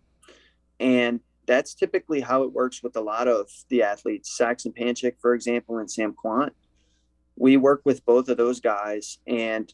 And 0.79 1.21
that's 1.45 1.73
typically 1.73 2.21
how 2.21 2.43
it 2.43 2.53
works 2.53 2.83
with 2.83 2.95
a 2.95 3.01
lot 3.01 3.27
of 3.27 3.49
the 3.69 3.83
athletes. 3.83 4.37
Saxon 4.37 4.71
Panchik, 4.71 5.15
for 5.19 5.33
example, 5.33 5.77
and 5.77 5.89
Sam 5.89 6.13
Kwant. 6.13 6.51
We 7.35 7.57
work 7.57 7.81
with 7.83 8.05
both 8.05 8.29
of 8.29 8.37
those 8.37 8.59
guys, 8.59 9.17
and 9.25 9.73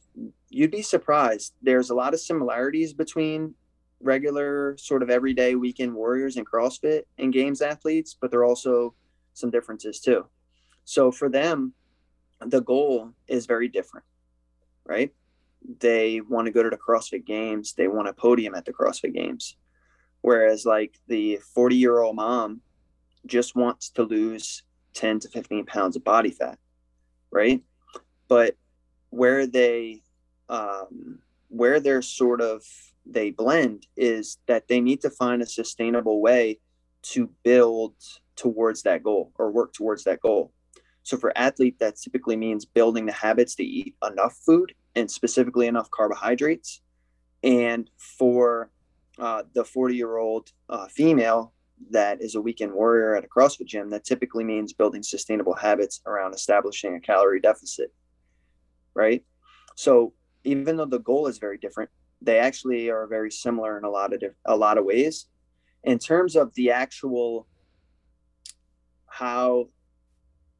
you'd 0.49 0.71
be 0.71 0.81
surprised. 0.81 1.53
There's 1.61 1.89
a 1.89 1.95
lot 1.95 2.13
of 2.13 2.21
similarities 2.21 2.93
between 2.93 3.53
regular 4.01 4.77
sort 4.77 5.03
of 5.03 5.09
everyday 5.09 5.55
weekend 5.55 5.93
warriors 5.93 6.37
and 6.37 6.49
CrossFit 6.49 7.03
and 7.17 7.33
games 7.33 7.61
athletes, 7.61 8.15
but 8.19 8.31
there 8.31 8.39
are 8.39 8.45
also 8.45 8.93
some 9.33 9.51
differences 9.51 9.99
too. 9.99 10.25
So 10.85 11.11
for 11.11 11.29
them, 11.29 11.73
the 12.39 12.61
goal 12.61 13.11
is 13.27 13.45
very 13.45 13.67
different, 13.67 14.05
right? 14.85 15.11
They 15.79 16.21
want 16.21 16.45
to 16.45 16.51
go 16.51 16.63
to 16.63 16.69
the 16.69 16.77
CrossFit 16.77 17.25
Games, 17.25 17.73
they 17.73 17.87
want 17.87 18.07
a 18.07 18.13
podium 18.13 18.55
at 18.55 18.65
the 18.65 18.73
CrossFit 18.73 19.13
Games. 19.13 19.57
Whereas, 20.21 20.65
like 20.65 20.99
the 21.07 21.39
40 21.53 21.75
year 21.75 21.99
old 21.99 22.15
mom 22.15 22.61
just 23.25 23.55
wants 23.55 23.89
to 23.91 24.03
lose 24.03 24.63
10 24.93 25.19
to 25.21 25.29
15 25.29 25.65
pounds 25.65 25.95
of 25.95 26.03
body 26.03 26.31
fat, 26.31 26.57
right? 27.31 27.61
But 28.27 28.55
where 29.09 29.47
they, 29.47 30.01
um, 30.49 31.19
where 31.47 31.79
they're 31.79 32.01
sort 32.01 32.41
of 32.41 32.63
they 33.11 33.31
blend 33.31 33.87
is 33.97 34.37
that 34.47 34.67
they 34.67 34.81
need 34.81 35.01
to 35.01 35.09
find 35.09 35.41
a 35.41 35.45
sustainable 35.45 36.21
way 36.21 36.59
to 37.01 37.29
build 37.43 37.95
towards 38.35 38.83
that 38.83 39.03
goal 39.03 39.31
or 39.37 39.51
work 39.51 39.73
towards 39.73 40.03
that 40.03 40.21
goal. 40.21 40.51
So 41.03 41.17
for 41.17 41.35
athlete, 41.37 41.79
that 41.79 41.97
typically 41.97 42.35
means 42.35 42.65
building 42.65 43.05
the 43.05 43.11
habits 43.11 43.55
to 43.55 43.63
eat 43.63 43.95
enough 44.07 44.37
food 44.45 44.73
and 44.95 45.09
specifically 45.09 45.67
enough 45.67 45.89
carbohydrates. 45.91 46.81
And 47.43 47.89
for 47.97 48.69
uh, 49.17 49.43
the 49.53 49.63
40 49.63 49.95
year 49.95 50.17
old 50.17 50.49
uh, 50.69 50.87
female 50.87 51.53
that 51.91 52.21
is 52.21 52.35
a 52.35 52.41
weekend 52.41 52.73
warrior 52.73 53.15
at 53.15 53.23
a 53.23 53.27
CrossFit 53.27 53.65
gym, 53.65 53.89
that 53.89 54.03
typically 54.03 54.43
means 54.43 54.73
building 54.73 55.01
sustainable 55.01 55.55
habits 55.55 56.01
around 56.05 56.33
establishing 56.33 56.95
a 56.95 56.99
calorie 56.99 57.39
deficit. 57.39 57.93
Right. 58.93 59.23
So 59.75 60.13
even 60.43 60.75
though 60.75 60.85
the 60.85 60.99
goal 60.99 61.27
is 61.27 61.37
very 61.37 61.57
different, 61.57 61.89
they 62.21 62.39
actually 62.39 62.89
are 62.89 63.07
very 63.07 63.31
similar 63.31 63.77
in 63.77 63.83
a 63.83 63.89
lot 63.89 64.13
of 64.13 64.19
diff- 64.19 64.33
a 64.45 64.55
lot 64.55 64.77
of 64.77 64.85
ways. 64.85 65.27
In 65.83 65.97
terms 65.99 66.35
of 66.35 66.53
the 66.55 66.71
actual 66.71 67.47
how 69.07 69.69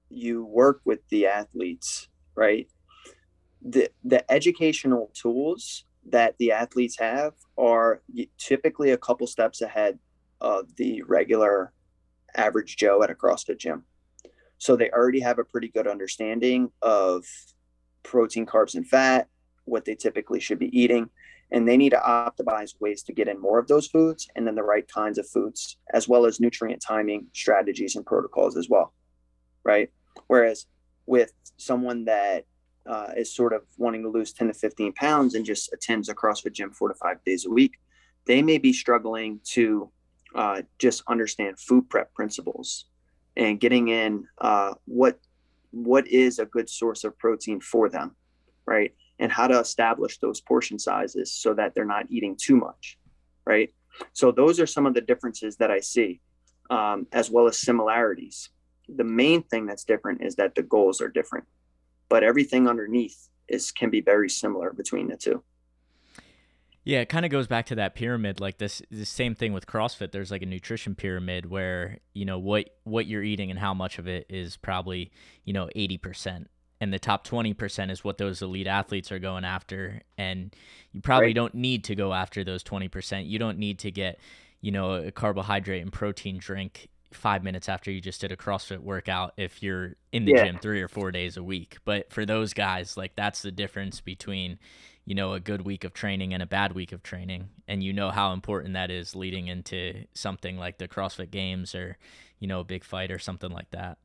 you 0.10 0.44
work 0.44 0.82
with 0.86 1.00
the 1.10 1.28
athletes, 1.28 2.08
right? 2.36 2.68
The 3.62 3.90
the 4.04 4.30
educational 4.32 5.12
tools 5.14 5.86
that 6.10 6.36
the 6.40 6.52
athletes 6.52 6.98
have 7.00 7.34
are 7.58 8.02
typically 8.38 8.92
a 8.92 8.98
couple 8.98 9.28
steps 9.28 9.62
ahead 9.62 10.00
of 10.42 10.76
the 10.78 11.04
regular 11.04 11.74
average 12.36 12.78
Joe 12.78 13.04
at 13.04 13.10
a 13.10 13.16
CrossFit 13.16 13.58
gym. 13.58 13.84
So 14.58 14.76
they 14.76 14.90
already 14.92 15.20
have 15.20 15.40
a 15.40 15.44
pretty 15.44 15.70
good 15.70 15.88
understanding 15.88 16.72
of 16.82 17.26
protein, 18.04 18.46
carbs, 18.46 18.76
and 18.76 18.88
fat, 18.88 19.28
what 19.66 19.86
they 19.86 19.96
typically 19.96 20.40
should 20.40 20.60
be 20.60 20.78
eating 20.78 21.10
and 21.52 21.68
they 21.68 21.78
need 21.78 21.90
to 21.90 21.98
optimize 21.98 22.74
ways 22.80 23.02
to 23.04 23.14
get 23.14 23.28
in 23.28 23.42
more 23.42 23.60
of 23.60 23.68
those 23.68 23.88
foods 23.88 24.28
and 24.36 24.46
then 24.46 24.56
the 24.56 24.64
right 24.64 24.88
kinds 24.88 25.18
of 25.18 25.28
foods 25.28 25.78
as 25.94 26.08
well 26.08 26.26
as 26.26 26.40
nutrient 26.40 26.82
timing 26.82 27.26
strategies 27.34 27.96
and 27.96 28.06
protocols 28.06 28.58
as 28.58 28.70
well 28.70 28.94
right? 29.64 29.90
Whereas 30.28 30.66
with 31.06 31.32
someone 31.58 32.06
that 32.06 32.46
uh, 32.88 33.12
is 33.16 33.34
sort 33.34 33.54
of 33.54 33.64
wanting 33.78 34.04
to 34.04 34.10
lose 34.10 34.34
10 34.34 34.48
to 34.48 34.54
15 34.54 34.94
pounds 34.94 35.36
and 35.36 35.46
just 35.46 35.72
attends 35.74 36.10
a 36.10 36.16
crossfit 36.16 36.54
gym 36.54 36.72
four 36.72 36.88
to 36.88 36.96
five 36.96 37.24
days 37.24 37.46
a 37.46 37.50
week 37.50 37.74
they 38.26 38.42
may 38.42 38.58
be 38.58 38.74
struggling 38.74 39.40
to 39.44 39.92
uh, 40.36 40.62
just 40.78 41.04
understand 41.08 41.60
food 41.60 41.88
prep 41.90 42.14
principles 42.14 42.86
and 43.36 43.60
getting 43.60 43.90
in 43.90 44.26
uh, 44.40 44.74
what 44.86 45.20
what 45.72 46.08
is 46.08 46.40
a 46.40 46.46
good 46.46 46.70
source 46.70 47.04
of 47.04 47.18
protein 47.18 47.60
for 47.60 47.90
them 47.90 48.16
right 48.66 48.94
and 49.20 49.32
how 49.32 49.48
to 49.48 49.60
establish 49.60 50.18
those 50.18 50.42
portion 50.42 50.80
sizes 50.80 51.32
so 51.32 51.54
that 51.54 51.76
they're 51.76 51.86
not 51.86 52.06
eating 52.10 52.36
too 52.36 52.56
much, 52.56 52.98
right? 53.46 53.74
So 54.14 54.32
those 54.32 54.60
are 54.60 54.66
some 54.66 54.86
of 54.86 54.94
the 54.94 55.02
differences 55.02 55.58
that 55.58 55.70
I 55.70 55.82
see, 55.82 56.22
um, 56.70 57.06
as 57.12 57.30
well 57.30 57.48
as 57.48 57.58
similarities. 57.58 58.50
The 58.88 59.04
main 59.04 59.44
thing 59.44 59.66
that's 59.66 59.84
different 59.84 60.24
is 60.24 60.36
that 60.36 60.56
the 60.56 60.64
goals 60.64 61.02
are 61.02 61.10
different, 61.10 61.46
but 62.08 62.24
everything 62.24 62.68
underneath 62.68 63.28
is 63.48 63.72
can 63.72 63.90
be 63.90 64.02
very 64.02 64.30
similar 64.30 64.72
between 64.72 65.10
the 65.10 65.18
two. 65.18 65.44
Yeah, 66.86 67.02
it 67.02 67.10
kind 67.10 67.26
of 67.26 67.30
goes 67.30 67.46
back 67.46 67.68
to 67.68 67.76
that 67.76 67.94
pyramid. 67.94 68.40
Like 68.40 68.58
this, 68.58 68.82
the 68.90 69.06
same 69.06 69.36
thing 69.36 69.54
with 69.54 69.68
CrossFit. 69.68 70.12
There's 70.12 70.32
like 70.32 70.42
a 70.42 70.48
nutrition 70.48 70.96
pyramid 70.96 71.46
where 71.46 72.00
you 72.14 72.26
know 72.26 72.40
what 72.40 72.70
what 72.84 73.06
you're 73.06 73.22
eating 73.22 73.52
and 73.52 73.60
how 73.60 73.74
much 73.74 74.00
of 74.00 74.08
it 74.08 74.26
is 74.30 74.58
probably 74.58 75.12
you 75.44 75.54
know 75.54 75.70
eighty 75.76 75.98
percent 75.98 76.50
and 76.82 76.94
the 76.94 77.00
top 77.00 77.28
20% 77.28 77.92
is 77.92 78.04
what 78.04 78.18
those 78.18 78.42
elite 78.42 78.68
athletes 78.68 79.12
are 79.12 79.20
going 79.20 79.44
after. 79.44 80.02
And 80.18 80.56
you 80.92 81.02
probably 81.02 81.28
right. 81.28 81.36
don't 81.36 81.56
need 81.56 81.84
to 81.86 81.96
go 81.96 82.14
after 82.14 82.44
those 82.44 82.64
20% 82.64 83.28
you 83.28 83.40
don't 83.40 83.58
need 83.58 83.80
to 83.80 83.92
get 83.92 84.20
you 84.62 84.72
know 84.72 84.94
a 84.94 85.12
carbohydrate 85.12 85.82
and 85.82 85.92
protein 85.92 86.38
drink 86.38 86.90
five 87.12 87.44
minutes 87.44 87.68
after 87.68 87.90
you 87.90 88.00
just 88.00 88.22
did 88.22 88.32
a 88.32 88.38
crossfit 88.38 88.80
workout 88.80 89.34
if 89.36 89.64
you're 89.64 89.96
in 90.12 90.26
the 90.26 90.34
yeah. 90.36 90.46
gym 90.46 90.60
three 90.60 90.82
or 90.82 90.88
four 90.88 91.12
days 91.12 91.38
a 91.38 91.44
week. 91.44 91.78
But 91.84 92.12
for 92.12 92.26
those 92.26 92.54
guys 92.54 92.98
like 92.98 93.16
that's 93.16 93.42
the 93.42 93.52
difference 93.52 94.02
between 94.02 94.60
you 95.06 95.16
know 95.16 95.34
a 95.34 95.40
good 95.40 95.64
week 95.66 95.84
of 95.84 95.94
training 95.94 96.34
and 96.34 96.44
a 96.44 96.48
bad 96.48 96.74
week 96.74 96.92
of 96.92 97.02
training. 97.02 97.50
And 97.68 97.84
you 97.84 97.94
know 97.94 98.12
how 98.12 98.34
important 98.34 98.74
that 98.74 98.92
is 98.92 99.16
leading 99.16 99.48
into 99.48 100.06
something 100.14 100.58
like 100.58 100.78
the 100.78 100.88
crossfit 100.88 101.32
games 101.32 101.74
or 101.74 101.98
you 102.40 102.48
know 102.48 102.60
a 102.60 102.66
big 102.66 102.84
fight 102.84 103.12
or 103.12 103.20
something 103.20 103.52
like 103.52 103.72
that 103.72 103.98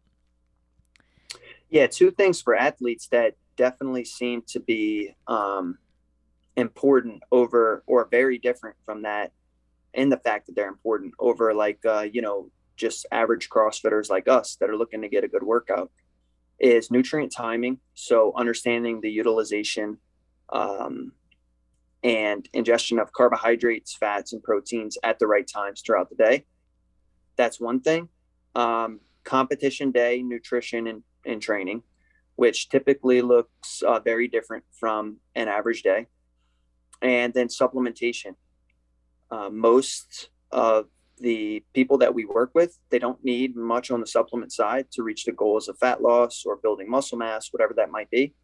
yeah, 1.74 1.88
two 1.88 2.12
things 2.12 2.40
for 2.40 2.54
athletes 2.54 3.08
that 3.08 3.34
definitely 3.56 4.04
seem 4.04 4.42
to 4.46 4.60
be 4.60 5.12
um, 5.26 5.76
important 6.56 7.20
over 7.32 7.82
or 7.88 8.06
very 8.08 8.38
different 8.38 8.76
from 8.86 9.02
that 9.02 9.32
in 9.92 10.08
the 10.08 10.16
fact 10.18 10.46
that 10.46 10.54
they're 10.54 10.68
important 10.68 11.14
over 11.18 11.52
like 11.52 11.80
uh, 11.84 12.06
you 12.12 12.22
know 12.22 12.48
just 12.76 13.06
average 13.10 13.48
crossfitters 13.48 14.08
like 14.08 14.28
us 14.28 14.54
that 14.60 14.70
are 14.70 14.76
looking 14.76 15.02
to 15.02 15.08
get 15.08 15.24
a 15.24 15.28
good 15.28 15.42
workout 15.42 15.90
is 16.60 16.92
nutrient 16.92 17.32
timing. 17.36 17.80
So 17.94 18.32
understanding 18.36 19.00
the 19.00 19.10
utilization 19.10 19.98
um, 20.52 21.10
and 22.04 22.48
ingestion 22.52 23.00
of 23.00 23.12
carbohydrates 23.12 23.96
fats 23.96 24.32
and 24.32 24.40
proteins 24.44 24.96
at 25.02 25.18
the 25.18 25.26
right 25.26 25.46
times 25.52 25.82
throughout 25.84 26.08
the 26.08 26.24
day. 26.24 26.46
That's 27.34 27.60
one 27.60 27.80
thing. 27.80 28.10
Um, 28.54 29.00
competition 29.24 29.90
day 29.90 30.22
nutrition 30.22 30.86
and 30.86 31.02
in 31.24 31.40
training, 31.40 31.82
which 32.36 32.68
typically 32.68 33.22
looks 33.22 33.82
uh, 33.82 34.00
very 34.00 34.28
different 34.28 34.64
from 34.78 35.18
an 35.34 35.48
average 35.48 35.82
day. 35.82 36.06
And 37.02 37.34
then 37.34 37.48
supplementation. 37.48 38.34
Uh, 39.30 39.50
most 39.50 40.30
of 40.50 40.86
the 41.18 41.62
people 41.74 41.98
that 41.98 42.14
we 42.14 42.24
work 42.24 42.50
with, 42.54 42.78
they 42.90 42.98
don't 42.98 43.22
need 43.24 43.56
much 43.56 43.90
on 43.90 44.00
the 44.00 44.06
supplement 44.06 44.52
side 44.52 44.86
to 44.92 45.02
reach 45.02 45.24
the 45.24 45.32
goals 45.32 45.68
of 45.68 45.78
fat 45.78 46.02
loss 46.02 46.44
or 46.44 46.56
building 46.56 46.90
muscle 46.90 47.18
mass, 47.18 47.48
whatever 47.52 47.74
that 47.74 47.90
might 47.90 48.10
be. 48.10 48.34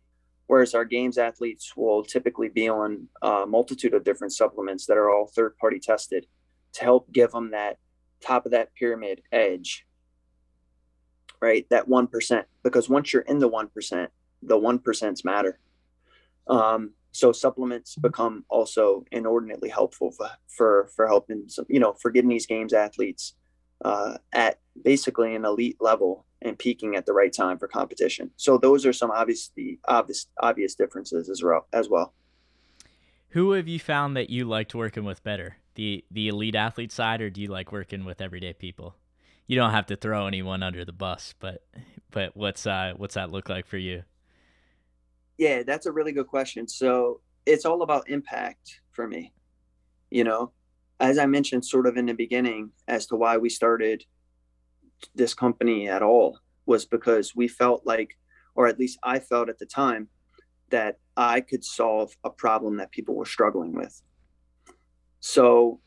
Whereas 0.46 0.74
our 0.74 0.84
games 0.84 1.16
athletes 1.16 1.76
will 1.76 2.02
typically 2.02 2.48
be 2.48 2.68
on 2.68 3.08
a 3.22 3.46
multitude 3.46 3.94
of 3.94 4.04
different 4.04 4.32
supplements 4.32 4.86
that 4.86 4.96
are 4.96 5.10
all 5.10 5.26
third 5.26 5.56
party 5.58 5.78
tested 5.78 6.26
to 6.72 6.84
help 6.84 7.12
give 7.12 7.30
them 7.30 7.52
that 7.52 7.78
top 8.20 8.46
of 8.46 8.52
that 8.52 8.74
pyramid 8.74 9.22
edge 9.32 9.86
right? 11.40 11.66
That 11.70 11.88
1%, 11.88 12.44
because 12.62 12.88
once 12.88 13.12
you're 13.12 13.22
in 13.22 13.38
the 13.38 13.48
1%, 13.48 14.08
the 14.42 14.58
1%s 14.58 15.24
matter. 15.24 15.58
Um, 16.48 16.92
so 17.12 17.32
supplements 17.32 17.96
become 17.96 18.44
also 18.48 19.04
inordinately 19.10 19.68
helpful 19.68 20.12
for, 20.12 20.30
for, 20.48 20.90
for 20.94 21.06
helping 21.06 21.44
some, 21.48 21.66
you 21.68 21.80
know, 21.80 21.94
for 21.94 22.10
getting 22.10 22.30
these 22.30 22.46
games 22.46 22.72
athletes 22.72 23.34
uh, 23.84 24.18
at 24.32 24.58
basically 24.84 25.34
an 25.34 25.44
elite 25.44 25.76
level 25.80 26.24
and 26.42 26.58
peaking 26.58 26.96
at 26.96 27.06
the 27.06 27.12
right 27.12 27.32
time 27.32 27.58
for 27.58 27.68
competition. 27.68 28.30
So 28.36 28.58
those 28.58 28.86
are 28.86 28.92
some 28.92 29.10
obvious, 29.10 29.50
the 29.56 29.78
obvious, 29.86 30.26
obvious 30.40 30.74
differences 30.74 31.28
as 31.28 31.42
well, 31.42 31.66
as 31.72 31.88
well. 31.88 32.14
Who 33.30 33.52
have 33.52 33.68
you 33.68 33.78
found 33.78 34.16
that 34.16 34.30
you 34.30 34.44
liked 34.44 34.74
working 34.74 35.04
with 35.04 35.22
better? 35.22 35.56
The 35.76 36.04
the 36.10 36.26
elite 36.26 36.56
athlete 36.56 36.90
side, 36.90 37.20
or 37.20 37.30
do 37.30 37.40
you 37.40 37.46
like 37.46 37.70
working 37.70 38.04
with 38.04 38.20
everyday 38.20 38.52
people? 38.52 38.96
You 39.50 39.56
don't 39.56 39.72
have 39.72 39.86
to 39.86 39.96
throw 39.96 40.28
anyone 40.28 40.62
under 40.62 40.84
the 40.84 40.92
bus, 40.92 41.34
but 41.40 41.64
but 42.12 42.36
what's 42.36 42.68
uh 42.68 42.92
what's 42.96 43.16
that 43.16 43.32
look 43.32 43.48
like 43.48 43.66
for 43.66 43.78
you? 43.78 44.04
Yeah, 45.38 45.64
that's 45.64 45.86
a 45.86 45.92
really 45.92 46.12
good 46.12 46.28
question. 46.28 46.68
So 46.68 47.20
it's 47.46 47.64
all 47.64 47.82
about 47.82 48.08
impact 48.08 48.80
for 48.92 49.08
me. 49.08 49.32
You 50.08 50.22
know, 50.22 50.52
as 51.00 51.18
I 51.18 51.26
mentioned 51.26 51.64
sort 51.64 51.88
of 51.88 51.96
in 51.96 52.06
the 52.06 52.12
beginning 52.12 52.70
as 52.86 53.06
to 53.06 53.16
why 53.16 53.38
we 53.38 53.48
started 53.48 54.04
this 55.16 55.34
company 55.34 55.88
at 55.88 56.00
all 56.00 56.38
was 56.66 56.86
because 56.86 57.34
we 57.34 57.48
felt 57.48 57.84
like 57.84 58.16
or 58.54 58.68
at 58.68 58.78
least 58.78 59.00
I 59.02 59.18
felt 59.18 59.48
at 59.48 59.58
the 59.58 59.66
time 59.66 60.06
that 60.68 61.00
I 61.16 61.40
could 61.40 61.64
solve 61.64 62.12
a 62.22 62.30
problem 62.30 62.76
that 62.76 62.92
people 62.92 63.16
were 63.16 63.26
struggling 63.26 63.72
with. 63.72 64.00
So 65.18 65.80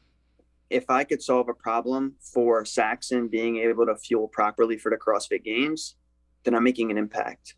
if 0.74 0.90
I 0.90 1.04
could 1.04 1.22
solve 1.22 1.50
a 1.50 1.54
problem 1.54 2.16
for 2.20 2.66
Saxon 2.66 3.28
being 3.28 3.58
able 3.58 3.86
to 3.86 3.96
fuel 3.96 4.28
properly 4.28 4.78
for 4.78 4.90
the 4.90 4.98
CrossFit 4.98 5.44
Games, 5.44 5.96
then 6.44 6.56
I'm 6.56 6.64
making 6.64 6.90
an 6.90 6.98
impact, 6.98 7.56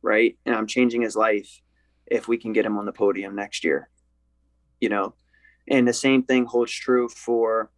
right? 0.00 0.38
And 0.46 0.54
I'm 0.54 0.68
changing 0.68 1.02
his 1.02 1.16
life 1.16 1.60
if 2.06 2.28
we 2.28 2.38
can 2.38 2.52
get 2.52 2.64
him 2.64 2.78
on 2.78 2.86
the 2.86 2.92
podium 2.92 3.34
next 3.34 3.64
year, 3.64 3.88
you 4.80 4.88
know. 4.88 5.14
And 5.68 5.86
the 5.86 5.92
same 5.92 6.22
thing 6.22 6.44
holds 6.44 6.72
true 6.72 7.08
for, 7.08 7.70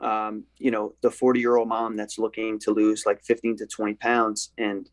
um, 0.00 0.44
you 0.56 0.70
know, 0.70 0.94
the 1.00 1.10
40 1.10 1.40
year 1.40 1.56
old 1.56 1.68
mom 1.68 1.96
that's 1.96 2.18
looking 2.18 2.58
to 2.60 2.70
lose 2.70 3.04
like 3.04 3.24
15 3.24 3.56
to 3.58 3.66
20 3.66 3.94
pounds 3.94 4.52
and 4.56 4.88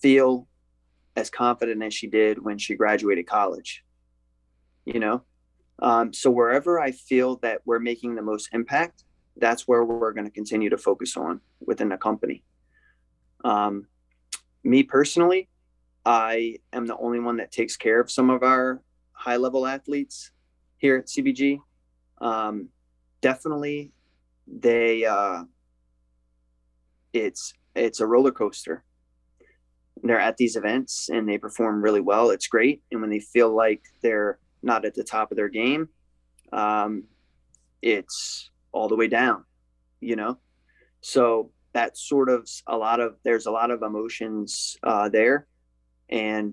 feel 0.00 0.46
as 1.16 1.30
confident 1.30 1.82
as 1.82 1.94
she 1.94 2.06
did 2.06 2.44
when 2.44 2.58
she 2.58 2.76
graduated 2.76 3.26
college. 3.26 3.84
You 4.84 5.00
know, 5.00 5.22
um, 5.78 6.12
so 6.12 6.30
wherever 6.30 6.80
I 6.80 6.92
feel 6.92 7.36
that 7.36 7.60
we're 7.64 7.78
making 7.78 8.14
the 8.14 8.22
most 8.22 8.48
impact, 8.52 9.04
that's 9.36 9.68
where 9.68 9.84
we're 9.84 10.12
going 10.12 10.24
to 10.24 10.30
continue 10.30 10.70
to 10.70 10.78
focus 10.78 11.16
on 11.16 11.40
within 11.60 11.90
the 11.90 11.98
company. 11.98 12.42
Um, 13.44 13.86
me 14.64 14.82
personally, 14.82 15.48
I 16.04 16.56
am 16.72 16.86
the 16.86 16.96
only 16.96 17.20
one 17.20 17.36
that 17.36 17.52
takes 17.52 17.76
care 17.76 18.00
of 18.00 18.10
some 18.10 18.30
of 18.30 18.42
our 18.42 18.80
high 19.12 19.36
level 19.36 19.66
athletes 19.66 20.30
here 20.78 20.96
at 20.96 21.06
CBG. 21.06 21.60
Um, 22.20 22.70
definitely, 23.20 23.92
they 24.46 25.04
uh, 25.04 25.44
it's 27.12 27.52
it's 27.74 28.00
a 28.00 28.06
roller 28.06 28.32
coaster. 28.32 28.84
They're 30.02 30.20
at 30.20 30.36
these 30.36 30.56
events 30.56 31.08
and 31.10 31.28
they 31.28 31.38
perform 31.38 31.82
really 31.82 32.00
well. 32.00 32.30
It's 32.30 32.46
great, 32.46 32.82
and 32.90 33.00
when 33.00 33.10
they 33.10 33.20
feel 33.20 33.54
like 33.54 33.82
they're 34.02 34.38
not 34.66 34.84
at 34.84 34.94
the 34.94 35.04
top 35.04 35.30
of 35.30 35.36
their 35.36 35.48
game, 35.48 35.88
um, 36.52 37.04
it's 37.80 38.50
all 38.72 38.88
the 38.88 38.96
way 38.96 39.08
down. 39.08 39.44
You 40.00 40.16
know, 40.16 40.38
so 41.00 41.50
that's 41.72 42.06
sort 42.06 42.28
of 42.28 42.48
a 42.66 42.76
lot 42.76 43.00
of 43.00 43.16
there's 43.24 43.46
a 43.46 43.50
lot 43.50 43.70
of 43.70 43.82
emotions 43.82 44.76
uh, 44.82 45.08
there, 45.08 45.46
and 46.10 46.52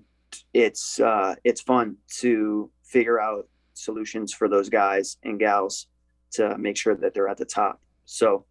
it's 0.54 0.98
uh, 1.00 1.34
it's 1.44 1.60
fun 1.60 1.96
to 2.20 2.70
figure 2.84 3.20
out 3.20 3.48
solutions 3.74 4.32
for 4.32 4.48
those 4.48 4.68
guys 4.68 5.18
and 5.24 5.38
gals 5.38 5.88
to 6.32 6.56
make 6.56 6.76
sure 6.76 6.94
that 6.94 7.12
they're 7.12 7.28
at 7.28 7.36
the 7.36 7.44
top. 7.44 7.80
So 8.06 8.46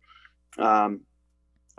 um, 0.57 1.01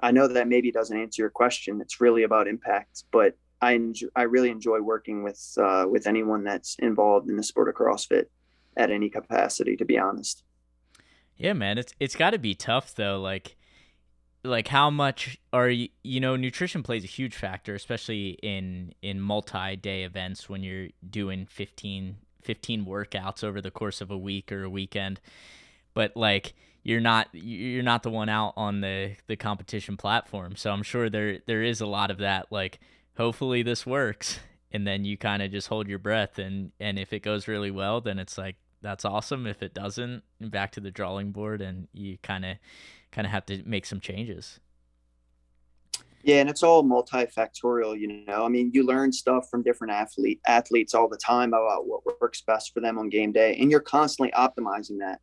I 0.01 0.11
know 0.11 0.27
that 0.27 0.49
maybe 0.49 0.73
doesn't 0.73 0.99
answer 0.99 1.23
your 1.23 1.31
question. 1.31 1.81
It's 1.81 2.01
really 2.01 2.25
about 2.25 2.49
impact, 2.49 3.05
but 3.13 3.37
I 3.65 3.73
enjoy, 3.73 4.09
I 4.15 4.23
really 4.23 4.51
enjoy 4.51 4.81
working 4.81 5.23
with 5.23 5.57
uh, 5.57 5.87
with 5.89 6.07
anyone 6.07 6.45
that's 6.45 6.77
involved 6.79 7.31
in 7.31 7.37
the 7.37 7.43
sport 7.43 7.69
of 7.71 7.75
CrossFit 7.75 8.27
at 8.77 8.91
any 8.91 9.09
capacity. 9.09 9.75
To 9.77 9.85
be 9.87 9.99
honest. 9.99 10.45
Yeah, 11.37 11.55
man, 11.55 11.79
it's 11.79 11.95
it's 11.99 12.15
got 12.15 12.31
to 12.31 12.39
be 12.39 12.55
tough 12.55 12.95
though. 12.95 13.19
Like, 13.21 13.57
like 14.45 14.69
how 14.69 14.91
much 14.91 15.39
are 15.53 15.71
you? 15.71 15.89
You 16.03 16.21
know, 16.21 16.37
nutrition 16.37 16.83
plays 16.83 17.05
a 17.05 17.09
huge 17.09 17.35
factor, 17.35 17.75
especially 17.75 18.39
in 18.43 18.93
in 19.01 19.19
multi 19.21 19.77
day 19.77 20.03
events 20.05 20.47
when 20.47 20.63
you're 20.63 20.89
doing 21.09 21.47
15 21.47 22.17
15 22.43 22.85
workouts 22.85 23.43
over 23.43 23.63
the 23.63 23.71
course 23.71 24.03
of 24.03 24.11
a 24.11 24.19
week 24.19 24.53
or 24.53 24.65
a 24.65 24.71
weekend. 24.71 25.23
But 25.95 26.15
like 26.19 26.53
you're 26.83 27.01
not 27.01 27.29
you're 27.33 27.83
not 27.83 28.03
the 28.03 28.11
one 28.11 28.29
out 28.29 28.53
on 28.59 28.83
the 28.83 29.17
the 29.27 29.37
competition 29.37 29.97
platform. 29.97 30.55
So 30.55 30.71
I'm 30.71 30.83
sure 30.83 31.09
there 31.09 31.39
there 31.47 31.63
is 31.63 31.81
a 31.81 31.87
lot 31.87 32.11
of 32.11 32.19
that 32.19 32.53
like 32.53 32.79
hopefully 33.17 33.63
this 33.63 33.87
works 33.87 34.41
and 34.73 34.87
then 34.87 35.05
you 35.05 35.17
kind 35.17 35.43
of 35.43 35.51
just 35.51 35.69
hold 35.69 35.89
your 35.89 35.99
breath 35.99 36.39
and 36.39 36.73
and 36.81 36.99
if 36.99 37.13
it 37.13 37.21
goes 37.21 37.47
really 37.49 37.71
well 37.71 38.01
then 38.01 38.19
it's 38.19 38.37
like 38.37 38.57
that's 38.85 39.05
awesome. 39.05 39.47
If 39.47 39.63
it 39.63 39.75
doesn't, 39.75 40.23
back 40.41 40.71
to 40.73 40.81
the 40.81 40.93
drawing 40.93 41.33
board 41.33 41.61
and 41.61 41.89
you 41.93 42.19
kind 42.23 42.45
of 42.45 42.59
kind 43.11 43.27
of 43.27 43.33
have 43.33 43.47
to 43.47 43.63
make 43.65 43.87
some 43.87 43.99
changes. 43.99 44.61
Yeah, 46.23 46.37
and 46.37 46.49
it's 46.49 46.63
all 46.63 46.85
multifactorial, 46.85 47.99
you 47.99 48.25
know. 48.27 48.45
I 48.45 48.49
mean, 48.49 48.71
you 48.73 48.85
learn 48.85 49.13
stuff 49.13 49.49
from 49.51 49.63
different 49.63 49.93
athlete 49.93 50.41
athletes 50.47 50.95
all 50.95 51.09
the 51.09 51.19
time 51.19 51.51
about 51.51 51.87
what 51.87 52.03
works 52.21 52.43
best 52.43 52.73
for 52.73 52.81
them 52.81 52.99
on 52.99 53.09
game 53.09 53.33
day, 53.33 53.57
and 53.59 53.71
you're 53.71 53.81
constantly 53.81 54.33
optimizing 54.33 54.99
that. 55.01 55.21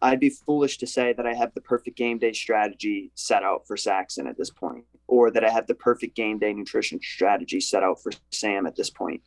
I'd 0.00 0.20
be 0.20 0.30
foolish 0.30 0.78
to 0.78 0.86
say 0.86 1.12
that 1.12 1.26
I 1.26 1.34
have 1.34 1.54
the 1.54 1.60
perfect 1.60 1.96
game 1.96 2.18
day 2.18 2.32
strategy 2.32 3.10
set 3.14 3.42
out 3.42 3.66
for 3.66 3.76
Saxon 3.76 4.26
at 4.26 4.38
this 4.38 4.50
point, 4.50 4.84
or 5.06 5.30
that 5.30 5.44
I 5.44 5.50
have 5.50 5.66
the 5.66 5.74
perfect 5.74 6.14
game 6.14 6.38
day 6.38 6.52
nutrition 6.52 7.00
strategy 7.02 7.60
set 7.60 7.82
out 7.82 8.02
for 8.02 8.12
Sam 8.30 8.66
at 8.66 8.76
this 8.76 8.90
point. 8.90 9.22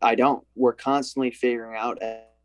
I 0.00 0.14
don't. 0.14 0.46
We're 0.54 0.72
constantly 0.72 1.30
figuring 1.30 1.76
out 1.76 2.00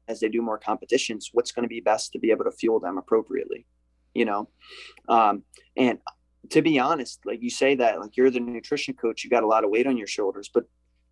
as 0.07 0.19
they 0.19 0.29
do 0.29 0.41
more 0.41 0.57
competitions 0.57 1.29
what's 1.33 1.51
going 1.51 1.63
to 1.63 1.69
be 1.69 1.79
best 1.79 2.11
to 2.13 2.19
be 2.19 2.31
able 2.31 2.45
to 2.45 2.51
fuel 2.51 2.79
them 2.79 2.97
appropriately, 2.97 3.65
you 4.13 4.25
know. 4.25 4.49
Um, 5.07 5.43
and 5.77 5.99
to 6.49 6.61
be 6.61 6.79
honest, 6.79 7.21
like 7.25 7.41
you 7.41 7.49
say 7.49 7.75
that, 7.75 7.99
like 7.99 8.17
you're 8.17 8.31
the 8.31 8.39
nutrition 8.39 8.93
coach, 8.93 9.23
you 9.23 9.29
got 9.29 9.43
a 9.43 9.47
lot 9.47 9.63
of 9.63 9.69
weight 9.69 9.87
on 9.87 9.97
your 9.97 10.07
shoulders, 10.07 10.49
but 10.53 10.65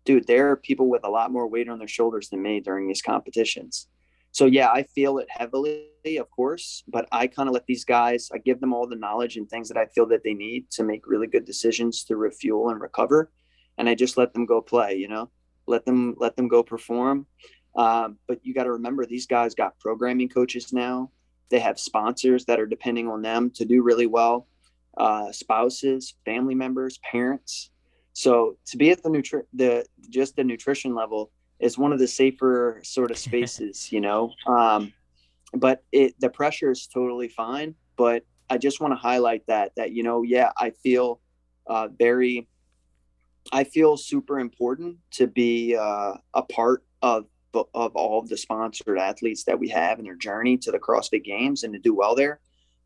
dude, 0.04 0.26
there 0.26 0.50
are 0.50 0.56
people 0.56 0.88
with 0.88 1.04
a 1.04 1.10
lot 1.10 1.32
more 1.32 1.48
weight 1.48 1.68
on 1.68 1.78
their 1.78 1.88
shoulders 1.88 2.28
than 2.28 2.42
me 2.42 2.60
during 2.60 2.86
these 2.86 3.02
competitions. 3.02 3.88
So 4.34 4.46
yeah, 4.46 4.68
I 4.68 4.82
feel 4.82 5.18
it 5.18 5.28
heavily, 5.30 5.86
of 6.18 6.28
course, 6.28 6.82
but 6.88 7.06
I 7.12 7.28
kind 7.28 7.48
of 7.48 7.52
let 7.52 7.66
these 7.66 7.84
guys, 7.84 8.30
I 8.34 8.38
give 8.38 8.60
them 8.60 8.74
all 8.74 8.88
the 8.88 8.96
knowledge 8.96 9.36
and 9.36 9.48
things 9.48 9.68
that 9.68 9.78
I 9.78 9.86
feel 9.86 10.06
that 10.06 10.24
they 10.24 10.34
need 10.34 10.68
to 10.72 10.82
make 10.82 11.06
really 11.06 11.28
good 11.28 11.44
decisions 11.44 12.02
to 12.06 12.16
refuel 12.16 12.70
and 12.70 12.80
recover. 12.80 13.30
And 13.78 13.88
I 13.88 13.94
just 13.94 14.16
let 14.16 14.34
them 14.34 14.44
go 14.44 14.60
play, 14.60 14.96
you 14.96 15.06
know, 15.06 15.30
let 15.68 15.86
them, 15.86 16.16
let 16.18 16.34
them 16.34 16.48
go 16.48 16.64
perform. 16.64 17.26
Um, 17.76 18.18
but 18.26 18.44
you 18.44 18.54
got 18.54 18.64
to 18.64 18.72
remember 18.72 19.06
these 19.06 19.28
guys 19.28 19.54
got 19.54 19.78
programming 19.78 20.28
coaches 20.28 20.72
now. 20.72 21.12
They 21.50 21.60
have 21.60 21.78
sponsors 21.78 22.44
that 22.46 22.58
are 22.58 22.66
depending 22.66 23.06
on 23.06 23.22
them 23.22 23.50
to 23.50 23.64
do 23.64 23.84
really 23.84 24.06
well 24.08 24.48
uh, 24.96 25.30
spouses, 25.30 26.14
family 26.24 26.56
members, 26.56 26.98
parents. 26.98 27.70
So 28.14 28.56
to 28.66 28.76
be 28.76 28.90
at 28.90 29.00
the 29.04 29.10
nutri- 29.10 29.46
the 29.52 29.86
just 30.10 30.34
the 30.34 30.42
nutrition 30.42 30.92
level 30.92 31.30
is 31.60 31.78
one 31.78 31.92
of 31.92 31.98
the 31.98 32.08
safer 32.08 32.80
sort 32.82 33.10
of 33.10 33.18
spaces, 33.28 33.92
you 33.92 34.00
know. 34.00 34.32
Um, 34.46 34.92
but 35.52 35.84
it 35.92 36.18
the 36.20 36.30
pressure 36.30 36.70
is 36.70 36.86
totally 36.86 37.28
fine. 37.28 37.74
But 37.96 38.24
I 38.50 38.58
just 38.58 38.80
want 38.80 38.92
to 38.92 38.96
highlight 38.96 39.46
that 39.46 39.72
that 39.76 39.92
you 39.92 40.02
know, 40.02 40.22
yeah, 40.22 40.52
I 40.58 40.70
feel 40.70 41.20
uh, 41.66 41.88
very, 41.98 42.48
I 43.52 43.64
feel 43.64 43.96
super 43.96 44.38
important 44.38 44.98
to 45.12 45.26
be 45.26 45.76
uh, 45.76 46.14
a 46.34 46.42
part 46.42 46.84
of 47.02 47.26
of 47.54 47.94
all 47.94 48.18
of 48.18 48.28
the 48.28 48.36
sponsored 48.36 48.98
athletes 48.98 49.44
that 49.44 49.60
we 49.60 49.68
have 49.68 50.00
in 50.00 50.04
their 50.04 50.16
journey 50.16 50.56
to 50.56 50.72
the 50.72 50.78
CrossFit 50.78 51.22
Games 51.22 51.62
and 51.62 51.72
to 51.72 51.78
do 51.78 51.94
well 51.94 52.16
there 52.16 52.40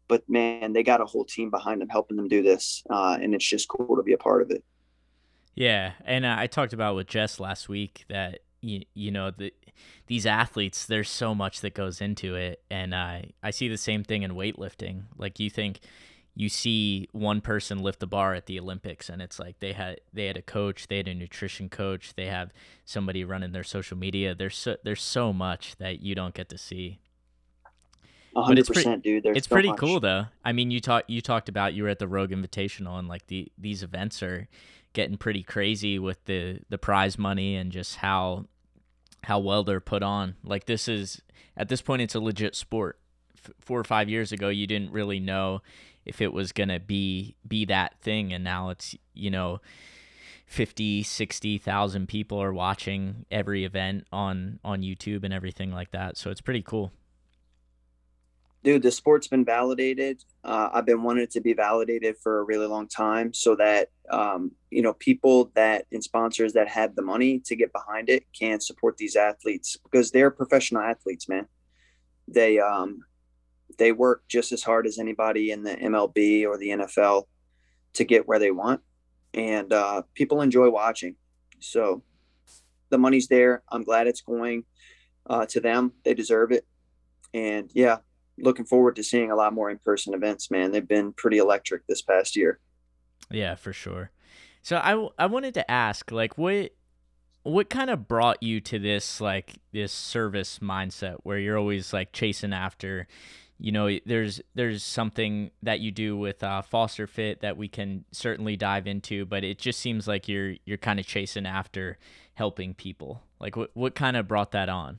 but 0.08 0.28
man, 0.28 0.72
they 0.72 0.82
got 0.82 1.00
a 1.00 1.04
whole 1.04 1.24
team 1.24 1.50
behind 1.50 1.80
them 1.80 1.88
helping 1.88 2.16
them 2.16 2.28
do 2.28 2.42
this, 2.42 2.82
uh, 2.90 3.18
and 3.20 3.34
it's 3.34 3.46
just 3.46 3.68
cool 3.68 3.96
to 3.96 4.02
be 4.02 4.14
a 4.14 4.18
part 4.18 4.42
of 4.42 4.50
it. 4.50 4.64
Yeah, 5.54 5.92
and 6.04 6.24
uh, 6.24 6.34
I 6.38 6.46
talked 6.46 6.72
about 6.72 6.96
with 6.96 7.06
Jess 7.06 7.38
last 7.38 7.68
week 7.68 8.04
that 8.08 8.40
you, 8.61 8.82
you 8.94 9.11
know 9.11 9.30
the 9.30 9.52
these 10.06 10.26
athletes 10.26 10.86
there's 10.86 11.09
so 11.09 11.34
much 11.34 11.61
that 11.61 11.74
goes 11.74 12.00
into 12.00 12.34
it 12.34 12.62
and 12.70 12.94
uh, 12.94 13.20
I 13.42 13.50
see 13.50 13.68
the 13.68 13.76
same 13.76 14.04
thing 14.04 14.22
in 14.22 14.32
weightlifting 14.32 15.04
like 15.16 15.38
you 15.38 15.50
think 15.50 15.80
you 16.34 16.48
see 16.48 17.09
one 17.12 17.40
person 17.40 17.78
lift 17.78 17.98
the 17.98 18.06
bar 18.06 18.34
at 18.34 18.46
the 18.46 18.59
Olympics 18.61 19.09
and 19.09 19.20
it's 19.20 19.38
like 19.38 19.59
they 19.61 19.72
had 19.72 20.00
they 20.12 20.26
had 20.26 20.36
a 20.36 20.42
coach 20.42 20.88
they 20.88 20.98
had 20.98 21.09
a 21.09 21.14
nutrition 21.14 21.68
coach 21.68 22.14
they 22.16 22.26
have 22.26 22.52
somebody 22.84 23.24
running 23.24 23.52
their 23.52 23.64
social 23.64 23.96
media 23.96 24.34
there's 24.34 24.56
so, 24.56 24.76
there's 24.84 25.02
so 25.02 25.32
much 25.32 25.76
that 25.76 26.00
you 26.00 26.14
don't 26.14 26.34
get 26.34 26.48
to 26.48 26.59
see 26.59 26.98
but 28.46 28.59
it's 28.59 28.68
pretty, 28.68 28.96
dude. 28.98 29.22
There's 29.22 29.38
it's 29.38 29.48
so 29.48 29.54
pretty 29.54 29.70
much. 29.70 29.78
cool 29.78 30.00
though. 30.00 30.26
I 30.44 30.52
mean, 30.52 30.70
you 30.70 30.80
talked 30.80 31.11
you 31.11 31.20
talked 31.20 31.48
about 31.48 31.74
you 31.74 31.82
were 31.82 31.88
at 31.88 31.98
the 31.98 32.06
Rogue 32.06 32.30
Invitational 32.30 32.98
and 32.98 33.09
like 33.09 33.26
the 33.26 33.50
these 33.59 33.82
events 33.82 34.22
are 34.22 34.48
getting 34.93 35.16
pretty 35.16 35.43
crazy 35.43 35.99
with 35.99 36.24
the 36.24 36.61
the 36.68 36.78
prize 36.78 37.18
money 37.18 37.57
and 37.57 37.72
just 37.72 37.97
how 37.97 38.47
how 39.24 39.39
well 39.39 39.64
they're 39.64 39.80
put 39.80 40.03
on. 40.03 40.36
Like 40.45 40.66
this 40.66 40.89
is 40.89 41.22
at 41.57 41.68
this 41.68 41.82
point 41.82 42.03
it's 42.03 42.14
a 42.14 42.20
legit 42.20 42.55
sport. 42.55 42.99
F- 43.36 43.55
four 43.61 43.78
or 43.78 43.84
five 43.84 44.09
years 44.09 44.32
ago, 44.32 44.49
you 44.49 44.66
didn't 44.66 44.93
really 44.93 45.20
know 45.20 45.62
if 46.05 46.20
it 46.20 46.32
was 46.32 46.53
gonna 46.53 46.80
be 46.80 47.36
be 47.47 47.64
that 47.66 48.01
thing, 48.01 48.32
and 48.32 48.45
now 48.45 48.70
it's 48.70 48.95
you 49.14 49.30
know. 49.30 49.61
50 50.47 51.03
60,000 51.03 52.09
people 52.09 52.43
are 52.43 52.55
watching 52.55 53.26
every 53.30 53.66
event 53.66 54.07
on 54.11 54.59
on 54.64 54.80
YouTube 54.80 55.22
and 55.22 55.34
everything 55.34 55.72
like 55.72 55.91
that 55.91 56.16
so 56.16 56.30
it's 56.30 56.41
pretty 56.41 56.62
cool 56.62 56.91
dude, 58.68 58.82
the 58.82 58.92
sport's 58.92 59.28
been 59.28 59.46
validated. 59.46 60.22
Uh, 60.44 60.68
I've 60.74 60.84
been 60.84 61.02
wanting 61.02 61.24
it 61.24 61.30
to 61.30 61.40
be 61.40 61.54
validated 61.54 62.18
for 62.18 62.40
a 62.40 62.42
really 62.42 62.66
long 62.66 62.86
time 62.86 63.32
so 63.32 63.56
that, 63.56 63.88
um, 64.10 64.52
you 64.70 64.82
know, 64.82 64.92
people 64.92 65.50
that 65.54 65.86
and 65.90 66.04
sponsors 66.04 66.52
that 66.52 66.68
have 66.68 66.94
the 66.94 67.00
money 67.00 67.40
to 67.46 67.56
get 67.56 67.72
behind 67.72 68.10
it 68.10 68.26
can 68.38 68.60
support 68.60 68.98
these 68.98 69.16
athletes 69.16 69.78
because 69.84 70.10
they're 70.10 70.30
professional 70.30 70.82
athletes, 70.82 71.30
man. 71.30 71.46
They, 72.30 72.58
um, 72.58 73.04
they 73.78 73.90
work 73.90 74.24
just 74.28 74.52
as 74.52 74.62
hard 74.62 74.86
as 74.86 74.98
anybody 74.98 75.50
in 75.50 75.62
the 75.62 75.74
MLB 75.74 76.44
or 76.44 76.58
the 76.58 76.68
NFL 76.68 77.24
to 77.94 78.04
get 78.04 78.28
where 78.28 78.38
they 78.38 78.50
want. 78.50 78.82
And 79.32 79.72
uh, 79.72 80.02
people 80.12 80.42
enjoy 80.42 80.68
watching. 80.68 81.16
So 81.58 82.02
the 82.90 82.98
money's 82.98 83.28
there. 83.28 83.62
I'm 83.70 83.84
glad 83.84 84.08
it's 84.08 84.20
going 84.20 84.64
uh, 85.24 85.46
to 85.46 85.60
them. 85.60 85.92
They 86.04 86.12
deserve 86.12 86.52
it. 86.52 86.66
And 87.32 87.70
yeah, 87.72 87.98
looking 88.41 88.64
forward 88.64 88.97
to 88.97 89.03
seeing 89.03 89.30
a 89.30 89.36
lot 89.36 89.53
more 89.53 89.70
in 89.70 89.78
person 89.78 90.14
events, 90.14 90.51
man. 90.51 90.72
They've 90.72 90.86
been 90.86 91.12
pretty 91.12 91.39
electric 91.39 91.86
this 91.86 92.03
past 92.03 92.36
year. 92.36 92.59
Yeah, 93.30 93.55
for 93.55 93.72
sure. 93.72 94.11
So 94.62 94.76
I, 94.76 95.24
I 95.24 95.26
wanted 95.26 95.55
to 95.55 95.70
ask, 95.70 96.11
like, 96.11 96.36
what 96.36 96.72
what 97.43 97.70
kind 97.70 97.89
of 97.89 98.07
brought 98.07 98.43
you 98.43 98.61
to 98.61 98.78
this 98.78 99.20
like 99.20 99.55
this 99.72 99.93
service 99.93 100.59
mindset 100.59 101.16
where 101.22 101.39
you're 101.39 101.57
always 101.57 101.93
like 101.93 102.12
chasing 102.12 102.53
after 102.53 103.07
you 103.59 103.72
know 103.72 103.99
there's 104.05 104.41
there's 104.55 104.82
something 104.82 105.51
that 105.62 105.80
you 105.80 105.91
do 105.91 106.16
with 106.16 106.43
uh, 106.43 106.62
foster 106.62 107.07
fit 107.07 107.41
that 107.41 107.57
we 107.57 107.68
can 107.68 108.05
certainly 108.12 108.57
dive 108.57 108.86
into 108.86 109.24
but 109.24 109.45
it 109.45 109.59
just 109.59 109.80
seems 109.80 110.07
like 110.07 110.28
you're 110.28 110.55
you're 110.64 110.76
kind 110.78 111.01
of 111.01 111.07
chasing 111.07 111.47
after 111.47 111.97
helping 112.34 112.74
people 112.74 113.22
like 113.41 113.57
what 113.57 113.70
what 113.74 113.95
kind 113.95 114.16
of 114.16 114.28
brought 114.28 114.53
that 114.53 114.68
on 114.68 114.99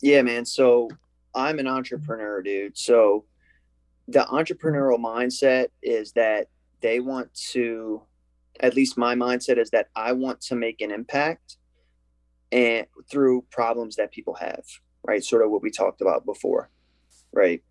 yeah 0.00 0.22
man 0.22 0.44
so 0.44 0.88
i'm 1.34 1.58
an 1.58 1.66
entrepreneur 1.66 2.42
dude 2.42 2.76
so 2.76 3.24
the 4.08 4.20
entrepreneurial 4.30 4.98
mindset 4.98 5.68
is 5.82 6.12
that 6.12 6.48
they 6.80 7.00
want 7.00 7.32
to 7.34 8.02
at 8.60 8.74
least 8.74 8.98
my 8.98 9.14
mindset 9.14 9.58
is 9.58 9.70
that 9.70 9.88
i 9.96 10.12
want 10.12 10.40
to 10.40 10.54
make 10.54 10.80
an 10.80 10.90
impact 10.90 11.56
and 12.50 12.86
through 13.10 13.44
problems 13.50 13.96
that 13.96 14.12
people 14.12 14.34
have 14.34 14.64
right? 15.04 15.24
Sort 15.24 15.44
of 15.44 15.50
what 15.50 15.62
we 15.62 15.70
talked 15.70 16.00
about 16.00 16.24
before, 16.24 16.70
right? 17.32 17.62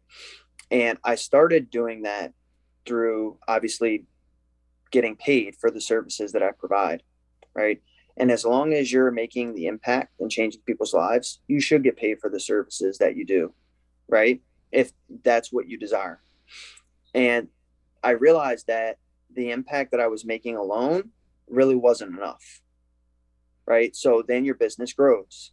And 0.69 0.97
I 1.03 1.15
started 1.15 1.69
doing 1.69 2.03
that 2.03 2.33
through 2.85 3.37
obviously 3.47 4.05
getting 4.91 5.15
paid 5.15 5.55
for 5.55 5.71
the 5.71 5.81
services 5.81 6.31
that 6.33 6.43
I 6.43 6.51
provide, 6.51 7.03
right? 7.53 7.81
And 8.21 8.29
as 8.29 8.45
long 8.45 8.71
as 8.73 8.91
you're 8.91 9.09
making 9.09 9.55
the 9.55 9.65
impact 9.65 10.13
and 10.19 10.29
changing 10.29 10.61
people's 10.67 10.93
lives, 10.93 11.39
you 11.47 11.59
should 11.59 11.83
get 11.83 11.97
paid 11.97 12.19
for 12.19 12.29
the 12.29 12.39
services 12.39 12.99
that 12.99 13.15
you 13.15 13.25
do, 13.25 13.51
right? 14.07 14.39
If 14.71 14.91
that's 15.23 15.51
what 15.51 15.67
you 15.67 15.79
desire. 15.79 16.21
And 17.15 17.47
I 18.03 18.11
realized 18.11 18.67
that 18.67 18.99
the 19.33 19.49
impact 19.49 19.89
that 19.89 19.99
I 19.99 20.05
was 20.05 20.23
making 20.23 20.55
alone 20.55 21.09
really 21.49 21.75
wasn't 21.75 22.15
enough, 22.15 22.61
right? 23.65 23.95
So 23.95 24.23
then 24.27 24.45
your 24.45 24.53
business 24.53 24.93
grows 24.93 25.51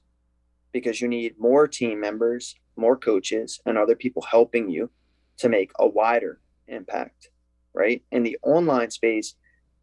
because 0.71 1.01
you 1.01 1.09
need 1.09 1.37
more 1.39 1.67
team 1.67 1.99
members, 1.99 2.55
more 2.77 2.99
coaches, 2.99 3.63
and 3.65 3.79
other 3.79 3.97
people 3.97 4.21
helping 4.21 4.69
you 4.69 4.91
to 5.39 5.49
make 5.49 5.71
a 5.79 5.89
wider 5.89 6.39
impact, 6.67 7.31
right? 7.73 8.03
And 8.13 8.27
the 8.27 8.37
online 8.43 8.91
space 8.91 9.37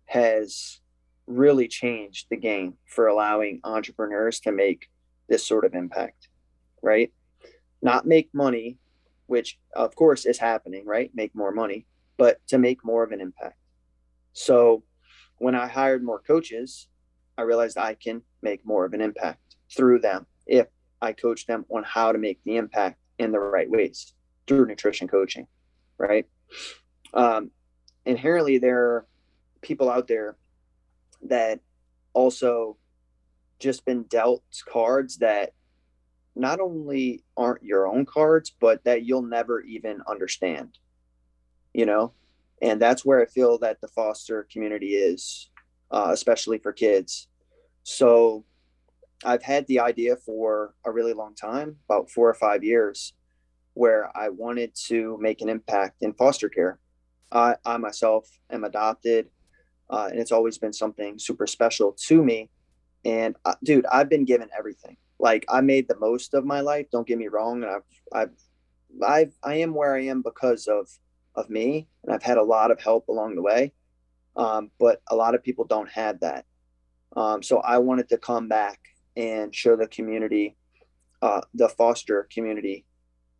has 0.05 0.81
really 1.27 1.67
changed 1.67 2.27
the 2.29 2.37
game 2.37 2.75
for 2.85 3.07
allowing 3.07 3.59
entrepreneurs 3.63 4.39
to 4.41 4.51
make 4.51 4.89
this 5.27 5.45
sort 5.45 5.65
of 5.65 5.73
impact, 5.73 6.29
right? 6.81 7.11
Not 7.81 8.05
make 8.05 8.29
money, 8.33 8.77
which 9.27 9.57
of 9.75 9.95
course 9.95 10.25
is 10.25 10.37
happening, 10.37 10.85
right? 10.85 11.11
Make 11.13 11.35
more 11.35 11.51
money, 11.51 11.85
but 12.17 12.45
to 12.47 12.57
make 12.57 12.85
more 12.85 13.03
of 13.03 13.11
an 13.11 13.21
impact. 13.21 13.57
So 14.33 14.83
when 15.37 15.55
I 15.55 15.67
hired 15.67 16.03
more 16.03 16.19
coaches, 16.19 16.87
I 17.37 17.41
realized 17.41 17.77
I 17.77 17.95
can 17.95 18.21
make 18.41 18.65
more 18.65 18.85
of 18.85 18.93
an 18.93 19.01
impact 19.01 19.55
through 19.75 19.99
them 19.99 20.25
if 20.45 20.67
I 21.01 21.13
coach 21.13 21.45
them 21.45 21.65
on 21.69 21.83
how 21.83 22.11
to 22.11 22.17
make 22.17 22.39
the 22.43 22.57
impact 22.57 22.99
in 23.17 23.31
the 23.31 23.39
right 23.39 23.69
ways 23.69 24.13
through 24.47 24.67
nutrition 24.67 25.07
coaching, 25.07 25.47
right? 25.97 26.25
Um, 27.13 27.51
inherently, 28.05 28.57
there 28.57 28.79
are 28.79 29.05
people 29.61 29.89
out 29.89 30.07
there 30.07 30.37
that 31.29 31.59
also 32.13 32.77
just 33.59 33.85
been 33.85 34.03
dealt 34.03 34.43
cards 34.67 35.17
that 35.17 35.53
not 36.35 36.59
only 36.59 37.23
aren't 37.37 37.63
your 37.63 37.87
own 37.87 38.05
cards, 38.05 38.53
but 38.59 38.83
that 38.83 39.03
you'll 39.03 39.21
never 39.21 39.61
even 39.61 40.01
understand, 40.07 40.77
you 41.73 41.85
know? 41.85 42.13
And 42.61 42.81
that's 42.81 43.05
where 43.05 43.21
I 43.21 43.25
feel 43.25 43.57
that 43.59 43.79
the 43.81 43.87
foster 43.87 44.47
community 44.51 44.95
is, 44.95 45.49
uh, 45.91 46.09
especially 46.11 46.57
for 46.57 46.73
kids. 46.73 47.27
So 47.83 48.43
I've 49.23 49.43
had 49.43 49.65
the 49.67 49.79
idea 49.79 50.17
for 50.17 50.73
a 50.85 50.91
really 50.91 51.13
long 51.13 51.35
time, 51.35 51.77
about 51.87 52.09
four 52.09 52.29
or 52.29 52.33
five 52.33 52.63
years, 52.63 53.13
where 53.73 54.15
I 54.17 54.29
wanted 54.29 54.75
to 54.87 55.17
make 55.21 55.41
an 55.41 55.49
impact 55.49 55.97
in 56.01 56.13
foster 56.13 56.49
care. 56.49 56.79
I, 57.31 57.55
I 57.65 57.77
myself 57.77 58.29
am 58.51 58.63
adopted, 58.63 59.29
uh, 59.89 60.07
and 60.09 60.19
it's 60.19 60.31
always 60.31 60.57
been 60.57 60.73
something 60.73 61.19
super 61.19 61.47
special 61.47 61.95
to 62.07 62.23
me. 62.23 62.49
And 63.03 63.35
uh, 63.45 63.55
dude, 63.63 63.85
I've 63.85 64.09
been 64.09 64.25
given 64.25 64.49
everything. 64.57 64.97
Like 65.19 65.45
I 65.47 65.61
made 65.61 65.87
the 65.87 65.99
most 65.99 66.33
of 66.33 66.45
my 66.45 66.61
life. 66.61 66.87
Don't 66.91 67.07
get 67.07 67.17
me 67.17 67.27
wrong. 67.27 67.63
I've, 67.63 67.83
I've, 68.11 68.31
I've, 69.05 69.33
I 69.43 69.55
am 69.55 69.73
where 69.73 69.95
I 69.95 70.05
am 70.05 70.21
because 70.21 70.67
of, 70.67 70.89
of 71.35 71.49
me, 71.49 71.87
and 72.03 72.13
I've 72.13 72.23
had 72.23 72.37
a 72.37 72.43
lot 72.43 72.71
of 72.71 72.81
help 72.81 73.07
along 73.07 73.35
the 73.35 73.41
way. 73.41 73.73
Um, 74.35 74.71
but 74.79 75.01
a 75.09 75.15
lot 75.15 75.35
of 75.35 75.43
people 75.43 75.65
don't 75.65 75.89
have 75.91 76.19
that. 76.21 76.45
Um, 77.15 77.41
so 77.41 77.59
I 77.59 77.77
wanted 77.77 78.09
to 78.09 78.17
come 78.17 78.47
back 78.47 78.79
and 79.15 79.55
show 79.55 79.77
the 79.77 79.87
community, 79.87 80.57
uh, 81.21 81.41
the 81.53 81.69
foster 81.69 82.27
community, 82.29 82.85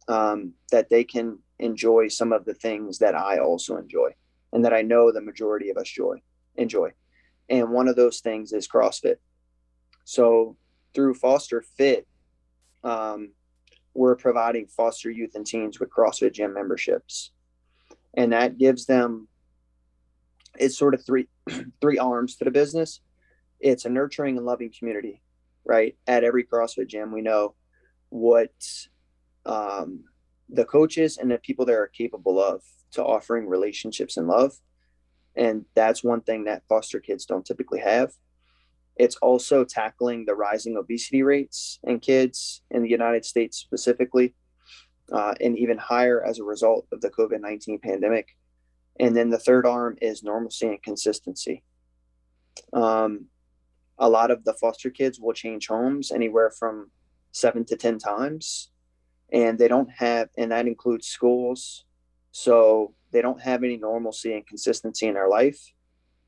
um, 0.08 0.54
that 0.72 0.90
they 0.90 1.04
can 1.04 1.40
enjoy 1.60 2.08
some 2.08 2.32
of 2.32 2.46
the 2.46 2.54
things 2.54 3.00
that 3.00 3.16
I 3.16 3.40
also 3.40 3.78
enjoy 3.78 4.12
and 4.54 4.64
that 4.64 4.74
I 4.74 4.82
know 4.82 5.12
the 5.12 5.22
majority 5.22 5.70
of 5.70 5.78
us 5.78 5.90
joy 5.90 6.22
enjoy. 6.58 6.92
And 7.50 7.72
one 7.72 7.88
of 7.88 7.96
those 7.96 8.20
things 8.20 8.54
is 8.54 8.68
CrossFit. 8.68 9.16
So 10.04 10.58
through 10.94 11.16
Foster 11.16 11.64
Fit, 11.78 12.08
um, 12.84 13.32
we're 13.94 14.16
providing 14.16 14.68
foster 14.68 15.10
youth 15.10 15.36
and 15.36 15.46
teens 15.46 15.80
with 15.80 15.90
CrossFit 15.90 16.34
gym 16.34 16.54
memberships. 16.54 17.32
And 18.14 18.34
that 18.34 18.58
gives 18.58 18.86
them 18.86 19.28
it's 20.58 20.78
sort 20.78 20.94
of 20.94 21.06
three 21.06 21.28
three 21.82 21.98
arms 21.98 22.36
to 22.38 22.46
the 22.46 22.52
business. 22.52 23.02
It's 23.60 23.86
a 23.86 23.90
nurturing 23.90 24.38
and 24.38 24.46
loving 24.46 24.72
community 24.78 25.22
right? 25.66 25.98
At 26.08 26.24
every 26.24 26.44
CrossFit 26.44 26.88
gym, 26.88 27.12
we 27.12 27.22
know 27.22 27.56
what 28.10 28.54
um, 29.46 30.06
the 30.48 30.66
coaches 30.66 31.18
and 31.18 31.30
the 31.30 31.40
people 31.40 31.66
there 31.66 31.82
are 31.82 31.88
capable 31.88 32.42
of 32.42 32.62
to 32.92 33.04
offering 33.04 33.48
relationships 33.48 34.16
and 34.16 34.28
love. 34.28 34.54
And 35.36 35.66
that's 35.76 36.04
one 36.04 36.22
thing 36.22 36.46
that 36.46 36.64
foster 36.70 37.00
kids 37.00 37.26
don't 37.26 37.46
typically 37.46 37.80
have. 37.80 38.12
It's 38.96 39.18
also 39.18 39.66
tackling 39.66 40.26
the 40.26 40.36
rising 40.36 40.78
obesity 40.78 41.24
rates 41.24 41.80
in 41.84 42.00
kids 42.00 42.62
in 42.72 42.82
the 42.82 42.90
United 42.90 43.26
States 43.26 43.58
specifically, 43.58 44.34
uh, 45.12 45.34
and 45.42 45.58
even 45.58 45.78
higher 45.78 46.24
as 46.24 46.40
a 46.40 46.44
result 46.44 46.88
of 46.94 47.02
the 47.02 47.10
COVID 47.10 47.42
19 47.42 47.80
pandemic. 47.80 48.30
And 49.00 49.16
then 49.16 49.30
the 49.30 49.40
third 49.40 49.66
arm 49.66 49.98
is 50.02 50.24
normalcy 50.24 50.68
and 50.68 50.82
consistency. 50.82 51.64
Um, 52.72 53.26
a 53.98 54.10
lot 54.10 54.32
of 54.32 54.44
the 54.46 54.54
foster 54.54 54.90
kids 54.90 55.20
will 55.20 55.34
change 55.34 55.68
homes 55.68 56.12
anywhere 56.12 56.52
from 56.52 56.92
seven 57.32 57.66
to 57.66 57.76
10 57.76 58.00
times. 58.00 58.72
And 59.32 59.58
they 59.58 59.68
don't 59.68 59.90
have, 59.90 60.30
and 60.38 60.52
that 60.52 60.68
includes 60.68 61.08
schools. 61.08 61.86
So 62.38 62.94
they 63.12 63.22
don't 63.22 63.42
have 63.42 63.64
any 63.64 63.78
normalcy 63.78 64.34
and 64.34 64.46
consistency 64.46 65.08
in 65.08 65.14
their 65.14 65.30
life. 65.30 65.58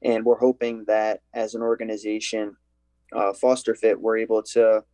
And 0.02 0.24
we're 0.24 0.40
hoping 0.40 0.86
that 0.88 1.20
as 1.34 1.54
an 1.54 1.62
organization, 1.62 2.56
uh, 3.14 3.34
Foster 3.34 3.76
Fit, 3.76 4.00
we're 4.00 4.18
able 4.20 4.42
to 4.54 4.86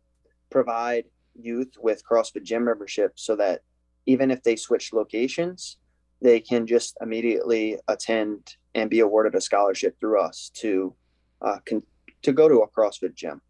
provide 0.50 1.04
youth 1.36 1.74
with 1.80 2.02
CrossFit 2.04 2.42
gym 2.42 2.64
membership 2.64 3.12
so 3.14 3.36
that 3.36 3.60
even 4.06 4.32
if 4.32 4.42
they 4.42 4.56
switch 4.56 4.92
locations, 4.92 5.76
they 6.20 6.40
can 6.40 6.66
just 6.66 6.96
immediately 7.00 7.78
attend 7.86 8.56
and 8.74 8.90
be 8.90 8.98
awarded 8.98 9.36
a 9.36 9.40
scholarship 9.40 9.96
through 10.00 10.20
us 10.20 10.50
to 10.54 10.96
uh, 11.42 11.58
con- 11.64 11.86
to 12.22 12.32
go 12.32 12.48
to 12.48 12.62
a 12.62 12.68
CrossFit 12.68 13.14
gym, 13.14 13.40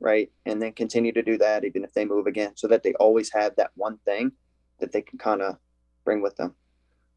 right? 0.00 0.30
And 0.44 0.60
then 0.60 0.72
continue 0.72 1.12
to 1.12 1.22
do 1.22 1.38
that 1.38 1.64
even 1.64 1.82
if 1.82 1.94
they 1.94 2.04
move 2.04 2.26
again, 2.26 2.52
so 2.56 2.68
that 2.68 2.82
they 2.82 2.92
always 2.94 3.32
have 3.32 3.56
that 3.56 3.70
one 3.74 3.96
thing 4.04 4.32
that 4.80 4.92
they 4.92 5.00
can 5.00 5.18
kind 5.18 5.40
of 5.40 5.56
bring 6.04 6.20
with 6.20 6.36
them. 6.36 6.54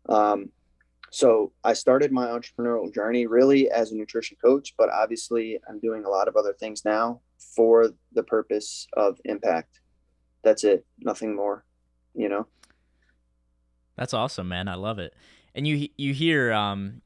Um, 0.09 0.49
so 1.11 1.53
I 1.63 1.73
started 1.73 2.11
my 2.11 2.27
entrepreneurial 2.27 2.93
journey 2.93 3.25
really 3.25 3.69
as 3.69 3.91
a 3.91 3.95
nutrition 3.95 4.37
coach, 4.43 4.73
but 4.77 4.89
obviously 4.89 5.59
I'm 5.67 5.79
doing 5.79 6.05
a 6.05 6.09
lot 6.09 6.27
of 6.27 6.35
other 6.35 6.53
things 6.53 6.83
now 6.85 7.21
for 7.55 7.89
the 8.13 8.23
purpose 8.23 8.87
of 8.95 9.17
impact. 9.25 9.79
That's 10.43 10.63
it, 10.63 10.85
nothing 10.99 11.35
more, 11.35 11.65
you 12.13 12.29
know. 12.29 12.47
That's 13.95 14.13
awesome, 14.13 14.47
man. 14.47 14.67
I 14.67 14.75
love 14.75 14.99
it. 14.99 15.13
And 15.55 15.67
you 15.67 15.89
you 15.97 16.13
hear 16.13 16.53
um 16.53 17.01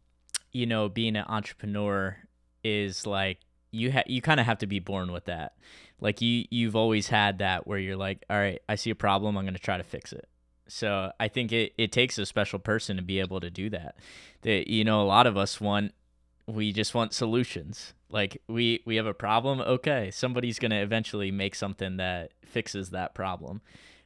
you 0.51 0.65
know 0.65 0.89
being 0.89 1.15
an 1.15 1.25
entrepreneur 1.27 2.17
is 2.63 3.07
like 3.07 3.39
you 3.71 3.91
ha- 3.91 4.03
you 4.05 4.21
kind 4.21 4.39
of 4.39 4.45
have 4.45 4.59
to 4.59 4.67
be 4.67 4.79
born 4.79 5.11
with 5.11 5.25
that. 5.25 5.53
Like 5.99 6.21
you 6.21 6.45
you've 6.51 6.75
always 6.75 7.07
had 7.07 7.39
that 7.39 7.65
where 7.65 7.79
you're 7.79 7.95
like, 7.95 8.23
all 8.29 8.37
right, 8.37 8.61
I 8.69 8.75
see 8.75 8.89
a 8.89 8.95
problem, 8.95 9.37
I'm 9.37 9.45
going 9.45 9.55
to 9.55 9.59
try 9.59 9.77
to 9.77 9.83
fix 9.83 10.13
it. 10.13 10.27
So 10.68 11.11
I 11.20 11.28
think 11.28 11.51
it, 11.51 11.74
it 11.78 11.91
takes 11.91 12.18
a 12.18 12.26
special 12.26 12.59
person 12.59 12.95
to 12.97 13.03
be 13.03 13.20
able 13.20 13.39
to 13.39 13.49
do 13.49 13.70
that. 13.72 13.97
That 14.41 14.70
you 14.70 14.84
know, 14.84 15.01
a 15.01 15.05
lot 15.05 15.28
of 15.28 15.38
us 15.38 15.59
want 15.59 15.93
we 16.47 16.72
just 16.74 16.93
want 16.93 17.14
solutions. 17.14 17.93
Like 18.09 18.41
we 18.47 18.82
we 18.86 18.95
have 18.97 19.05
a 19.05 19.14
problem, 19.14 19.61
okay, 19.61 20.11
somebody's 20.11 20.59
to 20.59 20.82
eventually 20.82 21.32
make 21.32 21.55
something 21.55 21.97
that 21.97 22.32
fixes 22.45 22.91
that 22.91 23.16
problem. 23.16 23.61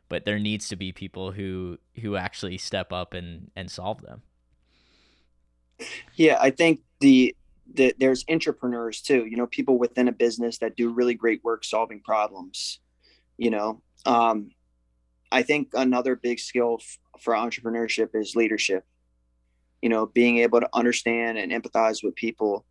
But 0.10 0.24
there 0.24 0.40
needs 0.40 0.70
to 0.70 0.76
be 0.76 0.92
people 0.92 1.32
who 1.32 1.78
who 2.02 2.16
actually 2.16 2.58
step 2.58 2.94
up 2.94 3.14
and 3.14 3.52
and 3.56 3.70
solve 3.70 4.02
them. 4.02 4.22
Yeah, 6.16 6.38
I 6.40 6.52
think 6.52 6.82
the 7.00 7.36
the, 7.74 7.94
there's 8.00 8.24
entrepreneurs 8.30 9.02
too. 9.02 9.26
You 9.26 9.38
know, 9.38 9.48
people 9.48 9.78
within 9.78 10.08
a 10.08 10.14
business 10.14 10.60
that 10.60 10.78
do 10.78 10.90
really 10.90 11.14
great 11.14 11.44
work 11.44 11.66
solving 11.66 12.00
problems. 12.00 12.80
You 13.38 13.52
know, 13.52 13.82
um, 14.06 14.52
I 15.32 15.44
think 15.44 15.70
another 15.74 16.16
big 16.16 16.40
skill 16.40 16.80
f- 16.80 17.00
for 17.20 17.34
entrepreneurship 17.34 18.10
is 18.14 18.36
leadership. 18.36 18.86
You 19.82 19.90
know, 19.90 20.06
being 20.06 20.40
able 20.40 20.60
to 20.60 20.70
understand 20.74 21.38
and 21.38 21.52
empathize 21.52 22.04
with 22.04 22.16
people 22.16 22.66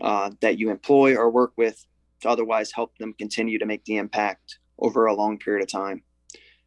uh, 0.00 0.30
that 0.40 0.58
you 0.58 0.70
employ 0.70 1.16
or 1.16 1.30
work 1.30 1.52
with 1.56 1.84
to 2.20 2.28
otherwise 2.28 2.72
help 2.72 2.96
them 2.98 3.12
continue 3.12 3.58
to 3.58 3.66
make 3.66 3.84
the 3.84 3.96
impact 3.96 4.58
over 4.78 5.06
a 5.06 5.14
long 5.14 5.38
period 5.38 5.62
of 5.62 5.70
time. 5.70 6.02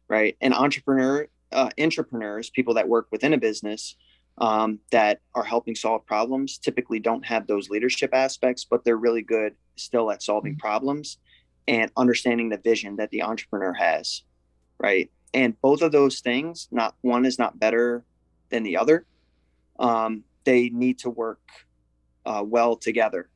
Right. 0.08 0.36
And 0.40 0.54
entrepreneur, 0.54 1.28
uh, 1.52 1.70
entrepreneurs, 1.78 2.50
people 2.50 2.74
that 2.74 2.88
work 2.88 3.08
within 3.10 3.34
a 3.34 3.38
business 3.38 3.96
um, 4.38 4.78
that 4.92 5.20
are 5.34 5.44
helping 5.44 5.74
solve 5.74 6.06
problems, 6.06 6.58
typically 6.58 7.00
don't 7.00 7.26
have 7.26 7.46
those 7.46 7.68
leadership 7.68 8.14
aspects, 8.14 8.64
but 8.64 8.84
they're 8.84 8.96
really 8.96 9.22
good 9.22 9.54
still 9.76 10.10
at 10.10 10.22
solving 10.22 10.56
problems 10.56 11.18
and 11.66 11.90
understanding 11.96 12.48
the 12.48 12.56
vision 12.56 12.96
that 12.96 13.10
the 13.10 13.22
entrepreneur 13.22 13.74
has. 13.74 14.22
Right. 14.78 15.10
And 15.34 15.60
both 15.60 15.82
of 15.82 15.92
those 15.92 16.20
things, 16.20 16.68
not 16.70 16.94
one 17.02 17.26
is 17.26 17.38
not 17.38 17.58
better 17.58 18.04
than 18.50 18.62
the 18.62 18.76
other. 18.76 19.04
Um, 19.78 20.24
they 20.44 20.70
need 20.70 21.00
to 21.00 21.10
work 21.10 21.40
uh, 22.24 22.42
well 22.44 22.76
together 22.76 23.28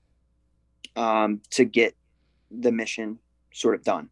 um, 0.96 1.40
to 1.50 1.64
get 1.64 1.94
the 2.50 2.72
mission 2.72 3.18
sort 3.52 3.74
of 3.74 3.84
done, 3.84 4.08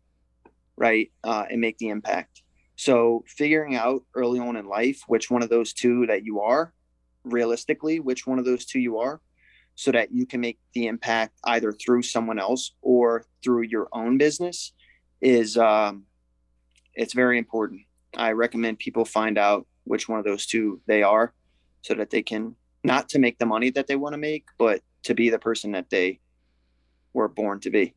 right? 0.77 1.11
Uh, 1.25 1.45
and 1.51 1.61
make 1.61 1.79
the 1.79 1.89
impact. 1.89 2.43
So 2.77 3.25
figuring 3.27 3.75
out 3.75 4.05
early 4.15 4.41
on 4.41 4.57
in 4.57 4.67
life 4.67 5.03
which 5.07 5.31
one 5.31 5.43
of 5.43 5.51
those 5.51 5.73
two 5.73 6.07
that 6.07 6.25
you 6.25 6.41
are, 6.41 6.73
realistically, 7.25 8.01
which 8.01 8.27
one 8.27 8.39
of 8.39 8.45
those 8.45 8.65
two 8.65 8.81
you 8.81 8.99
are, 8.99 9.21
so 9.75 9.93
that 9.93 10.13
you 10.13 10.27
can 10.27 10.41
make 10.41 10.59
the 10.75 10.87
impact 10.87 11.39
either 11.45 11.73
through 11.73 12.03
someone 12.03 12.39
else 12.39 12.73
or 12.83 13.25
through 13.43 13.63
your 13.63 13.89
own 13.93 14.19
business 14.19 14.73
is 15.21 15.57
um, 15.57 16.05
it's 17.01 17.15
very 17.15 17.39
important. 17.39 17.81
I 18.15 18.33
recommend 18.33 18.79
people 18.79 19.07
find 19.07 19.39
out 19.39 19.67
which 19.85 20.07
one 20.07 20.19
of 20.19 20.25
those 20.27 20.45
two 20.45 20.83
they 20.87 21.03
are 21.03 21.33
so 21.81 21.95
that 21.95 22.11
they 22.11 22.23
can 22.23 22.55
not 22.85 23.09
to 23.09 23.19
make 23.19 23.39
the 23.39 23.47
money 23.47 23.71
that 23.71 23.87
they 23.87 23.97
want 23.97 24.13
to 24.13 24.19
make, 24.19 24.45
but 24.59 24.83
to 25.05 25.15
be 25.15 25.31
the 25.31 25.39
person 25.39 25.73
that 25.73 25.89
they 25.89 26.21
were 27.15 27.27
born 27.29 27.59
to 27.61 27.71
be. 27.71 27.95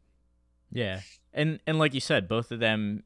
Yeah. 0.71 1.01
And 1.33 1.59
and 1.67 1.77
like 1.79 1.93
you 1.93 1.99
said, 1.99 2.29
both 2.29 2.49
of 2.49 2.59
them 2.59 3.03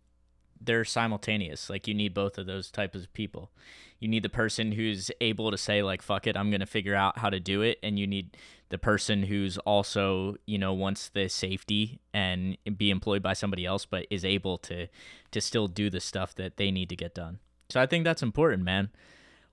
they're 0.62 0.86
simultaneous. 0.86 1.68
Like 1.68 1.88
you 1.88 1.96
need 1.96 2.14
both 2.14 2.38
of 2.38 2.46
those 2.46 2.70
types 2.70 2.96
of 2.96 3.12
people. 3.14 3.52
You 4.00 4.08
need 4.08 4.22
the 4.22 4.30
person 4.30 4.74
who's 4.74 5.10
able 5.20 5.50
to 5.50 5.58
say 5.58 5.82
like 5.82 6.04
fuck 6.04 6.28
it, 6.28 6.38
I'm 6.38 6.52
going 6.52 6.60
to 6.60 6.68
figure 6.68 6.96
out 6.96 7.18
how 7.18 7.32
to 7.32 7.40
do 7.40 7.64
it 7.64 7.80
and 7.82 7.98
you 7.98 8.06
need 8.06 8.38
the 8.70 8.78
person 8.78 9.24
who's 9.24 9.58
also, 9.60 10.36
you 10.46 10.58
know, 10.58 10.74
wants 10.74 11.10
the 11.10 11.30
safety 11.30 12.00
and 12.14 12.58
be 12.78 12.90
employed 12.90 13.24
by 13.24 13.34
somebody 13.34 13.66
else 13.66 13.86
but 13.86 14.06
is 14.10 14.26
able 14.26 14.58
to 14.60 14.88
to 15.32 15.42
still 15.42 15.68
do 15.68 15.90
the 15.90 16.00
stuff 16.00 16.36
that 16.36 16.58
they 16.58 16.72
need 16.72 16.90
to 16.90 16.96
get 16.96 17.14
done. 17.14 17.40
So 17.70 17.82
I 17.82 17.86
think 17.86 18.04
that's 18.04 18.24
important, 18.24 18.64
man. 18.64 18.90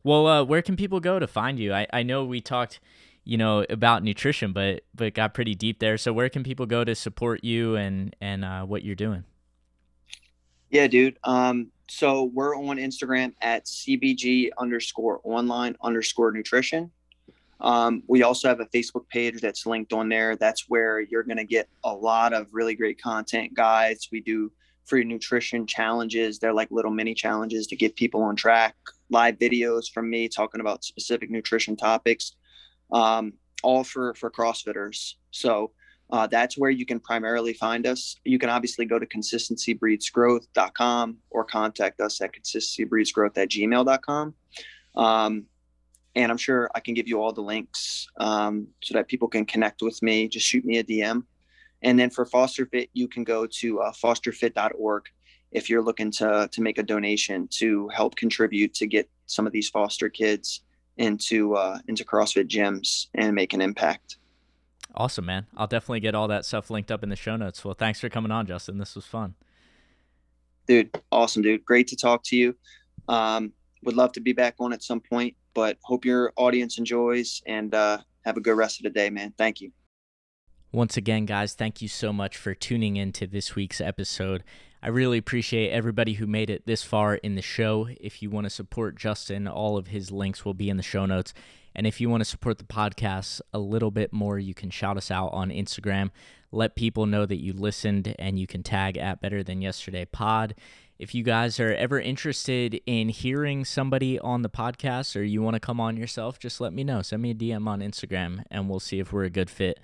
Well, 0.03 0.27
uh, 0.27 0.45
where 0.45 0.63
can 0.63 0.77
people 0.77 1.01
go 1.01 1.19
to 1.19 1.27
find 1.27 1.59
you? 1.59 1.73
I, 1.73 1.87
I 1.93 2.03
know 2.03 2.25
we 2.25 2.41
talked, 2.41 2.79
you 3.25 3.37
know, 3.37 3.65
about 3.71 4.03
nutrition, 4.03 4.53
but 4.53 4.83
but 4.95 5.15
got 5.15 5.35
pretty 5.35 5.55
deep 5.55 5.79
there. 5.79 5.97
So 5.97 6.13
where 6.13 6.29
can 6.29 6.43
people 6.43 6.67
go 6.67 6.85
to 6.85 6.95
support 6.95 7.43
you 7.43 7.77
and 7.77 8.15
and 8.21 8.45
uh, 8.45 8.65
what 8.65 8.85
you're 8.85 8.95
doing? 8.95 9.25
Yeah, 10.71 10.89
dude. 10.89 11.19
Um, 11.25 11.71
so 11.89 12.25
we're 12.25 12.57
on 12.57 12.79
Instagram 12.79 13.35
at 13.43 13.67
cbg 13.67 14.51
underscore 14.59 15.21
online 15.25 15.77
underscore 15.83 16.33
nutrition. 16.33 16.91
Um, 17.61 18.03
we 18.07 18.23
also 18.23 18.49
have 18.49 18.61
a 18.61 18.67
Facebook 18.67 19.09
page 19.09 19.41
that's 19.41 19.67
linked 19.67 19.93
on 19.93 20.09
there. 20.09 20.37
That's 20.37 20.69
where 20.69 21.01
you're 21.01 21.23
going 21.23 21.39
to 21.39 21.45
get 21.45 21.69
a 21.85 21.93
lot 21.93 22.33
of 22.33 22.49
really 22.53 22.75
great 22.75 23.01
content 23.01 23.55
guides. 23.55 24.09
We 24.11 24.21
do 24.21 24.51
free 24.85 25.05
nutrition 25.05 25.67
challenges. 25.67 26.39
They're 26.39 26.53
like 26.53 26.71
little 26.71 26.91
mini 26.91 27.15
challenges 27.15 27.67
to 27.69 27.77
get 27.77 27.97
people 27.97 28.23
on 28.23 28.37
track. 28.37 28.75
Live 29.11 29.39
videos 29.39 29.91
from 29.91 30.11
me 30.11 30.29
talking 30.29 30.61
about 30.61 30.85
specific 30.85 31.31
nutrition 31.31 31.77
topics, 31.77 32.37
um, 32.93 33.33
all 33.63 33.85
for 33.85 34.15
for 34.15 34.31
CrossFitters. 34.31 35.15
So 35.31 35.71
uh, 36.11 36.27
that's 36.27 36.59
where 36.59 36.71
you 36.71 36.85
can 36.85 37.01
primarily 37.01 37.55
find 37.55 37.87
us. 37.87 38.17
You 38.25 38.39
can 38.39 38.51
obviously 38.51 38.85
go 38.85 38.99
to 38.99 39.07
consistencybreedsgrowth.com 39.07 41.17
or 41.31 41.45
contact 41.45 42.01
us 42.01 42.21
at 42.21 42.35
consistencybreedsgrowth 42.35 43.39
at 43.39 43.49
gmail.com. 43.49 44.35
Um, 44.97 45.47
and 46.15 46.31
I'm 46.31 46.39
sure 46.39 46.71
I 46.75 46.81
can 46.81 46.95
give 46.95 47.09
you 47.09 47.21
all 47.21 47.33
the 47.33 47.43
links 47.43 48.09
um, 48.19 48.69
so 48.83 48.95
that 48.95 49.09
people 49.09 49.29
can 49.29 49.45
connect 49.45 49.83
with 49.83 50.03
me. 50.03 50.29
Just 50.29 50.47
shoot 50.47 50.65
me 50.65 50.79
a 50.79 50.85
DM. 50.85 51.25
And 51.83 51.99
then 51.99 52.11
for 52.11 52.25
FosterFit, 52.25 52.89
you 52.93 53.09
can 53.09 53.25
go 53.25 53.47
to 53.47 53.81
uh, 53.81 53.93
fosterfit.org 53.93 55.05
if 55.53 55.71
you're 55.71 55.83
looking 55.83 56.11
to 56.11 56.49
to 56.51 56.63
make 56.63 56.79
a 56.79 56.83
donation 56.83 57.49
to 57.49 57.89
help 57.89 58.17
contribute 58.17 58.75
to 58.75 58.87
get 58.87 59.09
some 59.27 59.47
of 59.47 59.53
these 59.53 59.69
foster 59.69 60.09
kids 60.09 60.63
into 60.97 61.55
uh, 61.55 61.79
into 61.89 62.05
CrossFit 62.05 62.49
gyms 62.49 63.07
and 63.15 63.35
make 63.35 63.53
an 63.53 63.61
impact. 63.61 64.17
Awesome, 64.95 65.27
man. 65.27 65.47
I'll 65.57 65.67
definitely 65.67 66.01
get 66.01 66.15
all 66.15 66.29
that 66.29 66.45
stuff 66.45 66.71
linked 66.71 66.91
up 66.91 67.03
in 67.03 67.09
the 67.09 67.17
show 67.17 67.37
notes. 67.37 67.65
Well, 67.65 67.75
thanks 67.75 68.01
for 68.01 68.09
coming 68.09 68.31
on, 68.31 68.47
Justin. 68.47 68.79
This 68.79 68.95
was 68.95 69.05
fun. 69.05 69.35
Dude, 70.67 70.97
awesome, 71.11 71.43
dude. 71.43 71.65
Great 71.65 71.89
to 71.89 71.97
talk 71.97 72.23
to 72.25 72.37
you. 72.37 72.57
Um, 73.09 73.53
would 73.83 73.97
love 73.97 74.13
to 74.13 74.21
be 74.21 74.33
back 74.33 74.55
on 74.61 74.73
at 74.73 74.83
some 74.83 75.01
point, 75.01 75.37
but 75.55 75.79
hope 75.83 76.05
your 76.05 76.33
audience 76.37 76.79
enjoys 76.79 77.43
and 77.47 77.75
uh, 77.75 77.99
have 78.25 78.37
a 78.37 78.41
good 78.41 78.57
rest 78.57 78.81
of 78.81 78.85
the 78.85 78.91
day, 78.91 79.11
man. 79.11 79.33
Thank 79.37 79.61
you. 79.61 79.73
Once 80.73 80.97
again, 80.97 81.25
guys, 81.25 81.55
thank 81.55 81.81
you 81.81 81.87
so 81.87 82.13
much 82.13 82.37
for 82.37 82.53
tuning 82.53 82.97
in 82.97 83.13
to 83.13 83.27
this 83.27 83.55
week's 83.55 83.81
episode. 83.81 84.43
I 84.83 84.89
really 84.89 85.19
appreciate 85.19 85.71
everybody 85.71 86.15
who 86.15 86.27
made 86.27 86.51
it 86.51 86.67
this 86.67 86.83
far 86.83 87.15
in 87.15 87.37
the 87.37 87.43
show. 87.43 87.89
If 88.01 88.21
you 88.21 88.29
want 88.29 88.45
to 88.45 88.51
support 88.51 88.99
Justin, 88.99 89.47
all 89.47 89.79
of 89.79 89.87
his 89.87 90.11
links 90.11 90.45
will 90.45 90.53
be 90.53 90.69
in 90.69 90.77
the 90.77 90.83
show 90.83 91.07
notes. 91.07 91.33
And 91.75 91.87
if 91.87 92.01
you 92.01 92.11
want 92.11 92.21
to 92.21 92.29
support 92.29 92.59
the 92.59 92.65
podcast 92.65 93.41
a 93.53 93.59
little 93.59 93.91
bit 93.91 94.13
more, 94.13 94.39
you 94.39 94.53
can 94.53 94.71
shout 94.71 94.97
us 94.97 95.11
out 95.11 95.29
on 95.29 95.51
Instagram. 95.51 96.11
Let 96.53 96.77
people 96.77 97.07
know 97.07 97.25
that 97.25 97.43
you 97.43 97.53
listened 97.53 98.15
and 98.19 98.39
you 98.39 98.47
can 98.47 98.63
tag 98.63 98.97
at 98.97 99.21
Better 99.21 99.43
Than 99.43 99.63
Yesterday 99.63 100.05
Pod. 100.05 100.55
If 100.99 101.15
you 101.15 101.23
guys 101.25 101.59
are 101.59 101.75
ever 101.75 102.01
interested 102.01 102.81
in 102.87 103.09
hearing 103.09 103.65
somebody 103.65 104.19
on 104.19 104.43
the 104.43 104.49
podcast 104.49 105.17
or 105.17 105.23
you 105.23 105.43
want 105.43 105.55
to 105.55 105.61
come 105.61 105.81
on 105.81 105.97
yourself, 105.97 106.39
just 106.39 106.61
let 106.61 106.73
me 106.73 106.85
know. 106.85 107.03
Send 107.03 107.23
me 107.23 107.31
a 107.31 107.35
DM 107.35 107.67
on 107.67 107.81
Instagram 107.81 108.45
and 108.51 108.69
we'll 108.69 108.81
see 108.81 109.01
if 109.01 109.13
we're 109.13 109.25
a 109.25 109.31
good 109.31 109.51
fit. 109.51 109.81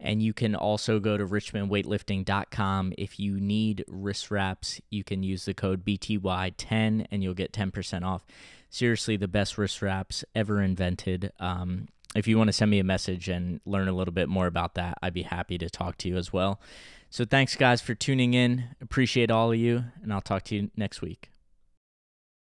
And 0.00 0.22
you 0.22 0.32
can 0.32 0.54
also 0.54 1.00
go 1.00 1.16
to 1.16 1.26
richmondweightlifting.com. 1.26 2.92
If 2.96 3.18
you 3.18 3.40
need 3.40 3.84
wrist 3.88 4.30
wraps, 4.30 4.80
you 4.90 5.04
can 5.04 5.22
use 5.22 5.44
the 5.44 5.54
code 5.54 5.84
BTY10 5.84 7.06
and 7.10 7.22
you'll 7.22 7.34
get 7.34 7.52
10% 7.52 8.04
off 8.04 8.24
seriously 8.70 9.16
the 9.16 9.28
best 9.28 9.58
wrist 9.58 9.82
wraps 9.82 10.24
ever 10.34 10.60
invented. 10.60 11.32
Um, 11.40 11.88
if 12.14 12.26
you 12.26 12.38
want 12.38 12.48
to 12.48 12.52
send 12.52 12.70
me 12.70 12.78
a 12.78 12.84
message 12.84 13.28
and 13.28 13.60
learn 13.66 13.88
a 13.88 13.92
little 13.92 14.14
bit 14.14 14.28
more 14.28 14.46
about 14.46 14.74
that, 14.74 14.98
I'd 15.02 15.14
be 15.14 15.22
happy 15.22 15.58
to 15.58 15.68
talk 15.68 15.98
to 15.98 16.08
you 16.08 16.16
as 16.16 16.32
well. 16.32 16.60
So 17.10 17.24
thanks, 17.24 17.56
guys, 17.56 17.80
for 17.80 17.94
tuning 17.94 18.34
in. 18.34 18.64
Appreciate 18.80 19.30
all 19.30 19.52
of 19.52 19.58
you, 19.58 19.84
and 20.02 20.12
I'll 20.12 20.20
talk 20.20 20.44
to 20.44 20.54
you 20.54 20.70
next 20.76 21.00
week. 21.00 21.30